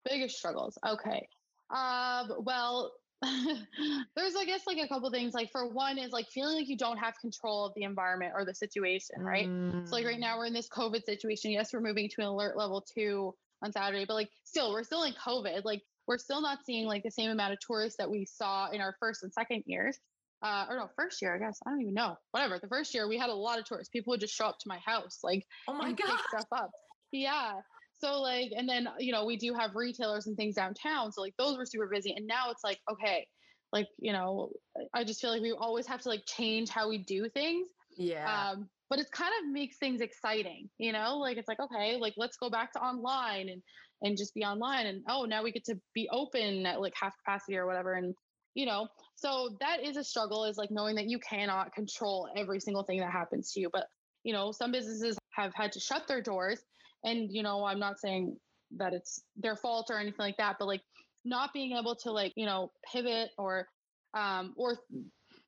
biggest 0.05 0.37
struggles 0.37 0.77
okay 0.87 1.27
um 1.75 2.31
well 2.41 2.93
there's 3.23 4.37
i 4.37 4.45
guess 4.45 4.61
like 4.67 4.77
a 4.79 4.87
couple 4.87 5.11
things 5.11 5.33
like 5.33 5.51
for 5.51 5.67
one 5.73 5.97
is 5.99 6.13
like 6.13 6.27
feeling 6.29 6.57
like 6.57 6.69
you 6.69 6.77
don't 6.77 6.99
have 6.99 7.15
control 7.21 7.65
of 7.65 7.73
the 7.75 7.83
environment 7.85 8.33
or 8.37 8.45
the 8.45 8.55
situation 8.55 9.17
right 9.21 9.47
so 9.87 9.95
like 9.97 10.05
right 10.05 10.19
Mm. 10.19 10.21
now 10.21 10.37
we're 10.37 10.45
in 10.45 10.53
this 10.53 10.69
covid 10.69 11.05
situation 11.05 11.51
yes 11.51 11.73
we're 11.73 11.81
moving 11.81 12.09
to 12.11 12.21
an 12.21 12.27
alert 12.27 12.55
level 12.57 12.85
two 12.95 13.35
on 13.63 13.73
saturday 13.73 14.05
but 14.07 14.13
like 14.15 14.29
still 14.45 14.73
we're 14.73 14.83
still 14.85 15.05
in 15.05 15.15
covid 15.15 15.65
like 15.65 15.81
we're 16.07 16.19
still 16.19 16.43
not 16.43 16.59
seeing 16.64 16.87
like 16.87 17.03
the 17.03 17.11
same 17.11 17.31
amount 17.31 17.53
of 17.53 17.59
tourists 17.61 17.97
that 17.99 18.11
we 18.11 18.27
saw 18.27 18.71
in 18.71 18.81
our 18.81 18.95
first 19.01 19.23
and 19.23 19.33
second 19.33 19.62
years 19.67 19.99
uh, 20.45 20.67
or 20.69 20.77
no, 20.77 20.88
first 20.95 21.23
year, 21.23 21.35
I 21.35 21.38
guess. 21.38 21.59
I 21.67 21.71
don't 21.71 21.81
even 21.81 21.95
know. 21.95 22.17
Whatever. 22.33 22.59
The 22.59 22.69
first 22.69 22.93
year, 22.95 23.09
we 23.09 23.17
had 23.17 23.31
a 23.31 23.35
lot 23.35 23.59
of 23.59 23.64
tourists. 23.64 23.88
People 23.90 24.11
would 24.11 24.21
just 24.21 24.35
show 24.35 24.45
up 24.45 24.59
to 24.61 24.69
my 24.69 24.79
house, 24.85 25.21
like, 25.23 25.43
oh 25.69 25.73
my 25.73 25.88
and 25.88 25.97
god, 25.97 26.07
pick 26.07 26.19
stuff 26.29 26.47
up. 26.53 26.71
Yeah. 27.12 27.53
So 27.99 28.21
like, 28.21 28.51
and 28.55 28.69
then 28.69 28.87
you 28.99 29.11
know, 29.11 29.25
we 29.25 29.38
do 29.38 29.55
have 29.55 29.75
retailers 29.75 30.27
and 30.27 30.37
things 30.37 30.57
downtown. 30.57 31.12
So 31.12 31.23
like, 31.23 31.35
those 31.38 31.57
were 31.57 31.64
super 31.64 31.88
busy. 31.90 32.12
And 32.14 32.27
now 32.27 32.51
it's 32.51 32.62
like, 32.62 32.79
okay, 32.93 33.27
like 33.73 33.87
you 33.99 34.12
know, 34.12 34.51
I 34.93 35.03
just 35.05 35.21
feel 35.23 35.31
like 35.31 35.40
we 35.40 35.53
always 35.53 35.87
have 35.87 36.03
to 36.03 36.11
like 36.11 36.25
change 36.27 36.69
how 36.69 36.90
we 36.90 36.99
do 36.99 37.29
things. 37.31 37.69
yeah, 37.97 38.51
Um, 38.51 38.69
but 38.90 38.99
it 38.99 39.07
kind 39.12 39.33
of 39.40 39.51
makes 39.51 39.79
things 39.79 40.03
exciting, 40.03 40.69
you 40.77 40.93
know. 40.93 41.17
Like 41.17 41.38
it's 41.38 41.49
like, 41.49 41.61
okay, 41.61 41.97
like 41.99 42.14
let's 42.19 42.37
go 42.37 42.51
back 42.51 42.73
to 42.73 42.81
online 42.81 43.49
and 43.49 43.62
and 44.05 44.17
just 44.17 44.35
be 44.35 44.45
online. 44.45 44.87
And 44.87 45.03
oh, 45.09 45.25
now 45.25 45.43
we 45.43 45.51
get 45.53 45.64
to 45.67 45.81
be 45.95 46.09
open 46.12 46.67
at 46.67 46.81
like 46.81 46.95
half 47.01 47.14
capacity 47.25 47.57
or 47.57 47.67
whatever. 47.67 47.95
And 47.95 48.14
you 48.55 48.67
know, 48.67 48.87
so 49.17 49.57
that 49.61 49.83
is 49.83 49.97
a 49.97 50.05
struggle. 50.05 50.45
Is 50.45 50.57
like 50.57 50.71
knowing 50.71 50.95
that 50.97 51.09
you 51.09 51.19
cannot 51.19 51.75
control 51.75 52.29
every 52.37 52.61
single 52.61 52.85
thing 52.85 53.01
that 53.01 53.11
happens 53.11 53.53
to 53.53 53.61
you. 53.61 53.71
But 53.73 53.87
you 54.23 54.33
know, 54.33 54.53
some 54.53 54.71
businesses 54.71 55.19
have 55.33 55.53
had 55.55 55.73
to 55.73 55.81
shut 55.81 56.07
their 56.07 56.23
doors 56.23 56.61
and 57.05 57.29
you 57.33 57.43
know 57.43 57.64
i'm 57.64 57.79
not 57.79 57.99
saying 57.99 58.37
that 58.77 58.93
it's 58.93 59.23
their 59.37 59.57
fault 59.57 59.87
or 59.90 59.99
anything 59.99 60.17
like 60.19 60.37
that 60.38 60.57
but 60.59 60.67
like 60.67 60.83
not 61.25 61.53
being 61.53 61.77
able 61.77 61.95
to 61.95 62.11
like 62.11 62.33
you 62.37 62.47
know 62.47 62.71
pivot 62.93 63.31
or 63.38 63.67
um 64.14 64.55
or 64.57 64.79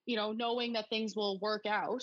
you 0.06 0.16
know 0.16 0.32
knowing 0.32 0.74
that 0.74 0.88
things 0.88 1.14
will 1.16 1.38
work 1.40 1.66
out 1.66 2.02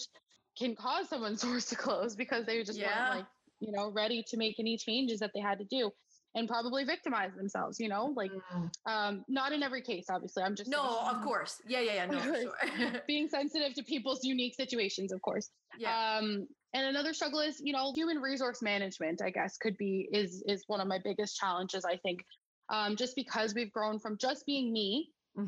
can 0.57 0.75
cause 0.75 1.09
someone's 1.09 1.41
doors 1.43 1.65
to 1.65 1.75
close 1.75 2.15
because 2.15 2.45
they 2.45 2.63
just 2.63 2.79
Yeah. 2.79 2.87
weren't 2.87 3.19
like 3.19 3.25
you 3.59 3.71
know 3.71 3.91
ready 3.91 4.23
to 4.27 4.37
make 4.37 4.59
any 4.59 4.77
changes 4.77 5.19
that 5.19 5.31
they 5.33 5.41
had 5.41 5.59
to 5.59 5.65
do 5.65 5.91
and 6.35 6.47
probably 6.47 6.83
victimize 6.83 7.33
themselves 7.35 7.79
you 7.79 7.87
know 7.89 8.13
like 8.15 8.31
Mm. 8.53 8.69
um 8.85 9.23
not 9.27 9.51
in 9.53 9.63
every 9.63 9.81
case 9.81 10.05
obviously 10.09 10.43
i'm 10.43 10.55
just 10.55 10.69
no, 10.69 10.77
saying, 10.81 11.15
of 11.15 11.21
course, 11.21 11.61
yeah, 11.67 11.79
yeah, 11.79 11.93
yeah, 11.93 12.05
no, 12.05 12.19
sure. 12.21 13.01
being 13.07 13.29
sensitive 13.29 13.73
to 13.75 13.83
people's 13.83 14.23
unique 14.23 14.55
situations 14.55 15.11
of 15.13 15.21
course 15.21 15.49
yeah, 15.79 16.17
um, 16.17 16.47
and 16.73 16.87
another 16.87 17.13
struggle 17.13 17.39
is, 17.39 17.61
you 17.63 17.71
know, 17.71 17.93
human 17.95 18.17
resource 18.17 18.61
management, 18.61 19.21
I 19.21 19.29
guess, 19.29 19.57
could 19.57 19.77
be 19.77 20.07
is 20.11 20.43
is 20.47 20.63
one 20.67 20.81
of 20.81 20.87
my 20.87 20.99
biggest 21.03 21.37
challenges, 21.37 21.85
I 21.85 21.97
think. 21.97 22.23
Um, 22.69 22.95
just 22.95 23.15
because 23.15 23.53
we've 23.53 23.71
grown 23.71 23.99
from 23.99 24.17
just 24.17 24.45
being 24.45 24.71
me 24.73 25.11
to 25.35 25.41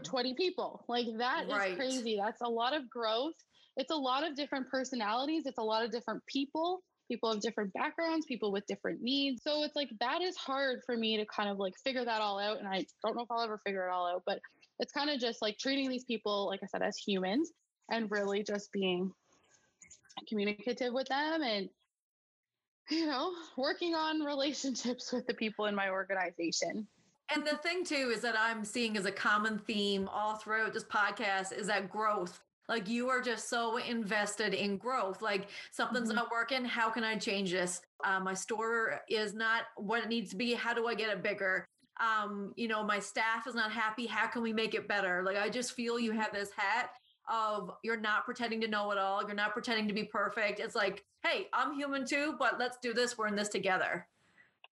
Mhm. 0.00 0.04
20 0.04 0.34
people. 0.34 0.84
Like 0.88 1.06
that 1.18 1.44
is 1.44 1.52
Right. 1.52 1.76
crazy. 1.76 2.16
That's 2.22 2.42
a 2.42 2.48
lot 2.48 2.74
of 2.74 2.88
growth. 2.90 3.34
It's 3.76 3.90
a 3.90 3.96
lot 3.96 4.26
of 4.26 4.34
different 4.34 4.68
personalities. 4.68 5.46
It's 5.46 5.58
a 5.58 5.62
lot 5.62 5.84
of 5.84 5.90
different 5.90 6.24
people, 6.26 6.82
people 7.10 7.30
of 7.30 7.40
different 7.40 7.72
backgrounds, 7.72 8.24
people 8.26 8.52
with 8.52 8.64
different 8.66 9.02
needs. 9.02 9.42
So 9.42 9.64
it's 9.64 9.76
like 9.76 9.90
that 9.98 10.22
is 10.22 10.36
hard 10.36 10.80
for 10.86 10.96
me 10.96 11.16
to 11.16 11.26
kind 11.26 11.50
of 11.50 11.58
like 11.58 11.74
figure 11.84 12.04
that 12.04 12.20
all 12.20 12.38
out. 12.38 12.58
And 12.58 12.68
I 12.68 12.86
don't 13.04 13.16
know 13.16 13.22
if 13.22 13.30
I'll 13.30 13.42
ever 13.42 13.60
figure 13.66 13.86
it 13.86 13.92
all 13.92 14.06
out, 14.06 14.22
but 14.24 14.38
it's 14.78 14.92
kind 14.92 15.10
of 15.10 15.18
just 15.18 15.42
like 15.42 15.58
treating 15.58 15.90
these 15.90 16.04
people, 16.04 16.46
like 16.46 16.60
I 16.62 16.66
said, 16.66 16.82
as 16.82 16.96
humans 16.96 17.52
and 17.90 18.10
really 18.10 18.42
just 18.42 18.72
being 18.72 19.12
communicative 20.28 20.92
with 20.92 21.08
them 21.08 21.42
and 21.42 21.68
you 22.90 23.06
know 23.06 23.32
working 23.56 23.94
on 23.94 24.20
relationships 24.20 25.12
with 25.12 25.26
the 25.26 25.34
people 25.34 25.66
in 25.66 25.74
my 25.74 25.88
organization 25.88 26.86
And 27.34 27.46
the 27.46 27.56
thing 27.56 27.84
too 27.84 28.12
is 28.14 28.20
that 28.22 28.34
I'm 28.38 28.64
seeing 28.64 28.96
as 28.96 29.06
a 29.06 29.12
common 29.12 29.58
theme 29.58 30.08
all 30.12 30.34
throughout 30.34 30.74
this 30.74 30.84
podcast 30.84 31.56
is 31.56 31.68
that 31.68 31.88
growth. 31.88 32.40
Like 32.70 32.88
you 32.88 33.08
are 33.10 33.20
just 33.20 33.48
so 33.48 33.78
invested 33.78 34.54
in 34.54 34.78
growth. 34.78 35.20
Like 35.22 35.48
something's 35.72 36.10
Mhm. 36.12 36.14
not 36.14 36.30
working. 36.30 36.64
How 36.64 36.88
can 36.88 37.02
I 37.02 37.16
change 37.18 37.50
this? 37.50 37.82
Uh, 38.04 38.20
my 38.20 38.32
store 38.32 39.02
is 39.08 39.34
not 39.34 39.64
what 39.76 40.04
it 40.04 40.08
needs 40.08 40.30
to 40.30 40.36
be. 40.36 40.54
How 40.54 40.72
do 40.72 40.86
I 40.86 40.94
get 40.94 41.10
it 41.10 41.20
bigger? 41.20 41.66
Um, 41.98 42.54
you 42.56 42.68
know, 42.68 42.84
my 42.84 43.00
staff 43.00 43.48
is 43.48 43.56
not 43.56 43.72
happy. 43.72 44.06
How 44.06 44.28
can 44.28 44.40
we 44.42 44.52
make 44.52 44.74
it 44.74 44.86
better? 44.86 45.22
Like 45.24 45.36
I 45.36 45.48
just 45.50 45.72
feel 45.72 45.98
you 45.98 46.12
have 46.12 46.32
this 46.32 46.52
hat 46.52 46.92
of 47.28 47.72
you're 47.82 47.96
not 48.00 48.24
pretending 48.24 48.60
to 48.60 48.68
know 48.68 48.92
it 48.92 48.98
all. 48.98 49.20
You're 49.22 49.34
not 49.34 49.52
pretending 49.52 49.88
to 49.88 49.94
be 49.94 50.04
perfect. 50.04 50.60
It's 50.60 50.76
like, 50.76 51.04
hey, 51.24 51.48
I'm 51.52 51.74
human 51.74 52.06
too, 52.06 52.36
but 52.38 52.58
let's 52.60 52.78
do 52.78 52.94
this. 52.94 53.18
We're 53.18 53.26
in 53.26 53.34
this 53.36 53.48
together. 53.48 54.06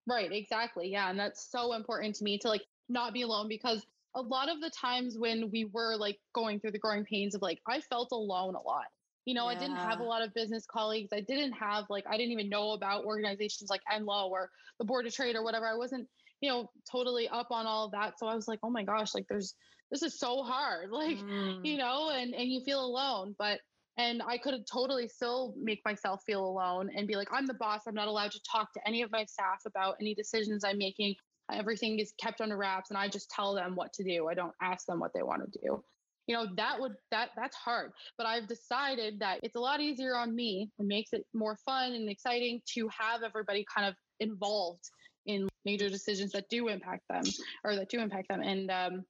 right 0.07 0.31
exactly 0.31 0.89
yeah 0.89 1.09
and 1.11 1.19
that's 1.19 1.43
so 1.51 1.73
important 1.73 2.15
to 2.15 2.23
me 2.23 2.35
to 2.37 2.47
like 2.47 2.65
not 2.87 3.13
be 3.13 3.21
alone 3.21 3.47
because 3.47 3.85
a 4.15 4.21
lot 4.21 4.49
of 4.49 4.59
the 4.61 4.69
times 4.71 5.17
when 5.17 5.49
we 5.51 5.65
were 5.65 5.95
like 5.97 6.19
going 6.33 6.59
through 6.59 6.71
the 6.71 6.79
growing 6.79 7.05
pains 7.05 7.35
of 7.35 7.41
like 7.41 7.59
i 7.67 7.79
felt 7.81 8.09
alone 8.11 8.55
a 8.55 8.61
lot. 8.61 8.85
You 9.25 9.35
know 9.35 9.47
i 9.47 9.55
didn't 9.55 9.77
have 9.77 9.99
a 9.99 10.03
lot 10.03 10.21
of 10.23 10.33
business 10.33 10.65
colleagues. 10.65 11.09
I 11.13 11.21
didn't 11.21 11.53
have 11.53 11.85
like 11.89 12.05
i 12.09 12.17
didn't 12.17 12.31
even 12.31 12.49
know 12.49 12.71
about 12.71 13.05
organizations 13.05 13.69
like 13.69 13.81
NLOWE 13.91 14.29
or 14.29 14.49
the 14.79 14.85
board 14.85 15.05
of 15.05 15.13
trade 15.13 15.35
or 15.35 15.43
whatever. 15.43 15.67
I 15.67 15.75
wasn't 15.75 16.07
you 16.41 16.49
know 16.49 16.69
totally 16.91 17.27
up 17.29 17.47
on 17.51 17.67
all 17.67 17.85
of 17.85 17.91
that. 17.91 18.17
So 18.19 18.27
i 18.27 18.35
was 18.35 18.47
like 18.47 18.59
oh 18.63 18.69
my 18.69 18.83
gosh 18.83 19.13
like 19.13 19.25
there's 19.29 19.53
this 19.91 20.03
is 20.03 20.17
so 20.19 20.43
hard. 20.43 20.89
Like 20.91 21.17
Mm. 21.19 21.59
you 21.63 21.77
know 21.77 22.09
and 22.11 22.33
and 22.33 22.49
you 22.49 22.61
feel 22.61 22.83
alone. 22.83 23.35
But 23.37 23.59
and 23.97 24.21
i 24.27 24.37
could 24.37 24.53
totally 24.71 25.07
still 25.07 25.53
make 25.61 25.81
myself 25.83 26.21
feel 26.25 26.45
alone 26.45 26.89
and 26.95 27.07
be 27.07 27.15
like 27.15 27.27
i'm 27.31 27.45
the 27.47 27.53
boss. 27.55 27.81
I'm 27.87 27.95
not 27.95 28.07
allowed 28.07 28.31
to 28.31 28.39
talk 28.49 28.71
to 28.73 28.87
any 28.87 29.01
of 29.01 29.11
my 29.11 29.25
staff 29.25 29.59
about 29.65 29.95
any 29.99 30.13
decisions 30.15 30.63
i'm 30.63 30.77
making 30.77 31.15
everything 31.53 31.99
is 31.99 32.13
kept 32.21 32.41
under 32.41 32.57
wraps 32.57 32.89
and 32.89 32.97
i 32.97 33.07
just 33.07 33.29
tell 33.29 33.53
them 33.53 33.75
what 33.75 33.91
to 33.93 34.03
do 34.03 34.27
i 34.27 34.33
don't 34.33 34.53
ask 34.61 34.85
them 34.85 34.99
what 34.99 35.11
they 35.13 35.23
want 35.23 35.41
to 35.41 35.59
do 35.59 35.81
you 36.27 36.35
know 36.35 36.45
that 36.55 36.79
would 36.79 36.93
that 37.11 37.29
that's 37.35 37.55
hard 37.55 37.91
but 38.17 38.27
i've 38.27 38.47
decided 38.47 39.19
that 39.19 39.39
it's 39.43 39.55
a 39.55 39.59
lot 39.59 39.79
easier 39.79 40.15
on 40.15 40.35
me 40.35 40.69
and 40.79 40.87
makes 40.87 41.13
it 41.13 41.25
more 41.33 41.57
fun 41.65 41.93
and 41.93 42.09
exciting 42.09 42.61
to 42.65 42.87
have 42.89 43.23
everybody 43.23 43.65
kind 43.73 43.87
of 43.87 43.95
involved 44.19 44.83
in 45.25 45.47
major 45.65 45.89
decisions 45.89 46.31
that 46.31 46.45
do 46.49 46.67
impact 46.67 47.03
them 47.09 47.23
or 47.63 47.75
that 47.75 47.89
do 47.89 47.99
impact 47.99 48.27
them 48.29 48.41
and 48.41 48.71
um, 48.71 49.03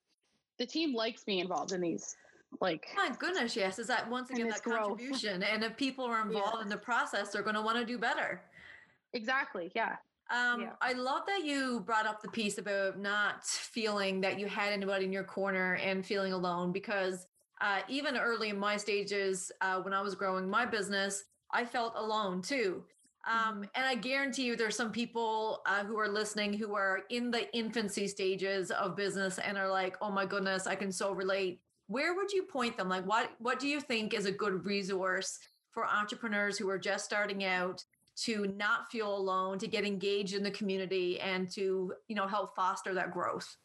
the 0.58 0.66
team 0.66 0.94
likes 0.94 1.24
me 1.28 1.40
involved 1.40 1.72
in 1.72 1.82
these 1.82 2.16
like 2.62 2.88
My 2.96 3.12
goodness, 3.18 3.56
yes. 3.56 3.78
Is 3.78 3.86
that 3.88 4.10
once 4.10 4.32
again 4.32 4.50
that 4.50 4.64
growth. 4.64 4.88
contribution? 4.88 5.44
And 5.44 5.64
if 5.64 5.78
people 5.78 6.06
are 6.06 6.22
involved 6.26 6.64
in 6.64 6.68
the 6.68 6.78
process, 6.78 7.30
they're 7.30 7.44
going 7.44 7.56
to 7.56 7.62
want 7.62 7.78
to 7.78 7.86
do 7.86 8.00
better. 8.00 8.42
exactly 9.14 9.72
yeah 9.76 9.96
Um, 10.30 10.62
Yeah. 10.62 10.74
I 10.82 10.94
love 10.94 11.24
that 11.28 11.44
you 11.44 11.82
brought 11.82 12.06
up 12.06 12.22
the 12.22 12.30
piece 12.30 12.58
about 12.58 13.00
not 13.00 13.46
feeling 13.46 14.22
that 14.22 14.40
you 14.40 14.48
had 14.48 14.72
anybody 14.74 15.06
in 15.06 15.12
your 15.12 15.24
corner 15.24 15.76
and 15.76 16.06
feeling 16.06 16.34
alone 16.34 16.72
because 16.72 17.26
uh, 17.62 17.82
even 17.90 18.16
early 18.18 18.50
in 18.50 18.58
my 18.60 18.78
stages, 18.78 19.52
uh, 19.62 19.82
when 19.82 19.94
I 19.94 20.02
was 20.02 20.16
growing 20.16 20.50
my 20.50 20.66
business, 20.66 21.24
I 21.52 21.66
felt 21.66 21.94
alone 21.96 22.42
too. 22.42 22.86
Um, 23.30 23.64
and 23.76 23.86
I 23.86 23.96
guarantee 23.96 24.44
you, 24.46 24.56
there's 24.56 24.78
some 24.78 24.92
people 24.92 25.62
uh, 25.66 25.84
who 25.84 26.00
are 26.00 26.08
listening 26.08 26.54
who 26.54 26.74
are 26.76 27.02
in 27.10 27.32
the 27.32 27.54
infancy 27.56 28.08
stages 28.08 28.72
of 28.72 28.96
business 28.96 29.40
and 29.40 29.58
are 29.58 29.70
like, 29.70 29.98
"Oh 30.02 30.10
my 30.10 30.26
goodness, 30.26 30.68
I 30.68 30.76
can 30.76 30.92
so 30.92 31.12
relate." 31.12 31.62
Where 31.88 32.16
would 32.16 32.32
you 32.32 32.44
point 32.44 32.78
them? 32.78 32.88
Like, 32.88 33.06
what 33.06 33.32
what 33.40 33.60
do 33.60 33.68
you 33.68 33.82
think 33.82 34.14
is 34.14 34.26
a 34.26 34.32
good 34.32 34.66
resource 34.66 35.38
for 35.72 35.86
entrepreneurs 35.86 36.58
who 36.58 36.70
are 36.70 36.80
just 36.80 37.04
starting 37.06 37.44
out 37.44 37.84
to 38.26 38.48
not 38.58 38.92
feel 38.92 39.16
alone, 39.16 39.60
to 39.60 39.68
get 39.68 39.86
engaged 39.86 40.34
in 40.34 40.44
the 40.44 40.52
community, 40.52 41.20
and 41.20 41.50
to 41.52 41.94
you 42.08 42.16
know 42.16 42.28
help 42.28 42.56
foster 42.56 42.94
that 42.94 43.12
growth? 43.12 43.56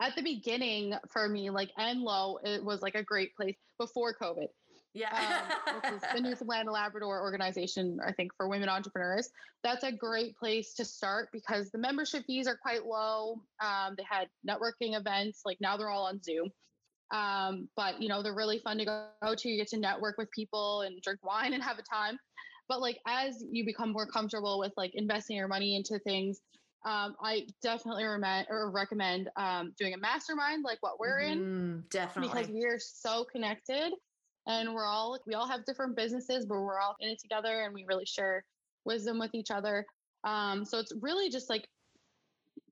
at 0.00 0.16
the 0.16 0.22
beginning 0.22 0.94
for 1.10 1.28
me 1.28 1.50
like 1.50 1.70
NLOWE 1.78 2.38
it 2.44 2.64
was 2.64 2.82
like 2.82 2.94
a 2.94 3.02
great 3.02 3.34
place 3.36 3.56
before 3.78 4.14
covid 4.14 4.48
Yeah, 4.92 5.42
um, 5.66 5.76
which 5.76 5.92
is 5.92 6.02
the 6.14 6.20
Newfoundland 6.28 6.68
Labrador 6.68 7.20
organization, 7.20 8.00
I 8.04 8.10
think, 8.10 8.32
for 8.36 8.48
women 8.48 8.68
entrepreneurs. 8.68 9.30
That's 9.62 9.84
a 9.84 9.92
great 9.92 10.36
place 10.36 10.74
to 10.74 10.84
start 10.84 11.28
because 11.32 11.70
the 11.70 11.78
membership 11.78 12.24
fees 12.26 12.48
are 12.48 12.56
quite 12.56 12.84
low. 12.84 13.40
Um, 13.62 13.94
they 13.96 14.04
had 14.08 14.26
networking 14.48 14.98
events, 14.98 15.42
like 15.44 15.58
now 15.60 15.76
they're 15.76 15.90
all 15.90 16.06
on 16.06 16.20
Zoom. 16.20 16.50
Um, 17.12 17.68
but 17.76 18.02
you 18.02 18.08
know, 18.08 18.20
they're 18.22 18.34
really 18.34 18.58
fun 18.58 18.78
to 18.78 18.84
go 18.84 19.34
to. 19.36 19.48
You 19.48 19.56
get 19.56 19.68
to 19.68 19.78
network 19.78 20.18
with 20.18 20.28
people 20.32 20.82
and 20.82 21.00
drink 21.02 21.24
wine 21.24 21.52
and 21.52 21.62
have 21.62 21.78
a 21.78 21.82
time. 21.82 22.18
But 22.70 22.80
like 22.80 22.98
as 23.06 23.44
you 23.50 23.64
become 23.66 23.90
more 23.92 24.06
comfortable 24.06 24.60
with 24.60 24.72
like 24.76 24.92
investing 24.94 25.36
your 25.36 25.48
money 25.48 25.74
into 25.74 25.98
things, 25.98 26.40
um, 26.86 27.16
I 27.22 27.46
definitely 27.62 28.04
recommend 28.04 28.46
or 28.48 28.70
recommend 28.70 29.28
um, 29.36 29.74
doing 29.76 29.92
a 29.92 29.98
mastermind 29.98 30.64
like 30.64 30.78
what 30.80 30.98
we're 31.00 31.18
in 31.18 31.40
Mhm, 31.40 31.88
definitely. 31.90 32.42
because 32.42 32.50
we 32.54 32.64
are 32.66 32.78
so 32.78 33.24
connected 33.24 33.92
and 34.46 34.72
we're 34.72 34.86
all 34.86 35.18
we 35.26 35.34
all 35.34 35.46
have 35.48 35.64
different 35.66 35.96
businesses 35.96 36.46
but 36.46 36.54
we're 36.60 36.78
all 36.80 36.96
in 37.00 37.10
it 37.10 37.18
together 37.18 37.62
and 37.64 37.74
we 37.74 37.84
really 37.86 38.06
share 38.06 38.44
wisdom 38.86 39.18
with 39.18 39.34
each 39.34 39.50
other 39.50 39.84
um, 40.24 40.64
so 40.64 40.78
it's 40.78 40.92
really 41.02 41.28
just 41.28 41.50
like 41.50 41.66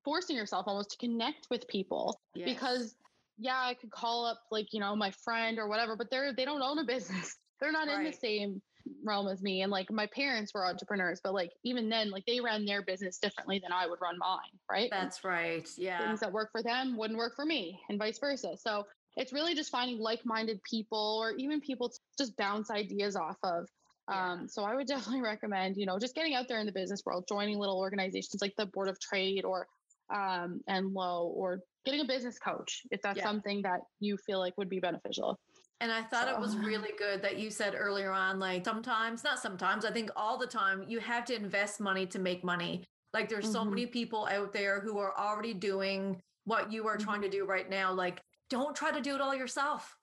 forcing 0.04 0.36
yourself 0.36 0.64
almost 0.66 0.90
to 0.92 0.96
connect 0.96 1.48
with 1.50 1.66
people 1.68 2.18
Yes. 2.34 2.46
because 2.54 2.94
yeah 3.36 3.60
i 3.60 3.74
could 3.74 3.90
call 3.90 4.24
up 4.24 4.38
like 4.50 4.68
you 4.72 4.80
know 4.80 4.96
my 4.96 5.10
friend 5.10 5.58
or 5.58 5.68
whatever 5.68 5.96
but 5.96 6.10
they're 6.10 6.32
they 6.32 6.44
don't 6.46 6.62
own 6.62 6.78
a 6.78 6.84
business 6.84 7.36
they're 7.60 7.72
not 7.72 7.88
in 7.88 8.04
the 8.04 8.12
same 8.12 8.62
realm 9.04 9.28
as 9.28 9.42
me 9.42 9.62
and 9.62 9.70
like 9.70 9.90
my 9.90 10.06
parents 10.14 10.52
were 10.54 10.66
entrepreneurs 10.66 11.20
but 11.22 11.34
like 11.34 11.50
even 11.64 11.88
then 11.88 12.10
like 12.10 12.24
they 12.26 12.40
ran 12.40 12.64
their 12.64 12.82
business 12.82 13.18
differently 13.18 13.58
than 13.62 13.72
i 13.72 13.86
would 13.86 13.98
run 14.00 14.18
mine 14.18 14.38
right 14.70 14.90
that's 14.90 15.24
right. 15.24 15.68
Yeah. 15.76 16.06
things 16.06 16.20
that 16.20 16.32
work 16.32 16.50
for 16.52 16.62
them 16.62 16.96
wouldn't 16.96 17.18
work 17.18 17.34
for 17.36 17.44
me 17.44 17.80
and 17.88 17.98
vice 17.98 18.18
versa. 18.18 18.56
So 18.56 18.84
it's 19.16 19.32
really 19.32 19.54
just 19.54 19.70
finding 19.70 19.98
like-minded 19.98 20.60
people 20.68 21.18
or 21.22 21.32
even 21.32 21.60
people 21.60 21.88
to 21.88 21.98
just 22.18 22.36
bounce 22.36 22.70
ideas 22.70 23.16
off 23.16 23.36
of. 23.42 23.66
Yeah. 24.10 24.32
Um, 24.32 24.48
so 24.48 24.62
I 24.64 24.74
would 24.74 24.86
definitely 24.86 25.22
recommend, 25.22 25.76
you 25.76 25.86
know, 25.86 25.98
just 25.98 26.14
getting 26.14 26.34
out 26.34 26.46
there 26.48 26.60
in 26.60 26.66
the 26.66 26.72
business 26.72 27.02
world, 27.04 27.24
joining 27.28 27.58
little 27.58 27.78
organizations 27.78 28.40
like 28.40 28.54
the 28.56 28.66
Board 28.66 28.88
of 28.88 28.98
Trade 29.00 29.44
or 29.44 29.66
um, 30.14 30.60
NLOWE, 30.68 31.26
or 31.34 31.60
getting 31.84 32.00
a 32.00 32.04
business 32.04 32.38
coach 32.38 32.82
if 32.90 33.00
that's 33.02 33.18
Yeah. 33.18 33.24
something 33.24 33.62
that 33.62 33.80
you 34.00 34.16
feel 34.26 34.38
like 34.38 34.56
would 34.56 34.70
be 34.70 34.80
beneficial. 34.80 35.38
And 35.80 35.92
I 35.92 36.02
thought 36.02 36.28
so. 36.28 36.34
it 36.34 36.40
was 36.40 36.56
really 36.56 36.90
good 36.98 37.22
that 37.22 37.38
you 37.38 37.50
said 37.50 37.74
earlier 37.76 38.10
on, 38.10 38.40
like 38.40 38.64
sometimes, 38.64 39.22
not 39.22 39.38
sometimes, 39.38 39.84
I 39.84 39.92
think 39.92 40.10
all 40.16 40.36
the 40.36 40.46
time, 40.46 40.84
you 40.88 40.98
have 40.98 41.24
to 41.26 41.34
invest 41.34 41.80
money 41.80 42.04
to 42.06 42.18
make 42.18 42.42
money. 42.42 42.84
Like 43.14 43.28
there's 43.28 43.44
mm-hmm. 43.44 43.52
so 43.52 43.64
many 43.64 43.86
people 43.86 44.28
out 44.30 44.52
there 44.52 44.80
who 44.80 44.98
are 44.98 45.16
already 45.16 45.54
doing 45.54 46.20
what 46.44 46.72
you 46.72 46.86
are 46.88 46.96
mm-hmm. 46.96 47.04
trying 47.04 47.22
to 47.22 47.28
do 47.28 47.44
right 47.44 47.70
now. 47.70 47.92
Like, 47.92 48.20
don't 48.50 48.74
try 48.74 48.90
to 48.90 49.00
do 49.00 49.14
it 49.14 49.20
all 49.20 49.34
yourself. 49.34 49.94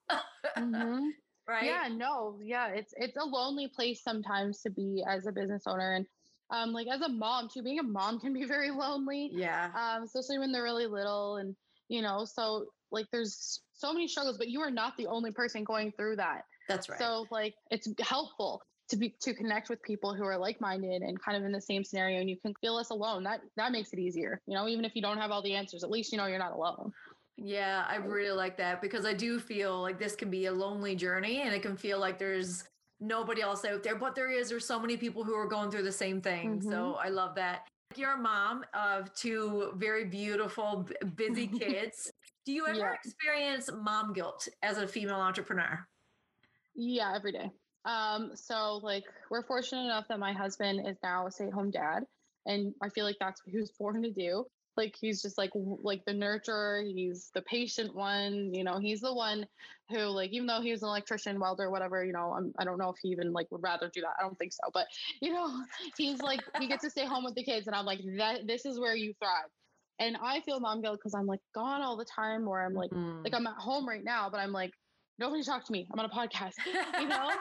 mm-hmm. 0.58 1.10
Right. 1.48 1.66
Yeah, 1.66 1.90
no, 1.96 2.40
yeah. 2.42 2.70
It's 2.70 2.92
it's 2.98 3.18
a 3.18 3.24
lonely 3.24 3.68
place 3.68 4.02
sometimes 4.02 4.62
to 4.62 4.72
be 4.72 5.04
as 5.08 5.28
a 5.28 5.32
business 5.32 5.66
owner. 5.68 5.94
And 5.94 6.06
um, 6.50 6.74
like 6.74 6.88
as 6.88 7.02
a 7.02 7.10
mom 7.10 7.50
too, 7.54 7.62
being 7.62 7.78
a 7.78 7.84
mom 7.84 8.20
can 8.20 8.34
be 8.34 8.46
very 8.46 8.72
lonely. 8.76 9.30
Yeah. 9.32 9.70
Um, 9.76 10.06
especially 10.06 10.40
when 10.40 10.52
they're 10.52 10.64
really 10.64 10.88
little 10.88 11.38
and 11.38 11.56
you 11.88 12.02
know, 12.02 12.26
so 12.26 12.66
like 12.96 13.06
there's 13.12 13.62
so 13.74 13.94
many 13.94 14.08
struggles, 14.08 14.38
but 14.38 14.48
you 14.48 14.62
are 14.62 14.72
not 14.72 14.98
the 14.98 15.06
only 15.08 15.32
person 15.32 15.64
going 15.64 15.92
through 15.92 16.16
that. 16.16 16.46
That's 16.68 16.90
right. 16.90 16.98
So 16.98 17.28
like 17.30 17.54
it's 17.70 17.88
helpful 18.00 18.64
to 18.90 18.98
be 18.98 19.16
to 19.22 19.34
connect 19.34 19.70
with 19.70 19.82
people 19.84 20.14
who 20.14 20.24
are 20.24 20.38
like-minded 20.38 21.02
and 21.02 21.20
kind 21.22 21.38
of 21.38 21.44
in 21.44 21.52
the 21.52 21.62
same 21.62 21.84
scenario 21.84 22.20
and 22.20 22.30
you 22.30 22.38
can 22.38 22.54
feel 22.62 22.76
less 22.76 22.90
alone. 22.90 23.24
That 23.24 23.42
that 23.58 23.72
makes 23.72 23.94
it 23.94 24.00
easier. 24.00 24.42
You 24.48 24.56
know, 24.56 24.68
even 24.68 24.86
if 24.86 24.96
you 24.96 25.02
don't 25.02 25.18
have 25.18 25.32
all 25.32 25.42
the 25.42 25.54
answers, 25.54 25.84
at 25.84 25.92
least 25.92 26.12
you 26.12 26.18
know 26.18 26.26
you're 26.26 26.40
not 26.40 26.54
alone. 26.54 26.92
Yeah, 27.38 27.84
I 27.88 27.98
really 27.98 28.32
like 28.32 28.58
that 28.58 28.82
because 28.82 29.06
I 29.06 29.14
do 29.14 29.40
feel 29.40 29.82
like 29.82 30.00
this 30.00 30.16
can 30.16 30.30
be 30.30 30.46
a 30.46 30.52
lonely 30.54 30.96
journey 30.96 31.42
and 31.42 31.54
it 31.54 31.62
can 31.62 31.76
feel 31.76 32.00
like 32.00 32.18
there's 32.18 32.64
nobody 33.02 33.42
else 33.42 33.66
out 33.66 33.84
there, 33.84 33.96
but 33.96 34.16
there 34.16 34.32
is. 34.32 34.50
There's 34.50 34.66
so 34.66 34.80
many 34.80 34.96
people 34.96 35.24
who 35.24 35.36
are 35.36 35.48
going 35.48 35.70
through 35.70 35.84
the 35.84 35.92
same 35.92 36.22
thing. 36.22 36.60
Mm-hmm. 36.60 36.72
So 36.72 36.94
I 36.94 37.10
love 37.10 37.36
that. 37.36 37.68
You're 37.96 38.14
a 38.14 38.18
mom 38.18 38.64
of 38.74 39.14
two 39.14 39.72
very 39.76 40.06
beautiful, 40.06 40.88
busy 41.16 41.48
kids. 41.60 42.12
Do 42.46 42.54
you 42.54 42.68
ever 42.68 42.78
yeah. 42.78 42.94
experience 42.94 43.70
mom 43.74 44.14
guilt 44.14 44.48
as 44.62 44.78
a 44.78 44.88
female 44.88 45.16
entrepreneur? 45.16 45.88
Yeah, 46.76 47.14
every 47.16 47.32
day. 47.32 47.50
Um, 47.86 48.32
so 48.36 48.80
like 48.84 49.04
we're 49.32 49.44
fortunate 49.44 49.86
enough 49.86 50.06
that 50.10 50.20
my 50.20 50.32
husband 50.32 50.88
is 50.88 50.98
now 51.04 51.26
a 51.26 51.32
stay-at-home 51.32 51.72
dad, 51.72 52.04
and 52.46 52.74
I 52.84 52.90
feel 52.90 53.06
like 53.06 53.18
that's 53.20 53.46
what 53.46 53.52
he 53.52 53.60
was 53.60 53.72
born 53.80 54.04
to 54.04 54.12
do. 54.12 54.46
Like 54.78 54.94
he's 55.00 55.22
just 55.22 55.38
like 55.38 55.52
like 55.56 56.04
the 56.06 56.12
nurturer. 56.12 56.86
He's 56.86 57.32
the 57.34 57.42
patient 57.44 57.96
one. 57.96 58.54
You 58.54 58.64
know, 58.64 58.78
he's 58.78 59.02
the 59.02 59.14
one 59.14 59.48
who 59.90 60.00
like 60.00 60.32
even 60.32 60.48
though 60.48 60.62
he's 60.62 60.84
an 60.84 60.90
electrician, 60.90 61.40
welder, 61.40 61.72
whatever. 61.72 62.04
You 62.04 62.12
know, 62.12 62.34
I'm, 62.38 62.54
I 62.60 62.66
don't 62.66 62.78
know 62.78 62.90
if 62.90 62.98
he 63.02 63.08
even 63.10 63.32
like 63.32 63.48
would 63.52 63.64
rather 63.64 63.90
do 63.94 64.02
that. 64.02 64.16
I 64.20 64.24
don't 64.24 64.38
think 64.38 64.52
so. 64.52 64.70
But 64.74 64.88
you 65.22 65.34
know, 65.34 65.50
he's 65.98 66.22
like 66.22 66.42
he 66.60 66.68
gets 66.68 66.84
to 66.84 66.90
stay 66.90 67.06
home 67.06 67.24
with 67.24 67.36
the 67.36 67.44
kids, 67.44 67.68
and 67.68 67.76
I'm 67.76 67.86
like 67.86 68.02
that. 68.18 68.46
This 68.46 68.66
is 68.66 68.80
where 68.80 68.96
you 68.96 69.14
thrive. 69.20 69.50
And 70.00 70.18
I 70.22 70.42
feel 70.42 70.60
mom 70.60 70.82
guilt 70.82 71.00
because 71.00 71.14
I'm 71.14 71.26
like 71.26 71.40
gone 71.54 71.82
all 71.82 71.96
the 71.98 72.06
time, 72.06 72.48
or 72.48 72.62
I'm 72.62 72.74
like, 72.74 72.92
mm. 72.92 73.24
like 73.24 73.34
I'm 73.34 73.48
at 73.48 73.56
home 73.56 73.88
right 73.88 74.04
now, 74.04 74.30
but 74.30 74.40
I'm 74.40 74.52
like, 74.52 74.72
nobody 75.20 75.44
talk 75.44 75.66
to 75.66 75.72
me. 75.72 75.88
I'm 75.92 76.00
on 76.00 76.06
a 76.06 76.10
podcast, 76.10 76.54
you 77.00 77.08
know? 77.08 77.32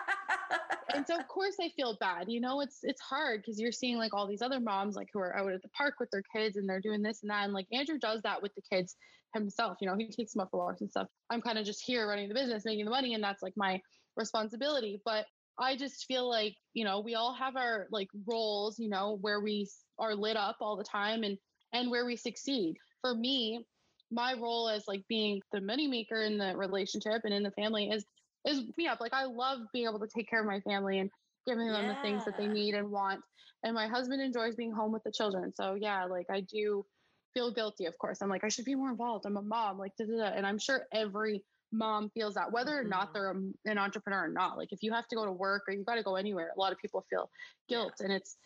and 0.94 1.06
so 1.06 1.16
of 1.16 1.26
course 1.28 1.56
I 1.60 1.70
feel 1.70 1.96
bad. 1.98 2.26
You 2.28 2.40
know, 2.40 2.60
it's 2.60 2.78
it's 2.82 3.00
hard 3.00 3.42
because 3.42 3.60
you're 3.60 3.72
seeing 3.72 3.98
like 3.98 4.14
all 4.14 4.26
these 4.26 4.42
other 4.42 4.60
moms 4.60 4.96
like 4.96 5.08
who 5.12 5.18
are 5.18 5.36
out 5.36 5.52
at 5.52 5.62
the 5.62 5.68
park 5.68 5.94
with 5.98 6.10
their 6.10 6.22
kids 6.34 6.56
and 6.56 6.68
they're 6.68 6.80
doing 6.80 7.02
this 7.02 7.22
and 7.22 7.30
that. 7.30 7.44
And 7.44 7.52
like 7.52 7.66
Andrew 7.72 7.98
does 7.98 8.22
that 8.22 8.42
with 8.42 8.54
the 8.54 8.62
kids 8.62 8.96
himself. 9.34 9.78
You 9.80 9.88
know, 9.88 9.96
he 9.96 10.08
takes 10.08 10.32
them 10.32 10.42
up 10.42 10.50
for 10.50 10.64
walks 10.64 10.80
and 10.80 10.90
stuff. 10.90 11.08
I'm 11.30 11.42
kind 11.42 11.58
of 11.58 11.66
just 11.66 11.82
here 11.84 12.08
running 12.08 12.28
the 12.28 12.34
business, 12.34 12.64
making 12.64 12.84
the 12.84 12.90
money, 12.90 13.14
and 13.14 13.24
that's 13.24 13.42
like 13.42 13.54
my 13.56 13.80
responsibility. 14.16 15.00
But 15.04 15.26
I 15.58 15.76
just 15.76 16.06
feel 16.06 16.28
like, 16.28 16.54
you 16.72 16.84
know, 16.84 17.00
we 17.00 17.14
all 17.14 17.34
have 17.34 17.56
our 17.56 17.86
like 17.90 18.08
roles, 18.26 18.78
you 18.78 18.88
know, 18.88 19.18
where 19.20 19.40
we 19.40 19.68
are 19.98 20.14
lit 20.14 20.36
up 20.36 20.56
all 20.60 20.76
the 20.76 20.84
time 20.84 21.22
and 21.22 21.38
and 21.74 21.90
where 21.90 22.06
we 22.06 22.16
succeed. 22.16 22.76
For 23.02 23.14
me, 23.14 23.66
my 24.10 24.34
role 24.34 24.68
as 24.68 24.88
like 24.88 25.02
being 25.08 25.42
the 25.52 25.60
money 25.60 25.86
maker 25.86 26.22
in 26.22 26.38
the 26.38 26.56
relationship 26.56 27.22
and 27.24 27.34
in 27.34 27.42
the 27.42 27.50
family 27.50 27.90
is 27.90 28.06
is 28.46 28.62
me 28.76 28.86
up. 28.86 29.00
Like 29.00 29.14
I 29.14 29.24
love 29.24 29.60
being 29.72 29.86
able 29.86 30.00
to 30.00 30.06
take 30.06 30.28
care 30.28 30.40
of 30.40 30.46
my 30.46 30.60
family 30.60 31.00
and 31.00 31.10
giving 31.46 31.66
them 31.66 31.84
yeah. 31.84 31.94
the 31.94 32.02
things 32.02 32.24
that 32.24 32.36
they 32.38 32.46
need 32.46 32.74
and 32.74 32.90
want. 32.90 33.20
And 33.62 33.74
my 33.74 33.86
husband 33.86 34.20
enjoys 34.22 34.54
being 34.54 34.72
home 34.72 34.92
with 34.92 35.02
the 35.02 35.12
children. 35.12 35.52
So 35.54 35.74
yeah, 35.74 36.04
like 36.04 36.26
I 36.30 36.40
do 36.40 36.84
feel 37.32 37.52
guilty, 37.52 37.86
of 37.86 37.96
course. 37.98 38.20
I'm 38.20 38.28
like, 38.28 38.44
I 38.44 38.48
should 38.48 38.66
be 38.66 38.74
more 38.74 38.90
involved. 38.90 39.26
I'm 39.26 39.36
a 39.36 39.42
mom, 39.42 39.78
like 39.78 39.92
da, 39.96 40.04
da, 40.06 40.16
da. 40.16 40.36
and 40.36 40.46
I'm 40.46 40.58
sure 40.58 40.86
every 40.92 41.42
mom 41.72 42.10
feels 42.10 42.34
that 42.34 42.52
whether 42.52 42.78
or 42.78 42.84
not 42.84 43.12
mm-hmm. 43.12 43.12
they're 43.14 43.30
a, 43.30 43.70
an 43.72 43.78
entrepreneur 43.78 44.26
or 44.26 44.28
not. 44.28 44.58
Like 44.58 44.72
if 44.72 44.82
you 44.82 44.92
have 44.92 45.08
to 45.08 45.16
go 45.16 45.24
to 45.24 45.32
work 45.32 45.62
or 45.66 45.74
you 45.74 45.82
got 45.82 45.96
to 45.96 46.02
go 46.02 46.16
anywhere, 46.16 46.50
a 46.54 46.60
lot 46.60 46.72
of 46.72 46.78
people 46.78 47.04
feel 47.10 47.30
guilt 47.68 47.94
yeah. 47.98 48.04
and 48.04 48.14
it's 48.14 48.36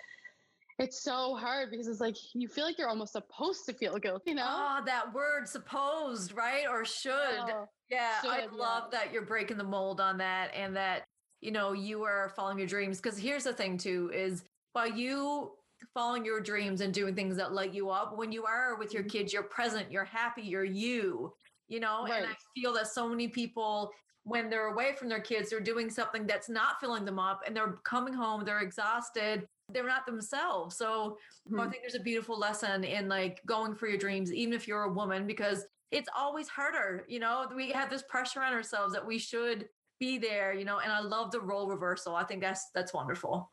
it's 0.79 1.03
so 1.03 1.35
hard 1.35 1.71
because 1.71 1.89
it's 1.89 2.01
like 2.01 2.17
you 2.35 2.47
feel 2.47 2.65
like 2.65 2.79
you're 2.79 2.89
almost 2.89 3.13
supposed 3.13 3.67
to 3.67 3.73
feel 3.73 3.99
guilty, 3.99 4.31
you 4.31 4.37
know? 4.37 4.47
Oh, 4.47 4.81
that 4.87 5.13
word 5.13 5.49
supposed, 5.49 6.33
right? 6.33 6.67
Or 6.71 6.85
should. 6.85 7.13
Oh, 7.13 7.69
yeah, 7.91 8.21
should, 8.21 8.31
I 8.31 8.47
love 8.47 8.85
yeah. 8.93 8.99
that 8.99 9.13
you're 9.13 9.25
breaking 9.25 9.59
the 9.59 9.65
mold 9.65 10.01
on 10.01 10.19
that 10.19 10.55
and 10.55 10.77
that, 10.77 11.03
you 11.41 11.51
know, 11.51 11.73
you 11.73 12.05
are 12.05 12.33
following 12.37 12.59
your 12.59 12.69
dreams. 12.69 13.01
Because 13.01 13.19
here's 13.19 13.45
the 13.45 13.53
thing, 13.53 13.77
too, 13.77 14.11
is 14.15 14.45
while 14.73 14.89
you 14.89 15.53
following 15.95 16.25
your 16.25 16.41
dreams 16.41 16.81
and 16.81 16.95
doing 16.95 17.15
things 17.15 17.37
that 17.37 17.53
light 17.53 17.75
you 17.75 17.91
up, 17.91 18.17
when 18.17 18.31
you 18.31 18.45
are 18.45 18.77
with 18.77 18.95
your 18.95 19.03
mm-hmm. 19.03 19.11
kids, 19.11 19.33
you're 19.33 19.43
present, 19.43 19.91
you're 19.91 20.05
happy, 20.05 20.43
you're 20.43 20.65
you, 20.65 21.33
you 21.67 21.81
know? 21.81 22.05
Right. 22.05 22.23
And 22.23 22.27
I 22.27 22.37
feel 22.55 22.73
that 22.75 22.87
so 22.87 23.09
many 23.09 23.27
people, 23.27 23.91
when 24.23 24.49
they're 24.49 24.69
away 24.69 24.95
from 24.95 25.09
their 25.09 25.21
kids, 25.21 25.51
they're 25.51 25.59
doing 25.59 25.91
something 25.91 26.25
that's 26.25 26.49
not 26.49 26.79
filling 26.81 27.05
them 27.05 27.19
up 27.19 27.43
and 27.47 27.57
they're 27.57 27.79
coming 27.85 28.15
home, 28.15 28.45
they're 28.45 28.61
exhausted 28.61 29.49
they're 29.73 29.87
not 29.87 30.07
themselves. 30.07 30.77
So 30.77 31.19
mm-hmm. 31.51 31.61
I 31.61 31.69
think 31.69 31.83
there's 31.83 31.95
a 31.95 32.01
beautiful 32.01 32.39
lesson 32.39 32.85
in 32.85 33.09
like 33.09 33.41
going 33.47 33.75
for 33.75 33.87
your 33.87 33.99
dreams, 33.99 34.33
even 34.33 34.55
if 34.55 34.67
you're 34.67 34.85
a 34.85 34.93
woman, 34.93 35.27
because 35.27 35.67
it's 35.91 36.09
always 36.17 36.49
harder. 36.49 37.05
You 37.09 37.21
know, 37.21 37.49
we 37.55 37.71
have 37.73 37.91
this 37.91 38.03
pressure 38.09 38.43
on 38.43 38.53
ourselves 38.53 38.93
that 38.95 39.07
we 39.07 39.19
should 39.19 39.69
be 40.01 40.19
there, 40.19 40.53
you 40.55 40.65
know, 40.65 40.79
and 40.79 40.93
I 40.93 41.01
love 41.01 41.31
the 41.31 41.41
role 41.41 41.69
reversal. 41.69 42.15
I 42.15 42.25
think 42.25 42.41
that's 42.41 42.71
that's 42.75 42.95
wonderful. 42.95 43.51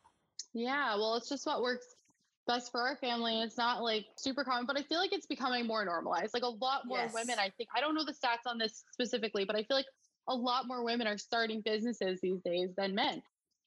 Yeah, 0.53 0.95
well, 0.95 1.15
it's 1.15 1.27
just 1.27 1.45
what 1.45 1.61
works 1.61 1.95
best 2.47 2.71
for 2.71 2.81
our 2.81 2.95
family. 2.97 3.41
It's 3.41 3.57
not 3.57 3.83
like 3.83 4.05
super 4.15 4.43
common, 4.43 4.65
but 4.65 4.77
I 4.77 4.83
feel 4.83 4.99
like 4.99 5.11
it's 5.11 5.25
becoming 5.25 5.65
more 5.65 5.83
normalized. 5.83 6.33
Like 6.33 6.43
a 6.43 6.47
lot 6.47 6.83
more 6.85 6.99
yes. 6.99 7.13
women, 7.13 7.37
I 7.39 7.49
think. 7.57 7.69
I 7.75 7.81
don't 7.81 7.95
know 7.95 8.05
the 8.05 8.13
stats 8.13 8.47
on 8.49 8.57
this 8.57 8.83
specifically, 8.91 9.43
but 9.43 9.55
I 9.55 9.63
feel 9.63 9.75
like 9.75 9.87
a 10.27 10.35
lot 10.35 10.67
more 10.67 10.83
women 10.83 11.07
are 11.07 11.17
starting 11.17 11.61
businesses 11.61 12.19
these 12.21 12.41
days 12.41 12.69
than 12.77 12.95
men 12.95 13.21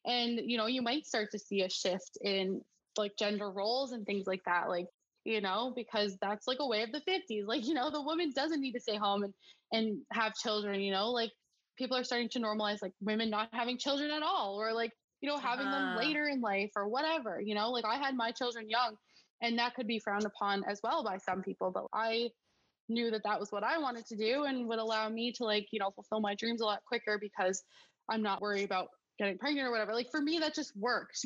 and 0.09 0.41
you 0.45 0.57
know 0.57 0.67
you 0.67 0.83
might 0.83 1.07
start 1.07 1.31
to 1.31 1.39
see 1.39 1.63
a 1.63 1.71
shift 1.71 2.19
in 2.23 2.61
like 2.97 3.13
gender 3.17 3.51
roles 3.51 3.93
and 3.93 4.05
things 4.07 4.27
like 4.27 4.43
that 4.45 4.69
like 4.69 4.87
you 5.25 5.41
know 5.41 5.73
because 5.77 6.17
that's 6.21 6.49
like 6.49 6.59
a 6.61 6.67
way 6.67 6.83
of 6.83 6.91
the 6.91 7.03
50s 7.09 7.47
like 7.47 7.65
you 7.67 7.75
know 7.75 7.91
the 7.91 8.03
woman 8.03 8.33
doesn't 8.35 8.61
need 8.61 8.73
to 8.73 8.81
stay 8.81 8.97
home 8.97 9.23
and 9.23 9.35
and 9.73 9.99
have 10.13 10.35
children 10.35 10.81
you 10.81 10.91
know 10.91 11.11
like 11.11 11.31
people 11.77 11.97
are 11.97 12.05
starting 12.05 12.29
to 12.31 12.41
normalize 12.41 12.83
like 12.83 12.93
women 13.01 13.31
not 13.31 13.49
having 13.53 13.79
children 13.79 14.11
at 14.11 14.23
all 14.23 14.57
or 14.61 14.73
like 14.73 14.91
you 15.21 15.29
know 15.29 15.37
having 15.37 15.67
uh. 15.67 15.71
them 15.71 15.97
later 15.97 16.27
in 16.27 16.41
life 16.41 16.71
or 16.75 16.89
whatever 16.89 17.41
you 17.41 17.55
know 17.55 17.71
like 17.71 17.85
i 17.85 17.97
had 17.97 18.17
my 18.17 18.33
children 18.33 18.69
young 18.69 18.97
and 19.43 19.59
that 19.59 19.75
could 19.75 19.87
be 19.87 19.99
frowned 19.99 20.25
upon 20.25 20.65
as 20.65 20.81
well 20.83 21.05
by 21.05 21.19
some 21.19 21.43
people 21.43 21.71
but 21.71 21.85
i 21.93 22.29
knew 22.89 23.11
that 23.11 23.23
that 23.23 23.39
was 23.39 23.53
what 23.53 23.63
i 23.63 23.77
wanted 23.77 24.07
to 24.07 24.17
do 24.17 24.45
and 24.45 24.67
would 24.67 24.79
allow 24.79 25.09
me 25.09 25.31
to 25.31 25.45
like 25.45 25.67
you 25.71 25.79
know 25.79 25.91
fulfill 25.91 26.21
my 26.21 26.35
dreams 26.35 26.63
a 26.63 26.65
lot 26.65 26.81
quicker 26.89 27.19
because 27.21 27.63
i'm 28.09 28.23
not 28.23 28.41
worried 28.41 28.65
about 28.65 28.89
getting 29.19 29.39
pregnant 29.39 29.66
or 29.66 29.71
whatever. 29.71 29.95
Like 29.95 30.11
for 30.11 30.21
me, 30.21 30.39
that 30.39 30.55
just 30.55 30.77
works. 30.77 31.25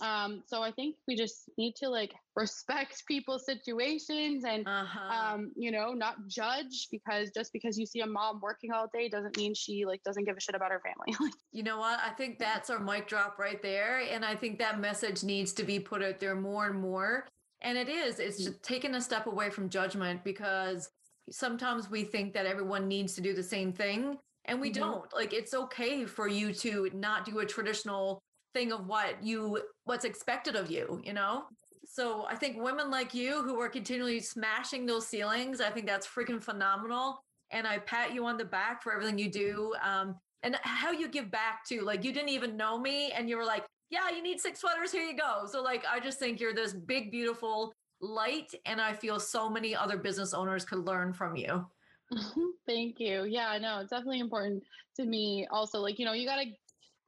Um, 0.00 0.42
so 0.46 0.62
I 0.62 0.72
think 0.72 0.96
we 1.08 1.16
just 1.16 1.48
need 1.56 1.74
to 1.76 1.88
like 1.88 2.12
respect 2.34 3.04
people's 3.08 3.46
situations 3.46 4.44
and 4.44 4.66
uh-huh. 4.66 5.34
um, 5.34 5.52
you 5.56 5.70
know, 5.70 5.92
not 5.92 6.16
judge 6.28 6.88
because 6.90 7.30
just 7.30 7.52
because 7.52 7.78
you 7.78 7.86
see 7.86 8.00
a 8.00 8.06
mom 8.06 8.40
working 8.42 8.72
all 8.72 8.88
day 8.92 9.08
doesn't 9.08 9.36
mean 9.36 9.54
she 9.54 9.86
like 9.86 10.02
doesn't 10.02 10.24
give 10.24 10.36
a 10.36 10.40
shit 10.40 10.54
about 10.54 10.70
her 10.70 10.80
family. 10.80 11.32
you 11.52 11.62
know 11.62 11.78
what? 11.78 11.98
I 12.04 12.10
think 12.10 12.38
that's 12.38 12.68
our 12.68 12.78
mic 12.78 13.08
drop 13.08 13.38
right 13.38 13.62
there. 13.62 14.00
And 14.00 14.24
I 14.24 14.34
think 14.34 14.58
that 14.58 14.80
message 14.80 15.24
needs 15.24 15.52
to 15.54 15.64
be 15.64 15.80
put 15.80 16.02
out 16.02 16.20
there 16.20 16.34
more 16.34 16.66
and 16.66 16.80
more. 16.80 17.26
And 17.62 17.78
it 17.78 17.88
is, 17.88 18.20
it's 18.20 18.36
just 18.36 18.62
taking 18.62 18.94
a 18.94 19.00
step 19.00 19.26
away 19.26 19.48
from 19.48 19.70
judgment 19.70 20.22
because 20.24 20.90
sometimes 21.30 21.90
we 21.90 22.04
think 22.04 22.34
that 22.34 22.44
everyone 22.44 22.86
needs 22.86 23.14
to 23.14 23.22
do 23.22 23.32
the 23.32 23.42
same 23.42 23.72
thing 23.72 24.18
and 24.46 24.60
we 24.60 24.70
mm-hmm. 24.70 24.82
don't 24.82 25.14
like 25.14 25.32
it's 25.32 25.54
okay 25.54 26.04
for 26.04 26.28
you 26.28 26.52
to 26.52 26.90
not 26.94 27.24
do 27.24 27.40
a 27.40 27.46
traditional 27.46 28.20
thing 28.54 28.72
of 28.72 28.86
what 28.86 29.22
you 29.22 29.60
what's 29.84 30.04
expected 30.04 30.56
of 30.56 30.70
you 30.70 31.00
you 31.04 31.12
know? 31.12 31.44
So 31.88 32.26
i 32.28 32.34
think 32.34 32.60
women 32.60 32.90
like 32.90 33.14
you 33.14 33.42
who 33.42 33.60
are 33.60 33.68
continually 33.68 34.20
smashing 34.20 34.86
those 34.86 35.06
ceilings 35.06 35.60
i 35.60 35.70
think 35.70 35.86
that's 35.86 36.06
freaking 36.06 36.42
phenomenal 36.42 37.18
and 37.52 37.66
i 37.66 37.78
pat 37.78 38.12
you 38.12 38.26
on 38.26 38.36
the 38.36 38.44
back 38.44 38.82
for 38.82 38.92
everything 38.92 39.18
you 39.18 39.30
do 39.30 39.72
um, 39.82 40.16
and 40.42 40.56
how 40.62 40.90
you 40.90 41.08
give 41.08 41.30
back 41.30 41.64
to 41.68 41.82
like 41.82 42.04
you 42.04 42.12
didn't 42.12 42.28
even 42.28 42.56
know 42.56 42.78
me 42.78 43.12
and 43.12 43.28
you 43.28 43.36
were 43.36 43.44
like 43.44 43.64
yeah 43.90 44.10
you 44.10 44.22
need 44.22 44.40
six 44.40 44.60
sweaters 44.60 44.92
here 44.92 45.02
you 45.02 45.16
go. 45.16 45.46
So 45.46 45.62
like 45.62 45.84
i 45.90 46.00
just 46.00 46.18
think 46.18 46.40
you're 46.40 46.54
this 46.54 46.72
big 46.72 47.10
beautiful 47.10 47.72
light 48.00 48.52
and 48.66 48.80
i 48.80 48.92
feel 48.92 49.18
so 49.18 49.48
many 49.48 49.74
other 49.74 49.96
business 49.96 50.34
owners 50.34 50.64
could 50.64 50.80
learn 50.80 51.12
from 51.12 51.34
you 51.34 51.64
Thank 52.66 53.00
you. 53.00 53.24
Yeah, 53.24 53.48
I 53.48 53.58
know 53.58 53.80
it's 53.80 53.90
definitely 53.90 54.20
important 54.20 54.62
to 54.96 55.04
me. 55.04 55.46
Also, 55.50 55.80
like 55.80 55.98
you 55.98 56.04
know, 56.04 56.12
you 56.12 56.26
got 56.26 56.40
to 56.40 56.50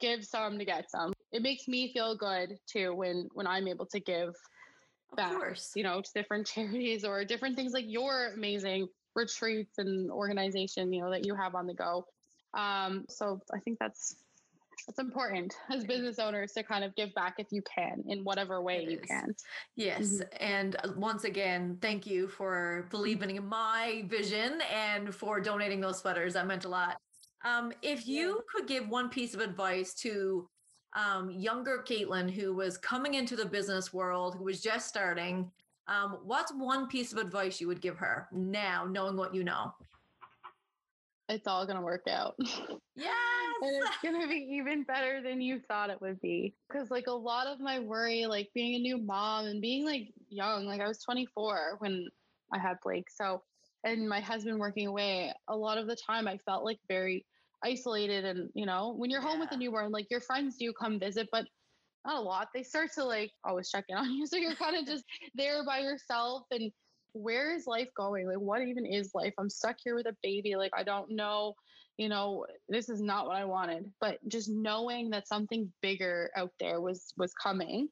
give 0.01 0.25
some 0.25 0.59
to 0.59 0.65
get 0.65 0.91
some. 0.91 1.13
It 1.33 1.43
makes 1.43 1.69
me 1.69 1.93
feel 1.93 2.17
good 2.17 2.59
too 2.67 2.95
when 2.95 3.29
when 3.35 3.47
I'm 3.47 3.69
able 3.69 3.87
to 3.87 4.01
give 4.01 4.35
back. 5.17 5.33
course. 5.33 5.73
You 5.75 5.83
know, 5.83 6.01
to 6.01 6.11
different 6.15 6.47
charities 6.55 7.05
or 7.05 7.25
different 7.25 7.57
things 7.57 7.73
like 7.73 7.87
your 7.87 8.33
amazing 8.35 8.89
retreats 9.15 9.79
and 9.79 10.11
organization. 10.11 10.93
You 10.93 11.03
know 11.03 11.11
that 11.11 11.25
you 11.25 11.35
have 11.35 11.55
on 11.55 11.67
the 11.67 11.75
go. 11.75 12.07
Um, 12.55 13.05
so 13.09 13.41
I 13.55 13.61
think 13.61 13.79
that's 13.79 14.17
it's 14.87 14.99
important 14.99 15.55
as 15.71 15.85
business 15.85 16.19
owners 16.19 16.53
to 16.53 16.63
kind 16.63 16.85
of 16.85 16.95
give 16.95 17.13
back 17.15 17.35
if 17.39 17.49
you 17.51 17.63
can 17.63 18.03
in 18.07 18.25
whatever 18.25 18.63
way 18.63 18.85
it 18.85 18.91
you 18.91 18.99
is. 18.99 19.07
can. 19.07 19.35
Yes. 19.77 20.01
Mm-hmm. 20.01 20.23
And 20.41 20.77
uh, 20.77 20.93
once 20.97 21.25
again, 21.25 21.79
thank 21.81 22.07
you 22.07 22.29
for 22.29 22.87
believing 22.91 23.37
in 23.37 23.47
my 23.47 24.05
vision 24.09 24.61
and 24.73 25.15
for 25.15 25.41
donating 25.41 25.81
those 25.81 25.99
sweaters. 25.99 26.35
That 26.35 26.47
meant 26.47 26.65
a 26.65 26.69
lot. 26.69 26.99
Um, 27.45 27.73
if 27.83 28.07
you 28.07 28.29
yeah. 28.29 28.43
could 28.53 28.69
give 28.69 28.89
one 28.89 29.09
piece 29.09 29.35
of 29.35 29.41
advice 29.41 29.95
to 29.95 30.49
um, 30.97 31.31
younger 31.31 31.85
Caitlin 31.87 32.31
who 32.31 32.55
was 32.55 32.79
coming 32.79 33.15
into 33.15 33.37
the 33.37 33.47
business 33.47 33.93
world, 33.93 34.37
who 34.37 34.45
was 34.45 34.61
just 34.61 34.89
starting, 34.89 35.51
um, 35.87 36.19
what's 36.25 36.53
one 36.53 36.87
piece 36.89 37.13
of 37.13 37.19
advice 37.19 37.61
you 37.61 37.67
would 37.67 37.81
give 37.81 37.97
her 37.97 38.29
now, 38.33 38.87
knowing 38.91 39.17
what 39.17 39.35
you 39.35 39.45
know? 39.45 39.73
It's 41.29 41.47
all 41.47 41.67
going 41.67 41.77
to 41.77 41.85
work 41.85 42.07
out. 42.09 42.35
Yes. 42.97 43.15
and 43.63 43.83
it's 43.83 43.97
going 44.03 44.21
to 44.21 44.29
be 44.29 44.49
even 44.53 44.85
better 44.85 45.23
than 45.23 45.41
you 45.41 45.61
thought 45.69 45.91
it 45.91 46.01
would 46.01 46.21
be. 46.21 46.55
Cause 46.73 46.91
like 46.91 47.07
a 47.07 47.13
lot 47.13 47.47
of 47.47 47.61
my 47.61 47.79
worry, 47.79 48.27
like 48.27 48.49
being 48.55 48.75
a 48.75 48.79
new 48.79 48.99
mom 48.99 49.47
and 49.47 49.61
being 49.61 49.85
like 49.85 50.13
young, 50.29 50.67
like 50.67 50.81
I 50.81 50.89
was 50.89 51.03
24 51.03 51.77
when 51.79 52.07
I 52.53 52.59
had 52.59 52.77
Blake. 52.83 53.11
So, 53.11 53.43
and 53.85 54.09
my 54.09 54.21
husband 54.21 54.59
working 54.59 54.87
away, 54.87 55.33
a 55.49 55.57
lot 55.57 55.79
of 55.79 55.87
the 55.87 55.97
time 55.97 56.27
I 56.27 56.39
felt 56.39 56.65
like 56.65 56.79
very 56.89 57.25
isolated. 57.65 58.25
And, 58.25 58.51
you 58.55 58.67
know, 58.67 58.95
when 58.97 59.11
you're 59.11 59.23
yeah. 59.23 59.29
home 59.29 59.41
with 59.41 59.53
a 59.53 59.57
newborn, 59.57 59.93
like 59.93 60.11
your 60.11 60.21
friends 60.21 60.57
do 60.57 60.73
come 60.73 60.99
visit, 60.99 61.29
but 61.31 61.47
not 62.07 62.17
a 62.17 62.21
lot. 62.21 62.49
They 62.55 62.63
start 62.63 62.91
to 62.95 63.05
like 63.05 63.31
always 63.45 63.71
check 63.71 63.85
in 63.89 63.97
on 63.97 64.13
you. 64.13 64.27
So 64.27 64.37
you're 64.37 64.55
kind 64.55 64.77
of 64.77 64.87
just 64.93 65.05
there 65.35 65.65
by 65.65 65.81
yourself 65.81 66.45
and 66.51 66.73
where 67.19 67.55
is 67.55 67.67
life 67.67 67.89
going? 67.97 68.27
Like, 68.27 68.39
what 68.39 68.63
even 68.63 68.87
is 68.87 69.15
life? 69.15 69.35
I'm 69.39 69.51
stuck 69.51 69.77
here 69.83 69.95
with 69.95 70.07
a 70.07 70.17
baby. 70.23 70.57
Like, 70.57 70.73
I 70.77 70.83
don't 70.83 71.11
know, 71.11 71.55
you 71.97 72.09
know, 72.09 72.47
this 72.69 72.89
is 72.89 73.01
not 73.01 73.27
what 73.27 73.37
I 73.37 73.45
wanted. 73.45 73.91
But 74.01 74.19
just 74.29 74.49
knowing 74.49 75.11
that 75.11 75.29
something 75.29 75.73
bigger 75.83 76.31
out 76.37 76.53
there 76.61 76.81
was 76.81 77.13
was 77.17 77.33
coming 77.35 77.89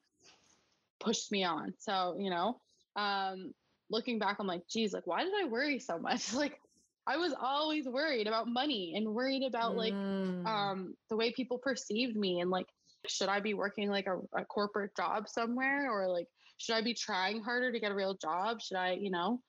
pushed 0.99 1.31
me 1.31 1.43
on. 1.43 1.73
So, 1.79 2.15
you 2.19 2.29
know, 2.29 2.59
um, 2.95 3.53
looking 3.89 4.19
back, 4.19 4.37
I'm 4.39 4.47
like, 4.47 4.67
geez, 4.67 4.93
like, 4.93 5.05
why 5.05 5.23
did 5.23 5.33
I 5.39 5.47
worry 5.47 5.79
so 5.79 5.99
much? 5.99 6.33
Like, 6.37 6.59
I 7.07 7.15
was 7.15 7.33
always 7.39 7.87
worried 7.87 8.27
about 8.27 8.49
money 8.49 8.93
and 8.95 9.15
worried 9.15 9.43
about 9.43 9.77
like 9.77 9.93
mm. 9.93 10.45
um, 10.45 10.93
the 11.09 11.15
way 11.15 11.31
people 11.31 11.57
perceived 11.57 12.17
me 12.17 12.41
and 12.41 12.51
like, 12.51 12.67
should 13.07 13.29
I 13.29 13.39
be 13.39 13.53
working 13.53 13.89
like 13.89 14.07
a, 14.07 14.19
a 14.37 14.43
corporate 14.43 14.93
job 14.97 15.29
somewhere 15.29 15.89
or 15.89 16.09
like 16.09 16.27
should 16.57 16.75
I 16.75 16.81
be 16.81 16.93
trying 16.93 17.41
harder 17.41 17.71
to 17.71 17.79
get 17.79 17.91
a 17.91 17.95
real 17.95 18.15
job? 18.15 18.61
Should 18.61 18.77
I, 18.77 18.93
you 18.93 19.11
know? 19.11 19.39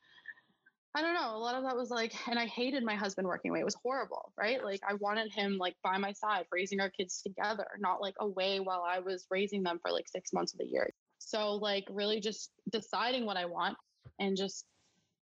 I 0.95 1.03
don't 1.03 1.15
know. 1.15 1.37
A 1.37 1.39
lot 1.39 1.55
of 1.55 1.65
that 1.65 1.77
was 1.77 1.91
like, 1.91 2.15
and 2.29 2.39
I 2.39 2.47
hated 2.47 2.83
my 2.83 2.95
husband 2.95 3.29
working 3.29 3.51
away. 3.51 3.61
It 3.61 3.65
was 3.65 3.77
horrible, 3.83 4.33
right? 4.39 4.65
Like 4.65 4.81
I 4.89 4.95
wanted 4.95 5.33
him 5.33 5.59
like 5.59 5.77
by 5.83 5.99
my 5.99 6.13
side, 6.13 6.47
raising 6.51 6.81
our 6.81 6.91
kids 6.91 7.23
together, 7.23 7.67
not 7.79 8.01
like 8.01 8.15
away 8.21 8.61
while 8.61 8.85
I 8.89 8.99
was 8.99 9.27
raising 9.31 9.63
them 9.63 9.79
for 9.83 9.93
like 9.93 10.09
six 10.09 10.33
months 10.33 10.53
of 10.55 10.59
the 10.59 10.67
year. 10.67 10.91
So 11.19 11.53
like 11.53 11.85
really 11.91 12.21
just 12.21 12.51
deciding 12.71 13.27
what 13.27 13.37
I 13.37 13.45
want 13.45 13.77
and 14.19 14.37
just 14.37 14.65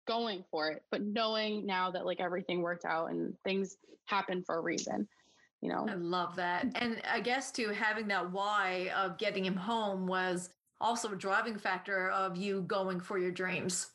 going 0.06 0.44
for 0.52 0.70
it, 0.70 0.84
but 0.92 1.02
knowing 1.02 1.66
now 1.66 1.90
that 1.92 2.06
like 2.06 2.20
everything 2.20 2.62
worked 2.62 2.86
out 2.86 3.10
and 3.10 3.34
things 3.44 3.78
happen 4.06 4.44
for 4.44 4.58
a 4.58 4.62
reason. 4.62 5.08
You 5.62 5.70
know? 5.70 5.88
I 5.90 5.96
love 5.96 6.36
that. 6.36 6.68
And 6.76 7.02
I 7.10 7.22
guess 7.22 7.52
too 7.52 7.70
having 7.70 8.10
that 8.10 8.32
why 8.32 8.92
of 8.96 9.18
getting 9.18 9.46
him 9.46 9.56
home 9.56 10.08
was 10.08 10.50
also 10.82 11.12
a 11.12 11.16
driving 11.16 11.58
factor 11.58 12.10
of 12.10 12.38
you 12.38 12.62
going 12.62 13.00
for 13.00 13.18
your 13.18 13.32
dreams. 13.32 13.92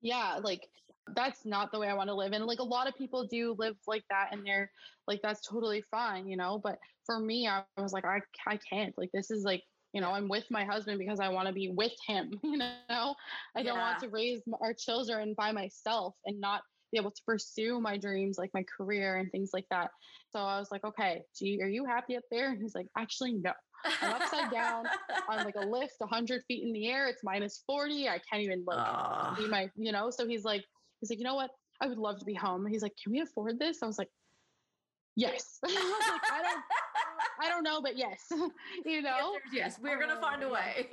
Yeah, 0.00 0.38
like 0.42 0.68
that's 1.14 1.44
not 1.44 1.70
the 1.70 1.78
way 1.78 1.88
I 1.88 1.94
want 1.94 2.08
to 2.08 2.14
live. 2.14 2.32
And 2.32 2.44
like 2.46 2.58
a 2.58 2.64
lot 2.64 2.88
of 2.88 2.96
people 2.96 3.26
do 3.26 3.54
live 3.58 3.76
like 3.86 4.04
that 4.10 4.28
and 4.32 4.44
they're 4.44 4.70
like, 5.06 5.20
that's 5.22 5.46
totally 5.46 5.82
fine, 5.90 6.28
you 6.28 6.36
know? 6.36 6.60
But 6.62 6.78
for 7.04 7.20
me, 7.20 7.46
I 7.46 7.62
was 7.76 7.92
like, 7.92 8.04
I, 8.04 8.20
I 8.46 8.58
can't. 8.68 8.96
Like, 8.98 9.10
this 9.12 9.30
is 9.30 9.44
like, 9.44 9.62
you 9.92 10.00
know, 10.00 10.10
I'm 10.10 10.28
with 10.28 10.44
my 10.50 10.64
husband 10.64 10.98
because 10.98 11.20
I 11.20 11.28
want 11.28 11.46
to 11.46 11.54
be 11.54 11.68
with 11.68 11.92
him, 12.06 12.32
you 12.42 12.58
know? 12.58 13.14
I 13.56 13.62
don't 13.62 13.78
want 13.78 14.00
to 14.00 14.08
raise 14.08 14.42
our 14.60 14.74
children 14.74 15.34
by 15.36 15.52
myself 15.52 16.14
and 16.24 16.40
not 16.40 16.62
be 16.92 16.98
able 16.98 17.10
to 17.10 17.22
pursue 17.24 17.80
my 17.80 17.96
dreams, 17.96 18.38
like 18.38 18.50
my 18.54 18.64
career 18.64 19.16
and 19.16 19.30
things 19.30 19.50
like 19.52 19.66
that. 19.70 19.90
So 20.30 20.40
I 20.40 20.58
was 20.58 20.68
like, 20.70 20.84
okay, 20.84 21.22
gee, 21.36 21.60
are 21.62 21.68
you 21.68 21.84
happy 21.84 22.16
up 22.16 22.24
there? 22.30 22.50
And 22.50 22.60
he's 22.60 22.74
like, 22.74 22.88
actually, 22.96 23.34
no. 23.34 23.52
I'm 24.02 24.14
upside 24.14 24.50
down 24.50 24.84
on 25.28 25.44
like 25.44 25.56
a 25.56 25.66
lift 25.66 25.94
100 25.98 26.42
feet 26.48 26.64
in 26.64 26.72
the 26.72 26.88
air. 26.88 27.08
It's 27.08 27.22
minus 27.22 27.62
40. 27.66 28.08
I 28.08 28.18
can't 28.30 28.42
even 28.42 28.64
like 28.66 29.38
see 29.38 29.48
my, 29.48 29.70
you 29.76 29.92
know? 29.92 30.10
So 30.10 30.26
he's 30.26 30.44
like, 30.44 30.64
he's 31.00 31.10
like, 31.10 31.18
you 31.18 31.24
know 31.24 31.34
what? 31.34 31.50
I 31.80 31.86
would 31.86 31.98
love 31.98 32.18
to 32.18 32.24
be 32.24 32.34
home. 32.34 32.66
He's 32.66 32.82
like, 32.82 32.94
can 33.02 33.12
we 33.12 33.20
afford 33.20 33.58
this? 33.58 33.82
I 33.82 33.86
was 33.86 33.98
like, 33.98 34.08
yes. 35.14 35.58
I, 35.64 35.68
was 35.68 36.08
like, 36.08 36.32
I 36.32 36.42
don't, 36.42 36.62
I 37.40 37.48
don't 37.48 37.62
know, 37.62 37.82
but 37.82 37.96
yes, 37.96 38.20
you 38.84 39.02
know. 39.02 39.36
Yes, 39.52 39.78
we're 39.80 40.00
gonna 40.00 40.20
find 40.20 40.42
a 40.42 40.46
oh, 40.46 40.52
way. 40.52 40.88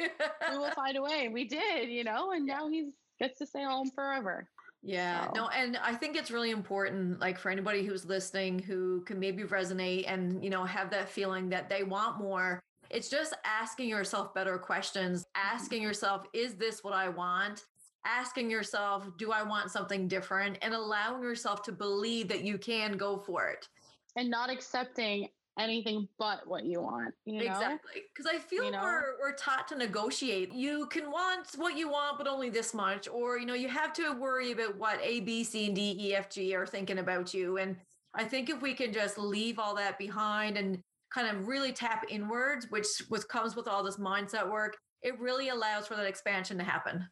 we 0.51 0.57
will 0.57 0.71
find 0.71 0.97
a 0.97 1.01
way. 1.01 1.29
We 1.31 1.45
did, 1.45 1.89
you 1.89 2.03
know, 2.03 2.31
and 2.31 2.45
now 2.45 2.67
he 2.67 2.89
gets 3.19 3.39
to 3.39 3.45
stay 3.45 3.63
home 3.63 3.89
forever. 3.95 4.49
Yeah, 4.81 5.27
so. 5.27 5.31
no, 5.35 5.47
and 5.47 5.77
I 5.77 5.93
think 5.93 6.17
it's 6.17 6.29
really 6.29 6.51
important, 6.51 7.21
like 7.21 7.39
for 7.39 7.49
anybody 7.49 7.85
who's 7.85 8.05
listening 8.05 8.59
who 8.59 9.01
can 9.01 9.17
maybe 9.17 9.43
resonate 9.43 10.11
and, 10.11 10.43
you 10.43 10.49
know, 10.49 10.65
have 10.65 10.89
that 10.91 11.07
feeling 11.07 11.49
that 11.49 11.69
they 11.69 11.83
want 11.83 12.19
more. 12.19 12.61
It's 12.93 13.09
just 13.09 13.35
asking 13.43 13.89
yourself 13.89 14.35
better 14.35 14.59
questions, 14.59 15.25
asking 15.35 15.79
mm-hmm. 15.79 15.87
yourself, 15.87 16.27
is 16.31 16.53
this 16.53 16.83
what 16.83 16.93
I 16.93 17.09
want? 17.09 17.63
Asking 18.05 18.51
yourself, 18.51 19.09
do 19.17 19.31
I 19.31 19.41
want 19.41 19.71
something 19.71 20.07
different? 20.07 20.59
And 20.61 20.75
allowing 20.75 21.23
yourself 21.23 21.63
to 21.63 21.71
believe 21.71 22.27
that 22.27 22.43
you 22.43 22.59
can 22.59 22.95
go 22.95 23.17
for 23.17 23.47
it. 23.47 23.67
And 24.15 24.29
not 24.29 24.51
accepting 24.51 25.27
anything 25.57 26.07
but 26.19 26.45
what 26.45 26.65
you 26.65 26.81
want. 26.81 27.15
You 27.25 27.39
know? 27.39 27.45
Exactly. 27.45 28.03
Because 28.13 28.31
I 28.31 28.37
feel 28.37 28.65
you 28.65 28.71
know? 28.71 28.83
we're 28.83 29.19
we're 29.19 29.35
taught 29.35 29.67
to 29.69 29.75
negotiate. 29.75 30.53
You 30.53 30.85
can 30.85 31.09
want 31.09 31.47
what 31.55 31.75
you 31.75 31.89
want, 31.89 32.19
but 32.19 32.27
only 32.27 32.51
this 32.51 32.75
much. 32.75 33.07
Or, 33.07 33.39
you 33.39 33.47
know, 33.47 33.55
you 33.55 33.69
have 33.69 33.93
to 33.93 34.13
worry 34.13 34.51
about 34.51 34.77
what 34.77 34.99
A, 35.01 35.21
B, 35.21 35.43
C, 35.43 35.65
and 35.65 35.75
D, 35.75 35.97
E, 35.99 36.15
F, 36.15 36.29
G 36.29 36.53
are 36.53 36.67
thinking 36.67 36.99
about 36.99 37.33
you. 37.33 37.57
And 37.57 37.75
I 38.13 38.23
think 38.23 38.51
if 38.51 38.61
we 38.61 38.75
can 38.75 38.93
just 38.93 39.17
leave 39.17 39.57
all 39.57 39.73
that 39.75 39.97
behind 39.97 40.57
and 40.57 40.77
kind 41.13 41.27
of 41.27 41.47
really 41.47 41.71
tap 41.71 42.05
inwards, 42.09 42.67
which 42.69 42.87
was 43.09 43.23
comes 43.23 43.55
with 43.55 43.67
all 43.67 43.83
this 43.83 43.97
mindset 43.97 44.49
work, 44.49 44.77
it 45.01 45.19
really 45.19 45.49
allows 45.49 45.87
for 45.87 45.95
that 45.95 46.05
expansion 46.05 46.57
to 46.57 46.63
happen. 46.63 47.05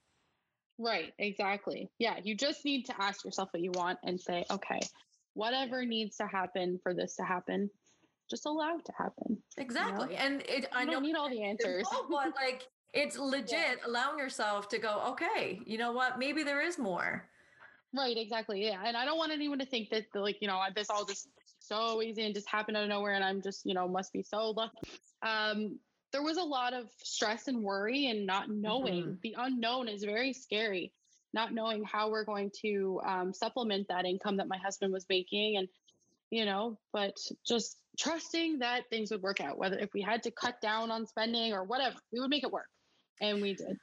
Right, 0.80 1.14
exactly. 1.20 1.92
Yeah, 2.00 2.16
you 2.24 2.36
just 2.36 2.66
need 2.66 2.86
to 2.86 2.94
ask 3.00 3.24
yourself 3.24 3.50
what 3.52 3.62
you 3.62 3.72
want 3.72 4.00
and 4.04 4.20
say, 4.20 4.46
okay, 4.50 4.80
whatever 5.34 5.86
needs 5.86 6.18
to 6.18 6.26
happen 6.26 6.80
for 6.82 6.94
this 6.94 7.16
to 7.18 7.24
happen, 7.24 7.70
just 8.30 8.46
allow 8.46 8.78
it 8.78 8.86
to 8.86 8.94
happen. 8.98 9.38
Exactly. 9.58 10.10
You 10.12 10.16
know? 10.16 10.26
And 10.26 10.42
it, 10.48 10.68
I 10.74 10.86
don't 10.86 11.04
need 11.04 11.16
all 11.16 11.30
the 11.30 11.44
answers. 11.44 11.86
but 12.10 12.34
like 12.36 12.64
it's 12.94 13.18
legit 13.18 13.52
yeah. 13.52 13.76
allowing 13.86 14.18
yourself 14.18 14.68
to 14.70 14.80
go, 14.80 15.04
okay, 15.10 15.60
you 15.66 15.78
know 15.78 15.92
what? 15.92 16.18
Maybe 16.18 16.44
there 16.44 16.62
is 16.62 16.80
more. 16.80 17.28
Right, 17.94 18.18
exactly. 18.18 18.66
Yeah. 18.66 18.82
And 18.84 18.96
I 18.96 19.06
don't 19.06 19.18
want 19.18 19.32
anyone 19.32 19.60
to 19.60 19.66
think 19.66 19.90
that 19.90 20.06
like, 20.16 20.38
you 20.42 20.48
know, 20.48 20.60
this 20.76 20.90
all 20.90 21.06
just 21.06 21.28
so 21.62 22.02
easy 22.02 22.26
and 22.26 22.34
just 22.34 22.50
happened 22.50 22.78
out 22.78 22.84
of 22.84 22.90
nowhere 22.90 23.14
and 23.14 23.24
I'm 23.24 23.42
just, 23.42 23.66
you 23.66 23.74
know, 23.74 23.88
must 23.88 24.14
be 24.14 24.24
so 24.24 24.52
lucky. 24.52 24.78
Um, 25.24 25.80
there 26.12 26.24
was 26.24 26.38
a 26.38 26.44
lot 26.44 26.74
of 26.74 26.88
stress 26.98 27.48
and 27.48 27.64
worry 27.64 28.08
and 28.08 28.26
not 28.26 28.50
knowing. 28.50 29.04
Mm-hmm. 29.04 29.14
The 29.24 29.36
unknown 29.38 29.88
is 29.88 30.04
very 30.04 30.34
scary. 30.34 30.92
Not 31.34 31.54
knowing 31.54 31.86
how 31.86 32.10
we're 32.10 32.26
going 32.26 32.52
to 32.62 33.00
um, 33.06 33.34
supplement 33.34 33.88
that 33.88 34.06
income 34.06 34.38
that 34.38 34.50
my 34.50 34.58
husband 34.58 34.92
was 34.92 35.06
making 35.10 35.58
and 35.58 35.70
you 36.32 36.46
know, 36.46 36.78
but 36.94 37.16
just 37.46 37.78
trusting 38.00 38.60
that 38.60 38.90
things 38.90 39.12
would 39.12 39.22
work 39.22 39.42
out. 39.42 39.58
Whether 39.58 39.78
if 39.78 39.94
we 39.94 40.02
had 40.02 40.24
to 40.24 40.32
cut 40.32 40.60
down 40.62 40.90
on 40.90 41.06
spending 41.06 41.54
or 41.54 41.66
whatever, 41.66 41.98
we 42.12 42.20
would 42.20 42.30
make 42.30 42.44
it 42.44 42.52
work. 42.52 42.70
And 43.20 43.42
we 43.42 43.54
did. 43.54 43.78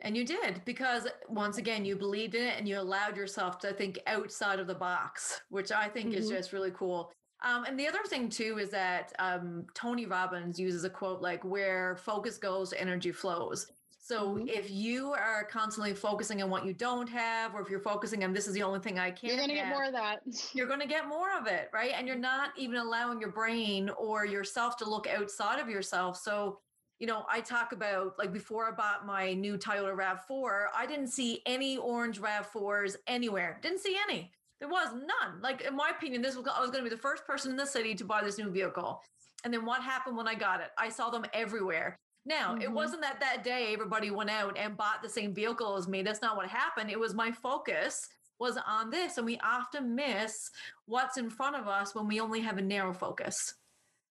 And 0.00 0.16
you 0.16 0.24
did 0.24 0.62
because 0.64 1.08
once 1.28 1.58
again, 1.58 1.84
you 1.84 1.96
believed 1.96 2.36
in 2.36 2.46
it 2.46 2.54
and 2.56 2.68
you 2.68 2.78
allowed 2.78 3.16
yourself 3.16 3.58
to 3.60 3.72
think 3.72 3.98
outside 4.06 4.60
of 4.60 4.68
the 4.68 4.74
box, 4.74 5.40
which 5.50 5.72
I 5.72 5.88
think 5.88 6.10
mm-hmm. 6.10 6.18
is 6.18 6.28
just 6.28 6.52
really 6.52 6.70
cool. 6.70 7.10
Um, 7.44 7.64
and 7.64 7.78
the 7.78 7.86
other 7.86 8.02
thing 8.08 8.28
too 8.28 8.58
is 8.58 8.70
that 8.70 9.12
um, 9.18 9.66
Tony 9.74 10.06
Robbins 10.06 10.58
uses 10.58 10.84
a 10.84 10.90
quote 10.90 11.20
like, 11.20 11.44
"Where 11.44 11.96
focus 11.96 12.36
goes, 12.36 12.72
energy 12.72 13.12
flows." 13.12 13.70
So 14.08 14.36
mm-hmm. 14.36 14.48
if 14.48 14.70
you 14.70 15.12
are 15.12 15.44
constantly 15.44 15.92
focusing 15.92 16.42
on 16.42 16.48
what 16.48 16.64
you 16.64 16.72
don't 16.72 17.08
have, 17.10 17.54
or 17.54 17.60
if 17.60 17.68
you're 17.68 17.78
focusing 17.78 18.24
on 18.24 18.32
this 18.32 18.46
is 18.46 18.54
the 18.54 18.62
only 18.62 18.80
thing 18.80 18.98
I 18.98 19.10
can, 19.10 19.28
you're 19.28 19.36
going 19.36 19.50
to 19.50 19.54
get 19.54 19.68
more 19.68 19.84
of 19.84 19.92
that. 19.92 20.20
You're 20.54 20.66
going 20.66 20.80
to 20.80 20.86
get 20.86 21.06
more 21.06 21.36
of 21.38 21.46
it, 21.46 21.68
right? 21.74 21.92
And 21.94 22.06
you're 22.06 22.16
not 22.16 22.52
even 22.56 22.78
allowing 22.78 23.20
your 23.20 23.32
brain 23.32 23.90
or 23.98 24.24
yourself 24.24 24.78
to 24.78 24.88
look 24.88 25.06
outside 25.06 25.60
of 25.60 25.68
yourself. 25.68 26.16
So, 26.16 26.60
you 26.98 27.06
know, 27.06 27.26
I 27.30 27.42
talk 27.42 27.72
about 27.72 28.18
like 28.18 28.32
before 28.32 28.66
I 28.66 28.70
bought 28.70 29.04
my 29.04 29.34
new 29.34 29.58
Toyota 29.58 29.94
RAV4, 29.94 30.68
I 30.74 30.86
didn't 30.86 31.08
see 31.08 31.42
any 31.44 31.76
orange 31.76 32.18
RAV4s 32.18 32.96
anywhere. 33.06 33.58
Didn't 33.60 33.80
see 33.80 33.98
any. 34.08 34.32
There 34.60 34.68
was 34.68 34.92
none. 34.92 35.40
Like 35.40 35.62
in 35.62 35.76
my 35.76 35.90
opinion, 35.96 36.22
this 36.22 36.36
was 36.36 36.46
I 36.46 36.60
was 36.60 36.70
going 36.70 36.84
to 36.84 36.90
be 36.90 36.94
the 36.94 37.00
first 37.00 37.26
person 37.26 37.50
in 37.50 37.56
the 37.56 37.66
city 37.66 37.94
to 37.94 38.04
buy 38.04 38.22
this 38.22 38.38
new 38.38 38.50
vehicle. 38.50 39.02
And 39.44 39.54
then 39.54 39.64
what 39.64 39.82
happened 39.82 40.16
when 40.16 40.26
I 40.26 40.34
got 40.34 40.60
it? 40.60 40.70
I 40.78 40.88
saw 40.88 41.10
them 41.10 41.24
everywhere. 41.32 41.96
Now, 42.26 42.52
mm-hmm. 42.52 42.62
it 42.62 42.72
wasn't 42.72 43.02
that 43.02 43.20
that 43.20 43.44
day 43.44 43.72
everybody 43.72 44.10
went 44.10 44.30
out 44.30 44.58
and 44.58 44.76
bought 44.76 45.02
the 45.02 45.08
same 45.08 45.32
vehicle 45.32 45.76
as 45.76 45.88
me. 45.88 46.02
That's 46.02 46.22
not 46.22 46.36
what 46.36 46.48
happened. 46.48 46.90
It 46.90 46.98
was 46.98 47.14
my 47.14 47.30
focus 47.30 48.08
was 48.38 48.58
on 48.66 48.90
this. 48.90 49.16
And 49.16 49.26
we 49.26 49.38
often 49.38 49.94
miss 49.94 50.50
what's 50.86 51.16
in 51.16 51.30
front 51.30 51.56
of 51.56 51.66
us 51.66 51.94
when 51.94 52.06
we 52.06 52.20
only 52.20 52.40
have 52.40 52.58
a 52.58 52.62
narrow 52.62 52.92
focus. 52.92 53.54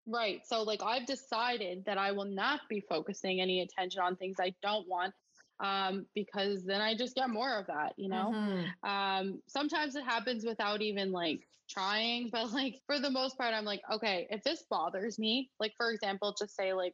Right. 0.06 0.42
So, 0.46 0.64
like, 0.64 0.82
I've 0.84 1.06
decided 1.06 1.84
that 1.86 1.98
I 1.98 2.12
will 2.12 2.26
not 2.26 2.62
be 2.70 2.80
focusing 2.80 3.42
any 3.42 3.62
attention 3.62 4.02
on 4.02 4.16
things 4.16 4.38
I 4.40 4.54
don't 4.62 4.88
want 4.88 5.14
um, 5.60 6.06
because 6.14 6.64
then 6.66 6.82
I 6.82 6.96
just 6.96 7.16
get 7.16 7.30
more 7.30 7.58
of 7.58 7.68
that, 7.68 7.94
you 7.98 8.10
know? 8.10 8.32
Mm-hmm. 8.34 8.90
Um, 8.90 9.42
sometimes 9.48 9.96
it 9.96 10.04
happens 10.04 10.46
without 10.46 10.82
even 10.82 11.12
like 11.12 11.48
trying, 11.70 12.30
but 12.32 12.52
like 12.52 12.80
for 12.86 13.00
the 13.00 13.10
most 13.10 13.38
part, 13.38 13.54
I'm 13.54 13.66
like, 13.66 13.82
okay, 13.92 14.28
if 14.30 14.44
this 14.44 14.64
bothers 14.70 15.18
me, 15.18 15.50
like, 15.60 15.74
for 15.78 15.92
example, 15.92 16.36
just 16.38 16.56
say, 16.56 16.74
like, 16.74 16.94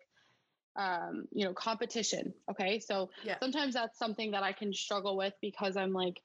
um, 0.76 1.26
you 1.32 1.46
know, 1.46 1.54
competition. 1.54 2.34
Okay. 2.50 2.80
So 2.80 3.10
yeah. 3.24 3.38
sometimes 3.40 3.76
that's 3.76 4.00
something 4.00 4.32
that 4.32 4.44
I 4.44 4.54
can 4.54 4.74
struggle 4.74 5.16
with 5.16 5.34
because 5.42 5.78
I'm 5.78 5.94
like, 5.94 6.20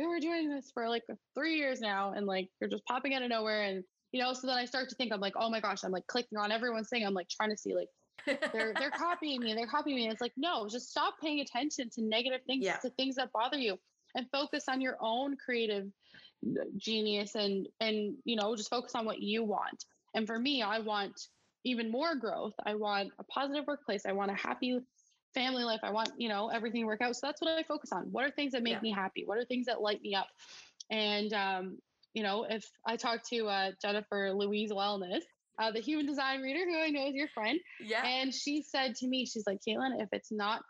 we 0.00 0.06
were 0.06 0.18
doing 0.18 0.48
this 0.48 0.70
for 0.72 0.88
like 0.88 1.04
three 1.34 1.56
years 1.56 1.80
now 1.80 2.12
and 2.12 2.26
like 2.26 2.48
you're 2.60 2.70
just 2.70 2.84
popping 2.86 3.14
out 3.14 3.22
of 3.22 3.28
nowhere 3.28 3.62
and 3.64 3.84
you 4.12 4.22
know 4.22 4.32
so 4.32 4.46
then 4.46 4.56
i 4.56 4.64
start 4.64 4.88
to 4.88 4.94
think 4.94 5.12
i'm 5.12 5.20
like 5.20 5.34
oh 5.36 5.50
my 5.50 5.60
gosh 5.60 5.84
i'm 5.84 5.92
like 5.92 6.06
clicking 6.06 6.38
on 6.38 6.50
everyone's 6.50 6.88
thing 6.88 7.04
i'm 7.06 7.12
like 7.12 7.28
trying 7.28 7.50
to 7.50 7.56
see 7.56 7.74
like 7.74 7.88
they're 8.26 8.72
they're 8.78 8.90
copying 8.96 9.40
me 9.40 9.54
they're 9.54 9.66
copying 9.66 9.96
me 9.96 10.08
it's 10.08 10.20
like 10.20 10.32
no 10.36 10.68
just 10.68 10.90
stop 10.90 11.14
paying 11.20 11.40
attention 11.40 11.88
to 11.90 12.02
negative 12.02 12.40
things 12.46 12.64
yeah. 12.64 12.76
to 12.76 12.90
things 12.90 13.16
that 13.16 13.32
bother 13.32 13.58
you 13.58 13.78
and 14.14 14.26
focus 14.30 14.64
on 14.68 14.80
your 14.80 14.96
own 15.00 15.36
creative 15.36 15.86
genius 16.76 17.34
and 17.34 17.68
and 17.80 18.14
you 18.24 18.36
know 18.36 18.56
just 18.56 18.70
focus 18.70 18.94
on 18.94 19.04
what 19.04 19.20
you 19.20 19.44
want 19.44 19.84
and 20.14 20.26
for 20.26 20.38
me 20.38 20.62
i 20.62 20.78
want 20.78 21.28
even 21.64 21.90
more 21.90 22.14
growth 22.14 22.54
i 22.64 22.74
want 22.74 23.10
a 23.18 23.24
positive 23.24 23.66
workplace 23.66 24.06
i 24.06 24.12
want 24.12 24.30
a 24.30 24.34
happy 24.34 24.80
family 25.34 25.64
life 25.64 25.80
i 25.82 25.90
want 25.90 26.10
you 26.16 26.28
know 26.28 26.48
everything 26.48 26.80
to 26.80 26.86
work 26.86 27.02
out 27.02 27.14
so 27.14 27.26
that's 27.26 27.42
what 27.42 27.50
i 27.50 27.62
focus 27.62 27.90
on 27.92 28.04
what 28.10 28.24
are 28.24 28.30
things 28.30 28.52
that 28.52 28.62
make 28.62 28.74
yeah. 28.74 28.80
me 28.80 28.90
happy 28.90 29.24
what 29.26 29.36
are 29.36 29.44
things 29.44 29.66
that 29.66 29.82
light 29.82 30.00
me 30.00 30.14
up 30.14 30.28
and 30.90 31.32
um, 31.34 31.78
you 32.14 32.22
know 32.22 32.46
if 32.48 32.64
i 32.86 32.96
talk 32.96 33.22
to 33.22 33.46
uh, 33.46 33.70
jennifer 33.82 34.32
louise 34.32 34.72
wellness 34.72 35.22
uh, 35.60 35.70
the 35.70 35.80
human 35.80 36.06
design 36.06 36.40
reader 36.40 36.64
who 36.64 36.80
I 36.80 36.88
know 36.88 37.06
is 37.06 37.14
your 37.14 37.28
friend. 37.28 37.60
Yeah. 37.84 38.04
And 38.04 38.34
she 38.34 38.62
said 38.62 38.94
to 38.96 39.06
me, 39.06 39.26
she's 39.26 39.46
like, 39.46 39.60
Caitlin, 39.66 40.00
if 40.00 40.08
it's 40.12 40.32
not 40.32 40.62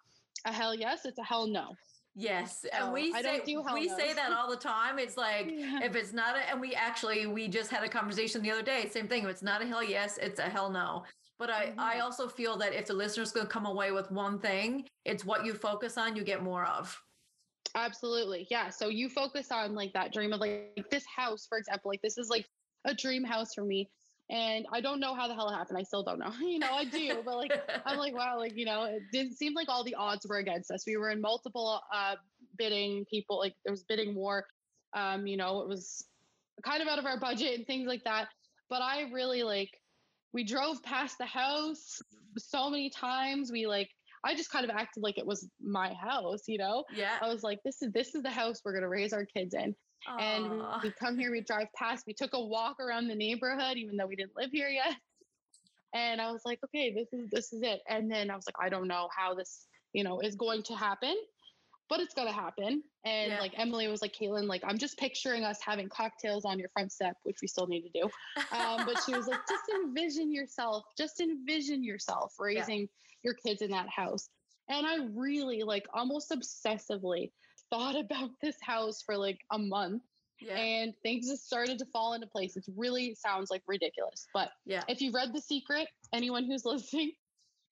a 0.44 0.52
hell 0.52 0.74
yes, 0.74 1.04
it's 1.04 1.18
a 1.18 1.24
hell 1.24 1.46
no. 1.46 1.74
Yes, 2.16 2.66
and 2.72 2.92
we 2.92 3.12
say 3.12 3.40
do 3.46 3.62
we 3.72 3.88
say 3.88 4.12
that 4.14 4.32
all 4.32 4.50
the 4.50 4.56
time. 4.56 4.98
It's 4.98 5.16
like 5.16 5.46
yeah. 5.54 5.78
if 5.84 5.94
it's 5.94 6.12
not 6.12 6.36
a, 6.36 6.40
and 6.50 6.60
we 6.60 6.74
actually 6.74 7.26
we 7.26 7.46
just 7.46 7.70
had 7.70 7.84
a 7.84 7.88
conversation 7.88 8.42
the 8.42 8.50
other 8.50 8.62
day. 8.62 8.88
Same 8.90 9.06
thing. 9.06 9.22
If 9.22 9.30
it's 9.30 9.42
not 9.42 9.62
a 9.62 9.66
hell 9.66 9.82
yes, 9.82 10.18
it's 10.18 10.40
a 10.40 10.42
hell 10.42 10.70
no. 10.70 11.04
But 11.38 11.50
I 11.50 11.66
mm-hmm. 11.66 11.78
I 11.78 12.00
also 12.00 12.26
feel 12.26 12.56
that 12.58 12.74
if 12.74 12.86
the 12.86 12.94
listener's 12.94 13.30
going 13.30 13.46
to 13.46 13.52
come 13.52 13.64
away 13.64 13.92
with 13.92 14.10
one 14.10 14.40
thing, 14.40 14.86
it's 15.04 15.24
what 15.24 15.46
you 15.46 15.54
focus 15.54 15.96
on, 15.96 16.16
you 16.16 16.24
get 16.24 16.42
more 16.42 16.64
of. 16.64 17.00
Absolutely, 17.76 18.48
yeah. 18.50 18.70
So 18.70 18.88
you 18.88 19.08
focus 19.08 19.52
on 19.52 19.76
like 19.76 19.92
that 19.92 20.12
dream 20.12 20.32
of 20.32 20.40
like 20.40 20.84
this 20.90 21.04
house, 21.06 21.46
for 21.48 21.58
example. 21.58 21.90
Like 21.92 22.02
this 22.02 22.18
is 22.18 22.28
like 22.28 22.44
a 22.86 22.92
dream 22.92 23.22
house 23.22 23.54
for 23.54 23.62
me 23.62 23.88
and 24.30 24.64
I 24.72 24.80
don't 24.80 25.00
know 25.00 25.14
how 25.14 25.26
the 25.26 25.34
hell 25.34 25.48
it 25.48 25.54
happened. 25.54 25.76
I 25.76 25.82
still 25.82 26.02
don't 26.02 26.18
know. 26.18 26.32
you 26.40 26.58
know, 26.58 26.72
I 26.72 26.84
do, 26.84 27.20
but 27.24 27.36
like 27.36 27.52
I'm 27.84 27.98
like, 27.98 28.14
wow, 28.14 28.38
like 28.38 28.56
you 28.56 28.64
know, 28.64 28.84
it 28.84 29.02
didn't 29.12 29.34
seem 29.34 29.54
like 29.54 29.68
all 29.68 29.84
the 29.84 29.96
odds 29.96 30.26
were 30.28 30.38
against 30.38 30.70
us. 30.70 30.84
We 30.86 30.96
were 30.96 31.10
in 31.10 31.20
multiple 31.20 31.80
uh, 31.92 32.14
bidding 32.56 33.04
people, 33.10 33.38
like 33.38 33.54
there 33.64 33.72
was 33.72 33.82
bidding 33.82 34.14
war. 34.14 34.46
Um, 34.94 35.26
you 35.26 35.36
know, 35.36 35.60
it 35.62 35.68
was 35.68 36.04
kind 36.64 36.82
of 36.82 36.88
out 36.88 36.98
of 36.98 37.06
our 37.06 37.18
budget 37.18 37.56
and 37.58 37.66
things 37.66 37.86
like 37.86 38.04
that. 38.04 38.28
But 38.68 38.82
I 38.82 39.10
really 39.12 39.42
like 39.42 39.70
we 40.32 40.44
drove 40.44 40.82
past 40.82 41.18
the 41.18 41.26
house 41.26 42.00
so 42.38 42.70
many 42.70 42.90
times. 42.90 43.50
We 43.50 43.66
like 43.66 43.90
I 44.22 44.34
just 44.34 44.50
kind 44.50 44.64
of 44.64 44.70
acted 44.70 45.02
like 45.02 45.18
it 45.18 45.26
was 45.26 45.48
my 45.60 45.94
house, 45.94 46.42
you 46.46 46.58
know? 46.58 46.84
Yeah. 46.94 47.16
I 47.22 47.28
was 47.28 47.42
like, 47.42 47.58
this 47.64 47.82
is 47.82 47.92
this 47.92 48.14
is 48.14 48.22
the 48.22 48.30
house 48.30 48.60
we're 48.64 48.74
gonna 48.74 48.88
raise 48.88 49.12
our 49.12 49.24
kids 49.24 49.54
in. 49.54 49.74
Aww. 50.08 50.20
And 50.20 50.50
we, 50.50 50.58
we 50.84 50.90
come 50.98 51.18
here, 51.18 51.30
we 51.30 51.40
drive 51.42 51.68
past, 51.74 52.04
we 52.06 52.14
took 52.14 52.32
a 52.32 52.40
walk 52.40 52.80
around 52.80 53.08
the 53.08 53.14
neighborhood, 53.14 53.76
even 53.76 53.96
though 53.96 54.06
we 54.06 54.16
didn't 54.16 54.36
live 54.36 54.50
here 54.52 54.68
yet. 54.68 54.96
And 55.94 56.20
I 56.20 56.30
was 56.30 56.42
like, 56.44 56.60
okay, 56.66 56.92
this 56.94 57.08
is 57.12 57.28
this 57.30 57.52
is 57.52 57.62
it. 57.62 57.80
And 57.88 58.10
then 58.10 58.30
I 58.30 58.36
was 58.36 58.44
like, 58.46 58.54
I 58.60 58.68
don't 58.68 58.88
know 58.88 59.08
how 59.16 59.34
this, 59.34 59.66
you 59.92 60.04
know, 60.04 60.20
is 60.20 60.36
going 60.36 60.62
to 60.64 60.74
happen, 60.74 61.16
but 61.88 62.00
it's 62.00 62.14
gonna 62.14 62.32
happen. 62.32 62.82
And 63.04 63.32
yeah. 63.32 63.40
like 63.40 63.52
Emily 63.56 63.88
was 63.88 64.00
like, 64.00 64.14
Caitlin, 64.14 64.46
like 64.46 64.62
I'm 64.64 64.78
just 64.78 64.98
picturing 64.98 65.44
us 65.44 65.58
having 65.64 65.88
cocktails 65.88 66.44
on 66.44 66.58
your 66.58 66.68
front 66.70 66.92
step, 66.92 67.16
which 67.24 67.38
we 67.42 67.48
still 67.48 67.66
need 67.66 67.82
to 67.82 67.90
do. 67.92 68.08
Um, 68.56 68.86
but 68.86 69.00
she 69.04 69.14
was 69.14 69.26
like, 69.26 69.40
just 69.48 69.64
envision 69.84 70.32
yourself, 70.32 70.84
just 70.96 71.20
envision 71.20 71.82
yourself 71.82 72.34
raising 72.38 72.80
yeah. 72.80 72.86
your 73.22 73.34
kids 73.34 73.62
in 73.62 73.70
that 73.70 73.88
house. 73.88 74.28
And 74.68 74.86
I 74.86 74.98
really 75.12 75.62
like 75.64 75.86
almost 75.92 76.30
obsessively 76.30 77.32
thought 77.70 77.96
about 77.98 78.30
this 78.42 78.56
house 78.62 79.02
for 79.04 79.16
like 79.16 79.38
a 79.52 79.58
month. 79.58 80.02
Yeah. 80.40 80.56
And 80.56 80.94
things 81.02 81.28
just 81.28 81.46
started 81.46 81.78
to 81.80 81.84
fall 81.92 82.14
into 82.14 82.26
place. 82.26 82.56
It 82.56 82.64
really 82.74 83.14
sounds 83.14 83.50
like 83.50 83.62
ridiculous. 83.66 84.26
But 84.32 84.48
yeah. 84.64 84.82
if 84.88 85.02
you 85.02 85.12
read 85.12 85.34
The 85.34 85.40
Secret, 85.40 85.86
anyone 86.14 86.44
who's 86.44 86.64
listening, 86.64 87.12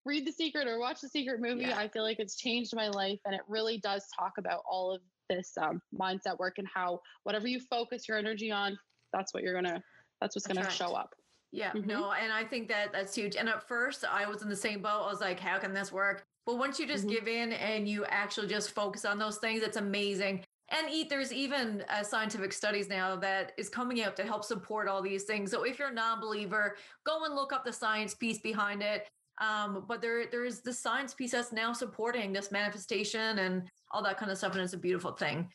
read 0.04 0.26
The 0.26 0.32
Secret 0.32 0.68
or 0.68 0.78
watch 0.78 1.00
The 1.00 1.08
Secret 1.08 1.40
movie. 1.40 1.62
Yeah. 1.62 1.78
I 1.78 1.88
feel 1.88 2.02
like 2.02 2.18
it's 2.18 2.36
changed 2.36 2.76
my 2.76 2.88
life. 2.88 3.20
And 3.24 3.34
it 3.34 3.40
really 3.48 3.78
does 3.78 4.04
talk 4.18 4.32
about 4.36 4.62
all 4.70 4.94
of 4.94 5.00
this 5.30 5.52
um, 5.60 5.80
mindset 5.98 6.38
work 6.38 6.58
and 6.58 6.68
how 6.72 7.00
whatever 7.22 7.48
you 7.48 7.60
focus 7.70 8.06
your 8.06 8.18
energy 8.18 8.50
on, 8.50 8.78
that's 9.14 9.32
what 9.32 9.42
you're 9.42 9.60
to, 9.60 9.82
that's 10.20 10.36
what's 10.36 10.46
to 10.46 10.70
show 10.70 10.94
up. 10.94 11.14
Yeah, 11.50 11.70
mm-hmm. 11.70 11.88
no, 11.88 12.12
and 12.12 12.30
I 12.30 12.44
think 12.44 12.68
that 12.68 12.92
that's 12.92 13.14
huge. 13.14 13.36
And 13.36 13.48
at 13.48 13.66
first, 13.66 14.04
I 14.04 14.28
was 14.28 14.42
in 14.42 14.50
the 14.50 14.56
same 14.56 14.82
boat. 14.82 15.04
I 15.06 15.10
was 15.10 15.20
like, 15.20 15.40
how 15.40 15.58
can 15.58 15.72
this 15.72 15.90
work? 15.90 16.26
But 16.48 16.56
once 16.56 16.80
you 16.80 16.86
just 16.86 17.04
mm-hmm. 17.04 17.14
give 17.14 17.28
in 17.28 17.52
and 17.52 17.86
you 17.86 18.06
actually 18.06 18.46
just 18.46 18.70
focus 18.70 19.04
on 19.04 19.18
those 19.18 19.36
things, 19.36 19.62
it's 19.62 19.76
amazing. 19.76 20.42
And 20.70 20.88
eat, 20.90 21.10
there's 21.10 21.30
even 21.30 21.84
uh, 21.90 22.02
scientific 22.02 22.54
studies 22.54 22.88
now 22.88 23.16
that 23.16 23.52
is 23.58 23.68
coming 23.68 24.02
out 24.02 24.16
to 24.16 24.24
help 24.24 24.42
support 24.42 24.88
all 24.88 25.02
these 25.02 25.24
things. 25.24 25.50
So 25.50 25.64
if 25.64 25.78
you're 25.78 25.88
a 25.88 25.92
non-believer, 25.92 26.76
go 27.04 27.26
and 27.26 27.34
look 27.34 27.52
up 27.52 27.66
the 27.66 27.72
science 27.72 28.14
piece 28.14 28.38
behind 28.38 28.82
it. 28.82 29.10
Um, 29.42 29.84
but 29.86 30.00
there, 30.00 30.24
there 30.24 30.46
is 30.46 30.62
the 30.62 30.72
science 30.72 31.12
piece 31.12 31.32
that's 31.32 31.52
now 31.52 31.74
supporting 31.74 32.32
this 32.32 32.50
manifestation 32.50 33.40
and 33.40 33.68
all 33.90 34.02
that 34.04 34.16
kind 34.16 34.32
of 34.32 34.38
stuff, 34.38 34.54
and 34.54 34.62
it's 34.62 34.72
a 34.72 34.78
beautiful 34.78 35.12
thing. 35.12 35.50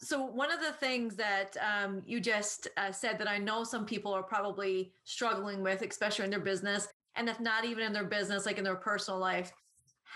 So 0.00 0.22
one 0.22 0.52
of 0.52 0.60
the 0.60 0.72
things 0.72 1.16
that 1.16 1.56
um, 1.56 2.02
you 2.04 2.20
just 2.20 2.68
uh, 2.76 2.92
said 2.92 3.16
that 3.20 3.28
I 3.28 3.38
know 3.38 3.64
some 3.64 3.86
people 3.86 4.12
are 4.12 4.22
probably 4.22 4.92
struggling 5.04 5.62
with, 5.62 5.80
especially 5.80 6.26
in 6.26 6.30
their 6.30 6.40
business, 6.40 6.88
and 7.14 7.26
if 7.26 7.40
not 7.40 7.64
even 7.64 7.84
in 7.84 7.94
their 7.94 8.04
business, 8.04 8.44
like 8.44 8.58
in 8.58 8.64
their 8.64 8.76
personal 8.76 9.18
life, 9.18 9.50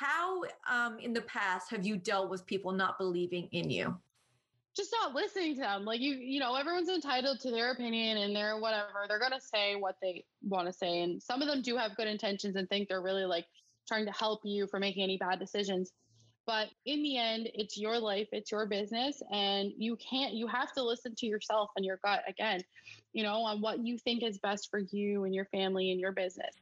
how 0.01 0.43
um, 0.69 0.99
in 0.99 1.13
the 1.13 1.21
past 1.23 1.71
have 1.71 1.85
you 1.85 1.97
dealt 1.97 2.31
with 2.31 2.47
people 2.47 2.73
not 2.73 2.97
believing 2.99 3.49
in 3.53 3.69
you? 3.69 3.95
Just 4.75 4.95
not 5.03 5.15
listening 5.15 5.57
to 5.57 5.61
them. 5.61 5.85
Like 5.85 6.01
you, 6.01 6.15
you 6.15 6.41
know, 6.41 6.55
everyone's 6.55 6.89
entitled 6.89 7.41
to 7.41 7.51
their 7.51 7.73
opinion 7.73 8.17
and 8.19 8.35
their 8.35 8.59
whatever. 8.59 9.05
They're 9.09 9.21
gonna 9.21 9.41
say 9.41 9.75
what 9.75 9.97
they 10.01 10.25
want 10.43 10.69
to 10.69 10.73
say, 10.73 11.03
and 11.03 11.23
some 11.23 11.43
of 11.43 11.49
them 11.49 11.61
do 11.61 11.77
have 11.77 11.97
good 11.97 12.09
intentions 12.09 12.57
and 12.57 12.69
think 12.69 12.89
they're 12.89 13.03
really 13.03 13.27
like 13.27 13.45
trying 13.87 14.07
to 14.07 14.13
help 14.13 14.41
you 14.45 14.67
for 14.69 14.79
making 14.79 15.03
any 15.03 15.19
bad 15.19 15.39
decisions. 15.39 15.93
But 16.47 16.69
in 16.87 17.03
the 17.03 17.19
end, 17.19 17.51
it's 17.53 17.77
your 17.77 17.99
life, 17.99 18.29
it's 18.33 18.51
your 18.51 18.67
business, 18.67 19.23
and 19.31 19.71
you 19.77 19.97
can't. 19.97 20.33
You 20.33 20.47
have 20.47 20.73
to 20.75 20.83
listen 20.83 21.15
to 21.17 21.27
yourself 21.27 21.71
and 21.77 21.85
your 21.85 21.99
gut 22.03 22.23
again. 22.27 22.63
You 23.13 23.25
know, 23.25 23.43
on 23.43 23.61
what 23.61 23.85
you 23.85 23.99
think 23.99 24.23
is 24.23 24.39
best 24.39 24.69
for 24.71 24.79
you 24.79 25.25
and 25.25 25.35
your 25.35 25.47
family 25.47 25.91
and 25.91 26.01
your 26.01 26.13
business. 26.13 26.55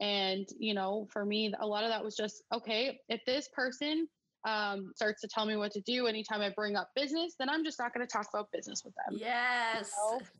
And, 0.00 0.48
you 0.58 0.74
know, 0.74 1.06
for 1.12 1.24
me, 1.24 1.52
a 1.60 1.66
lot 1.66 1.84
of 1.84 1.90
that 1.90 2.02
was 2.02 2.16
just, 2.16 2.42
okay, 2.54 3.00
if 3.08 3.20
this 3.26 3.48
person 3.48 4.08
um, 4.48 4.92
starts 4.96 5.20
to 5.20 5.28
tell 5.28 5.44
me 5.44 5.56
what 5.56 5.72
to 5.72 5.80
do 5.82 6.06
anytime 6.06 6.40
I 6.40 6.50
bring 6.50 6.74
up 6.74 6.88
business, 6.96 7.34
then 7.38 7.50
I'm 7.50 7.64
just 7.64 7.78
not 7.78 7.92
going 7.92 8.06
to 8.06 8.10
talk 8.10 8.26
about 8.32 8.50
business 8.52 8.82
with 8.84 8.94
them. 8.94 9.18
Yes. 9.18 9.92
You 9.96 10.18
know? 10.18 10.20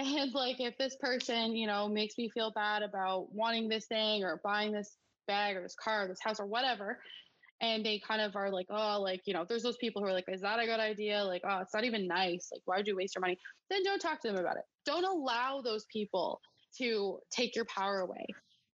And 0.00 0.32
like, 0.32 0.60
if 0.60 0.78
this 0.78 0.94
person, 0.94 1.56
you 1.56 1.66
know, 1.66 1.88
makes 1.88 2.16
me 2.16 2.28
feel 2.28 2.52
bad 2.52 2.84
about 2.84 3.34
wanting 3.34 3.68
this 3.68 3.86
thing 3.86 4.22
or 4.22 4.40
buying 4.44 4.70
this 4.70 4.96
bag 5.26 5.56
or 5.56 5.62
this 5.62 5.74
car 5.74 6.04
or 6.04 6.06
this 6.06 6.20
house 6.22 6.38
or 6.38 6.46
whatever, 6.46 7.00
and 7.60 7.84
they 7.84 7.98
kind 8.06 8.20
of 8.20 8.36
are 8.36 8.50
like, 8.50 8.66
oh, 8.70 9.00
like, 9.00 9.22
you 9.26 9.34
know, 9.34 9.44
there's 9.48 9.64
those 9.64 9.76
people 9.78 10.00
who 10.00 10.06
are 10.06 10.12
like, 10.12 10.26
is 10.28 10.42
that 10.42 10.60
a 10.60 10.66
good 10.66 10.78
idea? 10.78 11.24
Like, 11.24 11.42
oh, 11.44 11.58
it's 11.62 11.74
not 11.74 11.82
even 11.82 12.06
nice. 12.06 12.48
Like, 12.52 12.62
why 12.64 12.76
would 12.76 12.86
you 12.86 12.94
waste 12.94 13.16
your 13.16 13.22
money? 13.22 13.38
Then 13.70 13.82
don't 13.82 13.98
talk 13.98 14.20
to 14.22 14.28
them 14.28 14.38
about 14.38 14.56
it. 14.56 14.62
Don't 14.86 15.04
allow 15.04 15.62
those 15.62 15.84
people 15.92 16.40
to 16.78 17.18
take 17.32 17.56
your 17.56 17.64
power 17.64 17.98
away. 17.98 18.24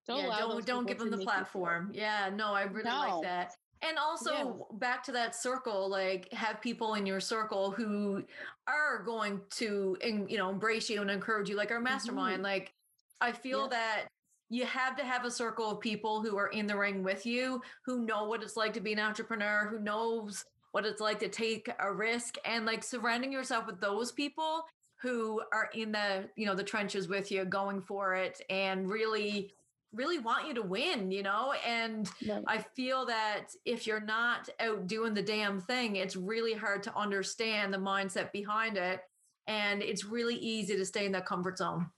Don't 0.07 0.25
yeah, 0.25 0.39
don't 0.39 0.67
don't 0.67 0.87
give 0.87 0.99
them 0.99 1.11
the 1.11 1.19
platform. 1.19 1.91
Yeah, 1.95 2.31
no, 2.35 2.53
I 2.53 2.63
really 2.63 2.91
no. 2.91 2.99
like 2.99 3.23
that. 3.23 3.55
And 3.83 3.99
also 3.99 4.33
yeah. 4.33 4.79
back 4.79 5.03
to 5.05 5.13
that 5.13 5.35
circle, 5.35 5.89
like 5.91 6.33
have 6.33 6.61
people 6.61 6.95
in 6.95 7.05
your 7.05 7.21
circle 7.21 7.71
who 7.71 8.23
are 8.67 9.03
going 9.03 9.41
to, 9.57 9.97
you 10.03 10.39
know, 10.39 10.49
embrace 10.49 10.89
you 10.89 11.03
and 11.03 11.11
encourage 11.11 11.51
you, 11.51 11.57
like 11.57 11.71
our 11.71 11.81
mastermind. 11.81 12.37
Mm-hmm. 12.37 12.45
Like 12.45 12.73
I 13.21 13.33
feel 13.33 13.63
yeah. 13.63 13.79
that 13.79 14.05
you 14.49 14.65
have 14.65 14.97
to 14.97 15.05
have 15.05 15.25
a 15.25 15.31
circle 15.31 15.71
of 15.71 15.81
people 15.81 16.23
who 16.23 16.37
are 16.37 16.49
in 16.49 16.67
the 16.67 16.77
ring 16.77 17.03
with 17.03 17.27
you, 17.27 17.61
who 17.85 18.07
know 18.07 18.25
what 18.25 18.43
it's 18.43 18.57
like 18.57 18.73
to 18.75 18.81
be 18.81 18.93
an 18.93 19.01
entrepreneur, 19.01 19.67
who 19.71 19.79
knows 19.79 20.45
what 20.73 20.87
it's 20.87 21.01
like 21.01 21.19
to 21.21 21.29
take 21.29 21.69
a 21.79 21.93
risk, 21.93 22.37
and 22.45 22.67
like 22.67 22.83
surrounding 22.83 23.33
yourself 23.33 23.67
with 23.67 23.81
those 23.81 24.13
people 24.13 24.65
who 25.01 25.43
are 25.53 25.69
in 25.75 25.93
the, 25.93 26.29
you 26.37 26.47
know, 26.47 26.55
the 26.55 26.65
trenches 26.65 27.09
with 27.09 27.31
you, 27.31 27.45
going 27.45 27.83
for 27.83 28.15
it, 28.15 28.41
and 28.49 28.89
really 28.89 29.53
really 29.95 30.19
want 30.19 30.47
you 30.49 30.55
to 30.55 30.63
win, 30.63 31.11
you 31.11 31.23
know? 31.23 31.55
And 31.67 32.09
Right. 32.27 32.43
I 32.47 32.59
feel 32.59 33.07
that 33.07 33.49
if 33.65 33.87
you're 33.87 34.01
not 34.01 34.49
out 34.61 34.87
doing 34.87 35.15
the 35.15 35.23
damn 35.23 35.61
thing, 35.61 35.97
it's 35.97 36.17
really 36.17 36.55
hard 36.55 36.83
to 36.85 36.97
understand 36.97 37.73
the 37.73 37.79
mindset 37.79 38.33
behind 38.33 38.77
it. 38.77 39.01
And 39.47 39.83
it's 39.83 40.05
really 40.05 40.37
easy 40.37 40.77
to 40.77 40.85
stay 40.85 41.07
in 41.07 41.13
that 41.13 41.27
comfort 41.27 41.59
zone. 41.59 41.91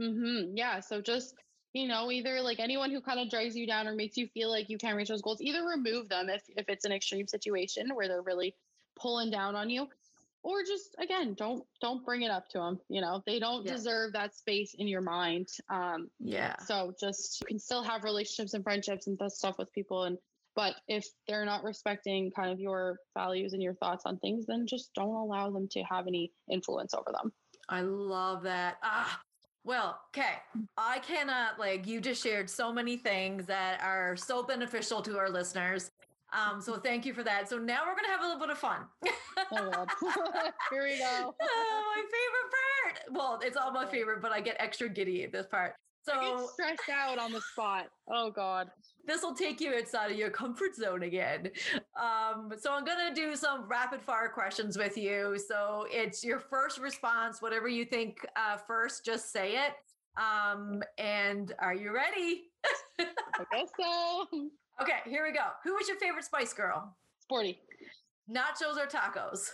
Mm-hmm. 0.00 0.56
Yeah. 0.56 0.80
So 0.80 1.00
just, 1.00 1.34
you 1.72 1.88
know, 1.88 2.10
either 2.10 2.40
like 2.40 2.60
anyone 2.60 2.90
who 2.90 3.00
kind 3.00 3.20
of 3.20 3.30
drags 3.30 3.56
you 3.56 3.66
down 3.66 3.86
or 3.86 3.94
makes 3.94 4.16
you 4.16 4.28
feel 4.28 4.50
like 4.50 4.68
you 4.68 4.78
can't 4.78 4.96
reach 4.96 5.08
those 5.08 5.22
goals, 5.22 5.40
either 5.40 5.64
remove 5.64 6.08
them 6.08 6.28
if, 6.28 6.42
if 6.48 6.68
it's 6.68 6.84
an 6.84 6.92
extreme 6.92 7.26
situation 7.26 7.94
where 7.94 8.08
they're 8.08 8.22
really 8.22 8.54
pulling 8.98 9.30
down 9.30 9.56
on 9.56 9.68
you, 9.70 9.88
or 10.46 10.62
just 10.62 10.94
again, 11.00 11.34
don't 11.34 11.64
don't 11.80 12.04
bring 12.04 12.22
it 12.22 12.30
up 12.30 12.48
to 12.50 12.58
them. 12.58 12.78
You 12.88 13.00
know, 13.00 13.20
they 13.26 13.40
don't 13.40 13.66
Yeah. 13.66 13.72
deserve 13.72 14.12
that 14.12 14.34
space 14.36 14.74
in 14.78 14.86
your 14.86 15.00
mind. 15.00 15.48
Um, 15.68 16.08
Yeah. 16.20 16.56
so 16.60 16.94
just 17.00 17.40
you 17.40 17.46
can 17.48 17.58
still 17.58 17.82
have 17.82 18.04
relationships 18.04 18.54
and 18.54 18.62
friendships 18.62 19.08
and 19.08 19.18
that 19.18 19.32
stuff 19.32 19.58
with 19.58 19.70
people 19.72 20.04
and 20.04 20.16
but 20.54 20.76
if 20.88 21.04
they're 21.28 21.44
not 21.44 21.64
respecting 21.64 22.30
kind 22.30 22.50
of 22.50 22.58
your 22.58 22.98
values 23.12 23.52
and 23.52 23.62
your 23.62 23.74
thoughts 23.74 24.04
on 24.06 24.18
things 24.20 24.46
then 24.46 24.66
just 24.66 24.94
don't 24.94 25.08
allow 25.14 25.50
them 25.50 25.68
to 25.68 25.82
have 25.82 26.06
any 26.06 26.32
influence 26.50 26.94
over 26.94 27.10
them 27.12 27.32
I 27.68 27.80
love 27.80 28.44
that. 28.44 28.78
Ah, 28.84 29.20
well, 29.64 30.00
okay. 30.10 30.34
I 30.76 31.00
cannot 31.00 31.58
like 31.58 31.84
you 31.88 32.00
just 32.00 32.22
shared 32.22 32.48
so 32.48 32.72
many 32.72 32.96
things 32.96 33.46
that 33.46 33.82
are 33.82 34.16
so 34.16 34.44
beneficial 34.44 35.02
to 35.02 35.18
our 35.18 35.28
listeners. 35.28 35.90
Um, 36.32 36.60
so 36.60 36.76
thank 36.76 37.06
you 37.06 37.14
for 37.14 37.22
that. 37.22 37.48
So 37.48 37.58
now 37.58 37.80
we're 37.86 37.94
gonna 37.94 38.08
have 38.08 38.20
a 38.20 38.24
little 38.24 38.40
bit 38.40 38.50
of 38.50 38.58
fun. 38.58 38.80
oh 39.52 39.86
here 40.70 40.84
we 40.84 40.98
go 40.98 41.34
oh, 41.40 41.94
my 41.94 42.02
favorite 42.02 42.50
part. 42.52 43.16
Well, 43.16 43.40
it's 43.42 43.56
all 43.56 43.72
my 43.72 43.86
favorite, 43.86 44.20
but 44.20 44.32
I 44.32 44.40
get 44.40 44.56
extra 44.58 44.88
giddy 44.88 45.24
at 45.24 45.32
this 45.32 45.46
part. 45.46 45.74
I 46.08 46.12
So 46.12 46.38
get 46.38 46.48
stressed 46.48 46.90
out 46.92 47.18
on 47.18 47.32
the 47.32 47.40
spot 47.40 47.86
oh 48.08 48.30
god 48.30 48.70
this 49.06 49.22
will 49.22 49.34
take 49.34 49.60
you 49.60 49.74
outside 49.74 50.10
of 50.10 50.18
your 50.18 50.30
comfort 50.30 50.74
zone 50.74 51.04
again. 51.04 51.50
Um, 52.00 52.52
so 52.58 52.72
I'm 52.72 52.84
gonna 52.84 53.14
do 53.14 53.36
some 53.36 53.68
rapid 53.68 54.02
fire 54.02 54.28
questions 54.28 54.76
with 54.76 54.96
you. 54.96 55.38
So 55.38 55.86
it's 55.90 56.24
your 56.24 56.40
first 56.40 56.78
response, 56.78 57.40
whatever 57.40 57.68
you 57.68 57.84
think 57.84 58.18
uh, 58.34 58.56
first, 58.56 59.04
just 59.04 59.32
say 59.32 59.56
it. 59.56 59.72
Um, 60.20 60.82
and 60.98 61.52
are 61.58 61.74
you 61.74 61.92
ready? 61.92 62.44
i 62.98 63.44
guess 63.52 63.68
so 63.78 64.26
Okay, 64.80 64.98
here 65.06 65.24
we 65.24 65.32
go. 65.32 65.46
Who 65.64 65.74
was 65.74 65.88
your 65.88 65.96
favorite 65.98 66.24
Spice 66.24 66.52
Girl? 66.52 66.94
sporty 67.20 67.58
Nachos 68.30 68.76
or 68.76 68.86
tacos? 68.86 69.50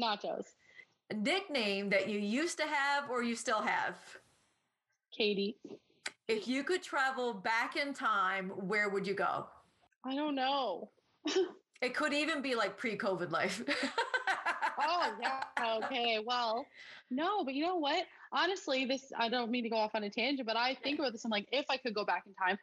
nachos 0.00 0.44
A 1.10 1.14
nickname 1.14 1.90
that 1.90 2.08
you 2.08 2.18
used 2.18 2.58
to 2.58 2.64
have 2.66 3.10
or 3.10 3.22
you 3.22 3.36
still 3.36 3.60
have? 3.62 3.96
katie 5.16 5.56
If 6.26 6.48
you 6.48 6.64
could 6.64 6.82
travel 6.82 7.34
back 7.34 7.76
in 7.76 7.92
time, 7.94 8.50
where 8.50 8.88
would 8.88 9.06
you 9.06 9.14
go? 9.14 9.46
i 10.04 10.14
don't 10.14 10.34
know 10.34 10.90
It 11.82 11.94
could 11.94 12.14
even 12.14 12.40
be 12.40 12.54
like 12.54 12.78
pre-COVID 12.78 13.30
life. 13.30 13.62
oh 14.80 15.12
yeah 15.20 15.42
okay 15.76 16.18
well 16.26 16.66
no 17.10 17.44
but 17.44 17.54
you 17.54 17.62
know 17.64 17.76
what 17.76 18.04
honestly 18.32 18.84
this 18.86 19.12
i 19.18 19.28
don't 19.28 19.50
mean 19.50 19.62
to 19.62 19.70
go 19.70 19.76
off 19.76 19.94
on 19.94 20.02
a 20.02 20.10
tangent 20.10 20.46
but 20.46 20.56
i 20.56 20.74
think 20.82 20.98
about 20.98 21.12
this 21.12 21.24
i'm 21.24 21.30
like 21.30 21.46
if 21.52 21.64
i 21.70 21.76
could 21.76 21.94
go 21.94 22.04
back 22.04 22.24
in 22.26 22.34
time 22.34 22.58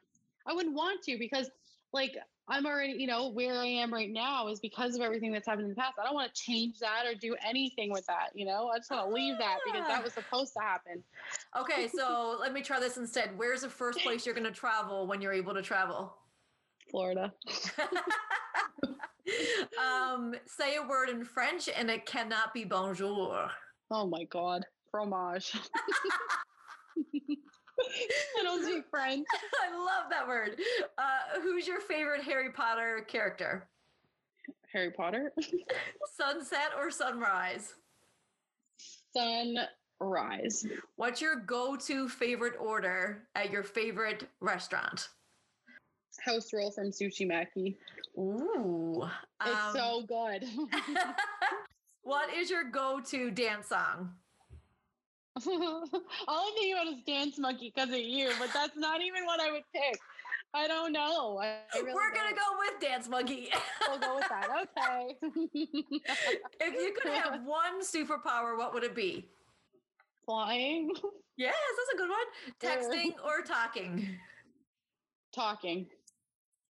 i 0.48 0.54
wouldn't 0.54 0.76
want 0.76 1.02
to 1.04 1.18
because 1.18 1.50
like 1.94 2.16
i'm 2.48 2.66
already 2.66 2.94
you 2.94 3.08
know 3.08 3.30
where 3.30 3.56
i 3.56 3.66
am 3.66 3.94
right 3.94 4.12
now 4.12 4.48
is 4.48 4.60
because 4.60 4.96
of 4.96 5.02
everything 5.02 5.32
that's 5.32 5.48
happened 5.48 5.66
in 5.66 5.70
the 5.70 5.76
past 5.76 5.94
i 6.00 6.04
don't 6.04 6.14
want 6.16 6.34
to 6.34 6.42
change 6.42 6.80
that 6.80 7.06
or 7.06 7.14
do 7.16 7.36
anything 7.48 7.92
with 7.92 8.06
that 8.06 8.30
you 8.34 8.46
know 8.46 8.70
i 8.74 8.78
just 8.78 8.90
want 8.92 9.08
to 9.08 9.14
leave 9.14 9.38
that 9.38 9.58
because 9.66 9.88
that 9.88 10.04
was 10.04 10.14
supposed 10.14 10.54
to 10.54 10.60
happen 10.62 11.04
Okay, 11.58 11.88
so 11.88 12.38
let 12.40 12.54
me 12.54 12.62
try 12.62 12.80
this 12.80 12.98
instead. 12.98 13.38
Where's 13.38 13.62
the 13.62 13.70
first 13.70 14.00
place 14.00 14.26
you're 14.26 14.36
going 14.36 14.46
to 14.46 14.52
travel 14.52 15.06
when 15.08 15.22
you're 15.22 15.34
able 15.34 15.54
to 15.54 15.62
travel? 15.62 16.14
florida 16.90 17.32
um, 19.82 20.36
say 20.46 20.76
a 20.76 20.88
word 20.88 21.08
in 21.10 21.24
French 21.24 21.70
and 21.70 21.90
it 21.90 22.06
cannot 22.06 22.54
be 22.54 22.66
bonjour. 22.66 23.50
oh 23.92 24.08
my 24.08 24.26
god 24.26 24.66
fromage 24.92 25.54
i 28.40 28.44
don't 28.44 28.64
speak 28.64 28.84
french 28.90 29.26
I 29.64 29.76
love 29.78 30.10
that 30.10 30.28
word. 30.28 30.60
Uh, 30.98 31.42
who's 31.42 31.68
your 31.68 31.80
favorite 31.82 32.24
Harry 32.24 32.52
Potter 32.52 33.06
character? 33.08 33.68
harry 34.72 34.92
potter 34.92 35.32
Sunset 36.18 36.72
or 36.78 36.90
sunrise? 36.92 37.74
sunrise 39.16 40.66
What's 40.96 41.22
your 41.22 41.36
go 41.36 41.76
to 41.76 42.10
favorite 42.10 42.54
order 42.60 43.24
at 43.36 43.52
your 43.52 43.64
favorite 43.64 44.28
restaurant? 44.40 45.10
house 46.26 46.54
roll 46.54 46.72
from 46.72 46.92
sushi 46.92 47.26
maki 47.28 47.76
Ooh. 48.18 49.04
it's 49.46 49.60
um, 49.60 49.74
so 49.74 50.04
good 50.08 50.46
what 52.04 52.34
is 52.34 52.50
your 52.50 52.66
go 52.66 53.00
to 53.00 53.32
dance 53.32 53.68
song? 53.68 54.12
All 55.36 55.84
I'm 56.28 56.54
thinking 56.56 56.74
about 56.74 56.88
is 56.88 57.04
Dance 57.06 57.40
Monkey 57.40 57.72
because 57.74 57.90
of 57.90 58.00
you, 58.00 58.32
but 58.40 58.50
that's 58.54 58.76
not 58.78 59.02
even 59.02 59.26
what 59.26 59.40
I 59.40 59.52
would 59.52 59.64
pick. 59.74 60.00
I 60.54 60.68
don't 60.68 60.92
know. 60.92 61.40
I, 61.42 61.60
really 61.76 61.94
We're 61.94 62.14
going 62.14 62.30
to 62.30 62.36
go 62.36 62.42
with 62.60 62.82
Dance 62.82 63.08
Monkey. 63.08 63.50
We'll 63.88 64.00
go 64.00 64.16
with 64.16 64.28
that. 64.30 64.48
Okay. 64.50 65.18
if 65.54 66.74
you 66.74 66.94
could 67.02 67.12
have 67.12 67.42
one 67.44 67.82
superpower, 67.82 68.58
what 68.58 68.74
would 68.74 68.84
it 68.84 68.96
be? 68.96 69.28
Flying, 70.26 70.92
Yes, 71.38 71.56
that's 71.78 71.94
a 71.94 71.98
good 71.98 72.10
one. 72.10 72.28
Texting 72.62 73.26
or 73.26 73.42
talking? 73.44 74.08
talking, 75.34 75.88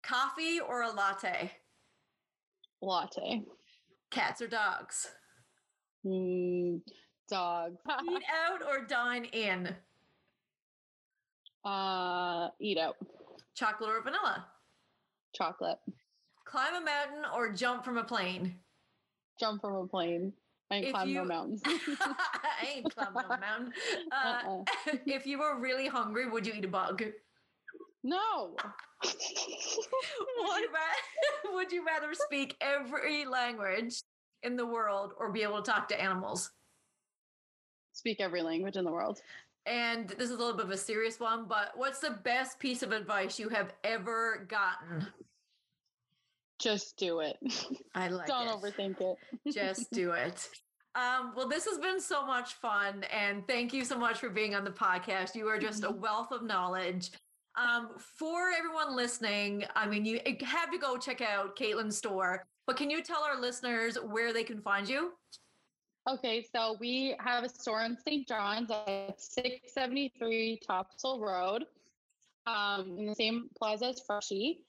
Coffee 0.04 0.60
or 0.60 0.82
a 0.84 0.92
latte? 0.92 1.52
latte, 2.82 3.44
Cats 4.12 4.42
or 4.42 4.48
dogs? 4.48 5.08
mm, 6.06 6.82
dog, 7.30 7.76
Eat 8.10 8.24
out 8.50 8.62
or 8.68 8.86
dine 8.86 9.26
in? 9.26 9.76
uh, 11.66 12.50
eat 12.60 12.78
out, 12.78 12.96
Chocolate 13.56 13.90
or 13.90 14.02
vanilla? 14.02 14.46
chocolate, 15.36 15.78
Climb 16.46 16.76
a 16.76 16.82
mountain 16.86 17.24
or 17.36 17.52
jump 17.52 17.84
from 17.84 17.98
a 17.98 18.04
plane? 18.04 18.56
jump 19.40 19.62
from 19.62 19.76
a 19.76 19.88
plane. 19.88 20.34
I 20.72 20.76
ain't 20.78 20.86
If 20.88 20.92
climb 20.94 21.14
no 21.14 21.22
you- 21.22 21.28
mountains. 21.28 21.62
I 21.66 22.68
ain't 22.76 22.94
climbing 22.96 23.22
no 23.30 23.38
mountain. 23.38 23.74
Uh, 24.12 24.42
Uh-uh. 24.48 24.64
if 25.06 25.26
you 25.28 25.40
were 25.40 25.60
really 25.60 25.88
hungry, 25.88 26.28
would 26.30 26.46
you 26.48 26.54
eat 26.54 26.66
a 26.66 26.68
bug? 26.68 27.04
No. 28.04 28.56
Would 29.04 29.14
you, 30.62 30.70
would 31.54 31.72
you 31.72 31.86
rather 31.86 32.14
speak 32.14 32.56
every 32.62 33.26
language 33.26 34.02
in 34.44 34.56
the 34.56 34.66
world 34.66 35.14
or 35.20 35.32
be 35.32 35.44
able 35.44 35.62
to 35.62 35.72
talk 35.72 35.88
to 35.90 36.02
animals? 36.02 36.50
Speak 37.98 38.18
every 38.20 38.44
language 38.44 38.78
in 38.78 38.86
the 38.86 38.92
world. 38.92 39.22
And 39.66 40.08
this 40.10 40.30
is 40.30 40.36
a 40.36 40.38
little 40.38 40.54
bit 40.54 40.66
of 40.66 40.72
a 40.72 40.78
serious 40.78 41.20
one, 41.20 41.46
but 41.48 41.72
what's 41.76 41.98
the 41.98 42.12
best 42.12 42.60
piece 42.60 42.84
of 42.84 42.92
advice 42.92 43.40
you 43.40 43.50
have 43.50 43.74
ever 43.84 44.46
gotten? 44.48 45.08
Just 46.60 46.96
do 46.98 47.22
it. 47.22 47.38
I 47.96 48.10
like 48.10 48.28
Don't 48.28 48.48
it. 48.48 48.52
overthink 48.52 49.02
it. 49.02 49.18
Just 49.54 49.92
do 49.92 50.12
it. 50.12 50.48
Um, 50.94 51.34
well, 51.36 51.50
this 51.50 51.66
has 51.66 51.80
been 51.80 52.00
so 52.00 52.26
much 52.26 52.54
fun, 52.54 53.04
and 53.06 53.48
thank 53.48 53.74
you 53.74 53.84
so 53.84 53.98
much 53.98 54.20
for 54.20 54.30
being 54.30 54.54
on 54.54 54.64
the 54.64 54.72
podcast. 54.72 55.36
You 55.36 55.48
are 55.48 55.60
just 55.60 55.84
a 55.84 55.92
wealth 55.92 56.32
of 56.32 56.44
knowledge. 56.44 57.12
Um, 57.56 57.90
for 57.98 58.50
everyone 58.58 58.96
listening, 58.96 59.64
I 59.76 59.88
mean, 59.88 60.06
you 60.06 60.20
have 60.42 60.72
to 60.72 60.80
go 60.80 60.98
check 60.98 61.22
out 61.22 61.56
Caitlin's 61.56 61.98
store, 61.98 62.46
but 62.66 62.78
can 62.78 62.90
you 62.90 63.04
tell 63.04 63.22
our 63.22 63.40
listeners 63.40 63.98
where 63.98 64.34
they 64.34 64.44
can 64.44 64.60
find 64.62 64.90
you? 64.90 65.12
Okay, 66.10 66.46
so 66.56 66.78
we 66.80 67.16
have 67.20 67.44
a 67.44 67.50
store 67.50 67.84
in 67.84 67.98
St. 67.98 68.26
John's 68.26 68.72
at 68.72 69.20
673 69.20 70.62
Topsail 70.66 71.20
Road, 71.20 71.66
um, 72.46 72.96
in 72.98 73.08
the 73.08 73.16
same 73.16 73.50
plaza 73.58 73.88
as 73.88 74.02
Freshii. 74.08 74.62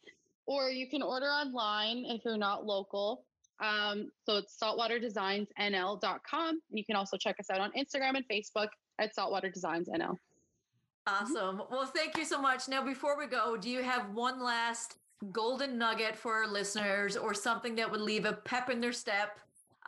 Or 0.47 0.69
you 0.71 0.89
can 0.89 1.01
order 1.01 1.27
online 1.27 2.05
if 2.07 2.25
you're 2.25 2.37
not 2.37 2.67
local. 2.67 3.25
Um, 3.61 4.11
so 4.27 4.39
it's 4.39 4.57
saltwaterdesignsnl.com. 4.61 6.49
And 6.49 6.61
you 6.71 6.85
can 6.85 6.97
also 6.97 7.17
check 7.17 7.37
us 7.39 7.51
out 7.51 7.61
on 7.61 7.71
Instagram 7.73 8.17
and 8.17 8.25
Facebook 8.29 8.69
at 8.99 9.15
Saltwater 9.15 9.49
Designs 9.51 9.89
NL. 9.89 10.17
Awesome. 11.07 11.63
Well, 11.71 11.87
thank 11.87 12.17
you 12.19 12.25
so 12.25 12.43
much. 12.43 12.69
Now, 12.69 12.83
before 12.85 13.17
we 13.17 13.27
go, 13.27 13.57
do 13.57 13.71
you 13.71 13.85
have 13.85 14.11
one 14.13 14.43
last 14.43 14.97
golden 15.33 15.79
nugget 15.79 16.17
for 16.17 16.35
our 16.35 16.49
listeners 16.49 17.17
or 17.17 17.33
something 17.33 17.77
that 17.77 17.89
would 17.91 18.01
leave 18.01 18.25
a 18.25 18.33
pep 18.33 18.71
in 18.71 18.81
their 18.81 18.93
step 18.93 19.39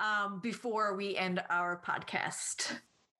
um, 0.01 0.41
before 0.41 0.97
we 0.97 1.17
end 1.17 1.43
our 1.51 1.81
podcast? 1.87 2.73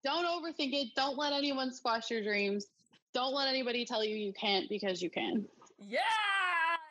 Don't 0.03 0.25
overthink 0.25 0.73
it. 0.73 0.89
Don't 0.95 1.17
let 1.17 1.31
anyone 1.31 1.71
squash 1.71 2.09
your 2.09 2.23
dreams. 2.23 2.67
Don't 3.13 3.33
let 3.33 3.47
anybody 3.47 3.85
tell 3.85 4.03
you 4.03 4.15
you 4.15 4.33
can't 4.33 4.67
because 4.67 5.01
you 5.01 5.09
can. 5.09 5.45
Yeah. 5.79 5.99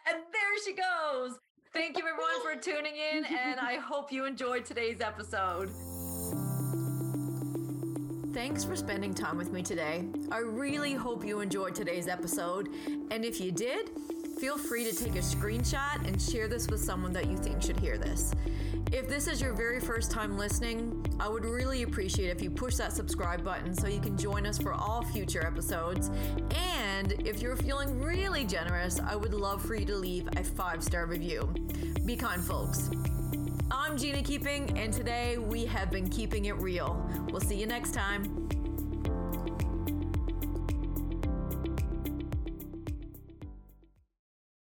And 0.09 0.19
there 0.33 0.65
she 0.65 0.75
goes. 0.75 1.39
Thank 1.73 1.99
you, 1.99 2.05
everyone, 2.07 2.41
for 2.43 2.61
tuning 2.61 2.95
in. 2.97 3.25
And 3.25 3.61
I 3.61 3.77
hope 3.77 4.13
you 4.13 4.25
enjoyed 4.25 4.65
today's 4.65 5.01
episode. 5.01 5.71
Thanks 8.33 8.63
for 8.63 8.77
spending 8.77 9.13
time 9.13 9.37
with 9.37 9.53
me 9.53 9.63
today. 9.63 10.05
I 10.31 10.39
really 10.39 10.95
hope 10.95 11.25
you 11.25 11.41
enjoyed 11.41 11.75
today's 11.75 12.07
episode, 12.07 12.69
and 13.11 13.25
if 13.25 13.41
you 13.41 13.51
did, 13.51 13.91
feel 14.41 14.57
free 14.57 14.91
to 14.91 14.97
take 14.97 15.17
a 15.17 15.19
screenshot 15.19 16.03
and 16.07 16.21
share 16.21 16.49
this 16.49 16.67
with 16.69 16.81
someone 16.81 17.13
that 17.13 17.29
you 17.29 17.37
think 17.37 17.63
should 17.63 17.79
hear 17.79 17.99
this. 17.99 18.33
If 18.91 19.07
this 19.07 19.29
is 19.29 19.39
your 19.39 19.53
very 19.53 19.81
first 19.81 20.11
time 20.11 20.39
listening, 20.39 21.05
I 21.21 21.29
would 21.29 21.45
really 21.45 21.83
appreciate 21.83 22.31
if 22.31 22.41
you 22.41 22.49
push 22.51 22.77
that 22.77 22.95
subscribe 22.95 23.45
button 23.45 23.75
so 23.75 23.87
you 23.87 24.01
can 24.01 24.17
join 24.17 24.47
us 24.47 24.57
for 24.57 24.73
all 24.73 25.05
future 25.05 25.47
episodes. 25.47 26.11
And 26.57 27.13
if 27.27 27.43
you're 27.43 27.55
feeling 27.55 28.01
really 28.01 28.45
generous, 28.45 28.99
I 28.99 29.15
would 29.15 29.35
love 29.35 29.63
for 29.63 29.75
you 29.75 29.85
to 29.85 29.97
leave 29.97 30.27
a 30.39 30.43
five 30.43 30.83
star 30.83 31.05
review. 31.05 31.53
Be 32.07 32.17
kind, 32.17 32.43
folks. 32.43 32.89
I'm 33.71 33.99
Gina 33.99 34.23
Keeping, 34.23 34.77
and 34.79 34.91
today 34.91 35.37
we 35.37 35.67
have 35.67 35.91
been 35.91 36.09
keeping 36.09 36.47
it 36.47 36.57
real. 36.57 37.07
We'll 37.31 37.43
see 37.43 37.57
you 37.57 37.67
next 37.67 37.93
time. 37.93 38.49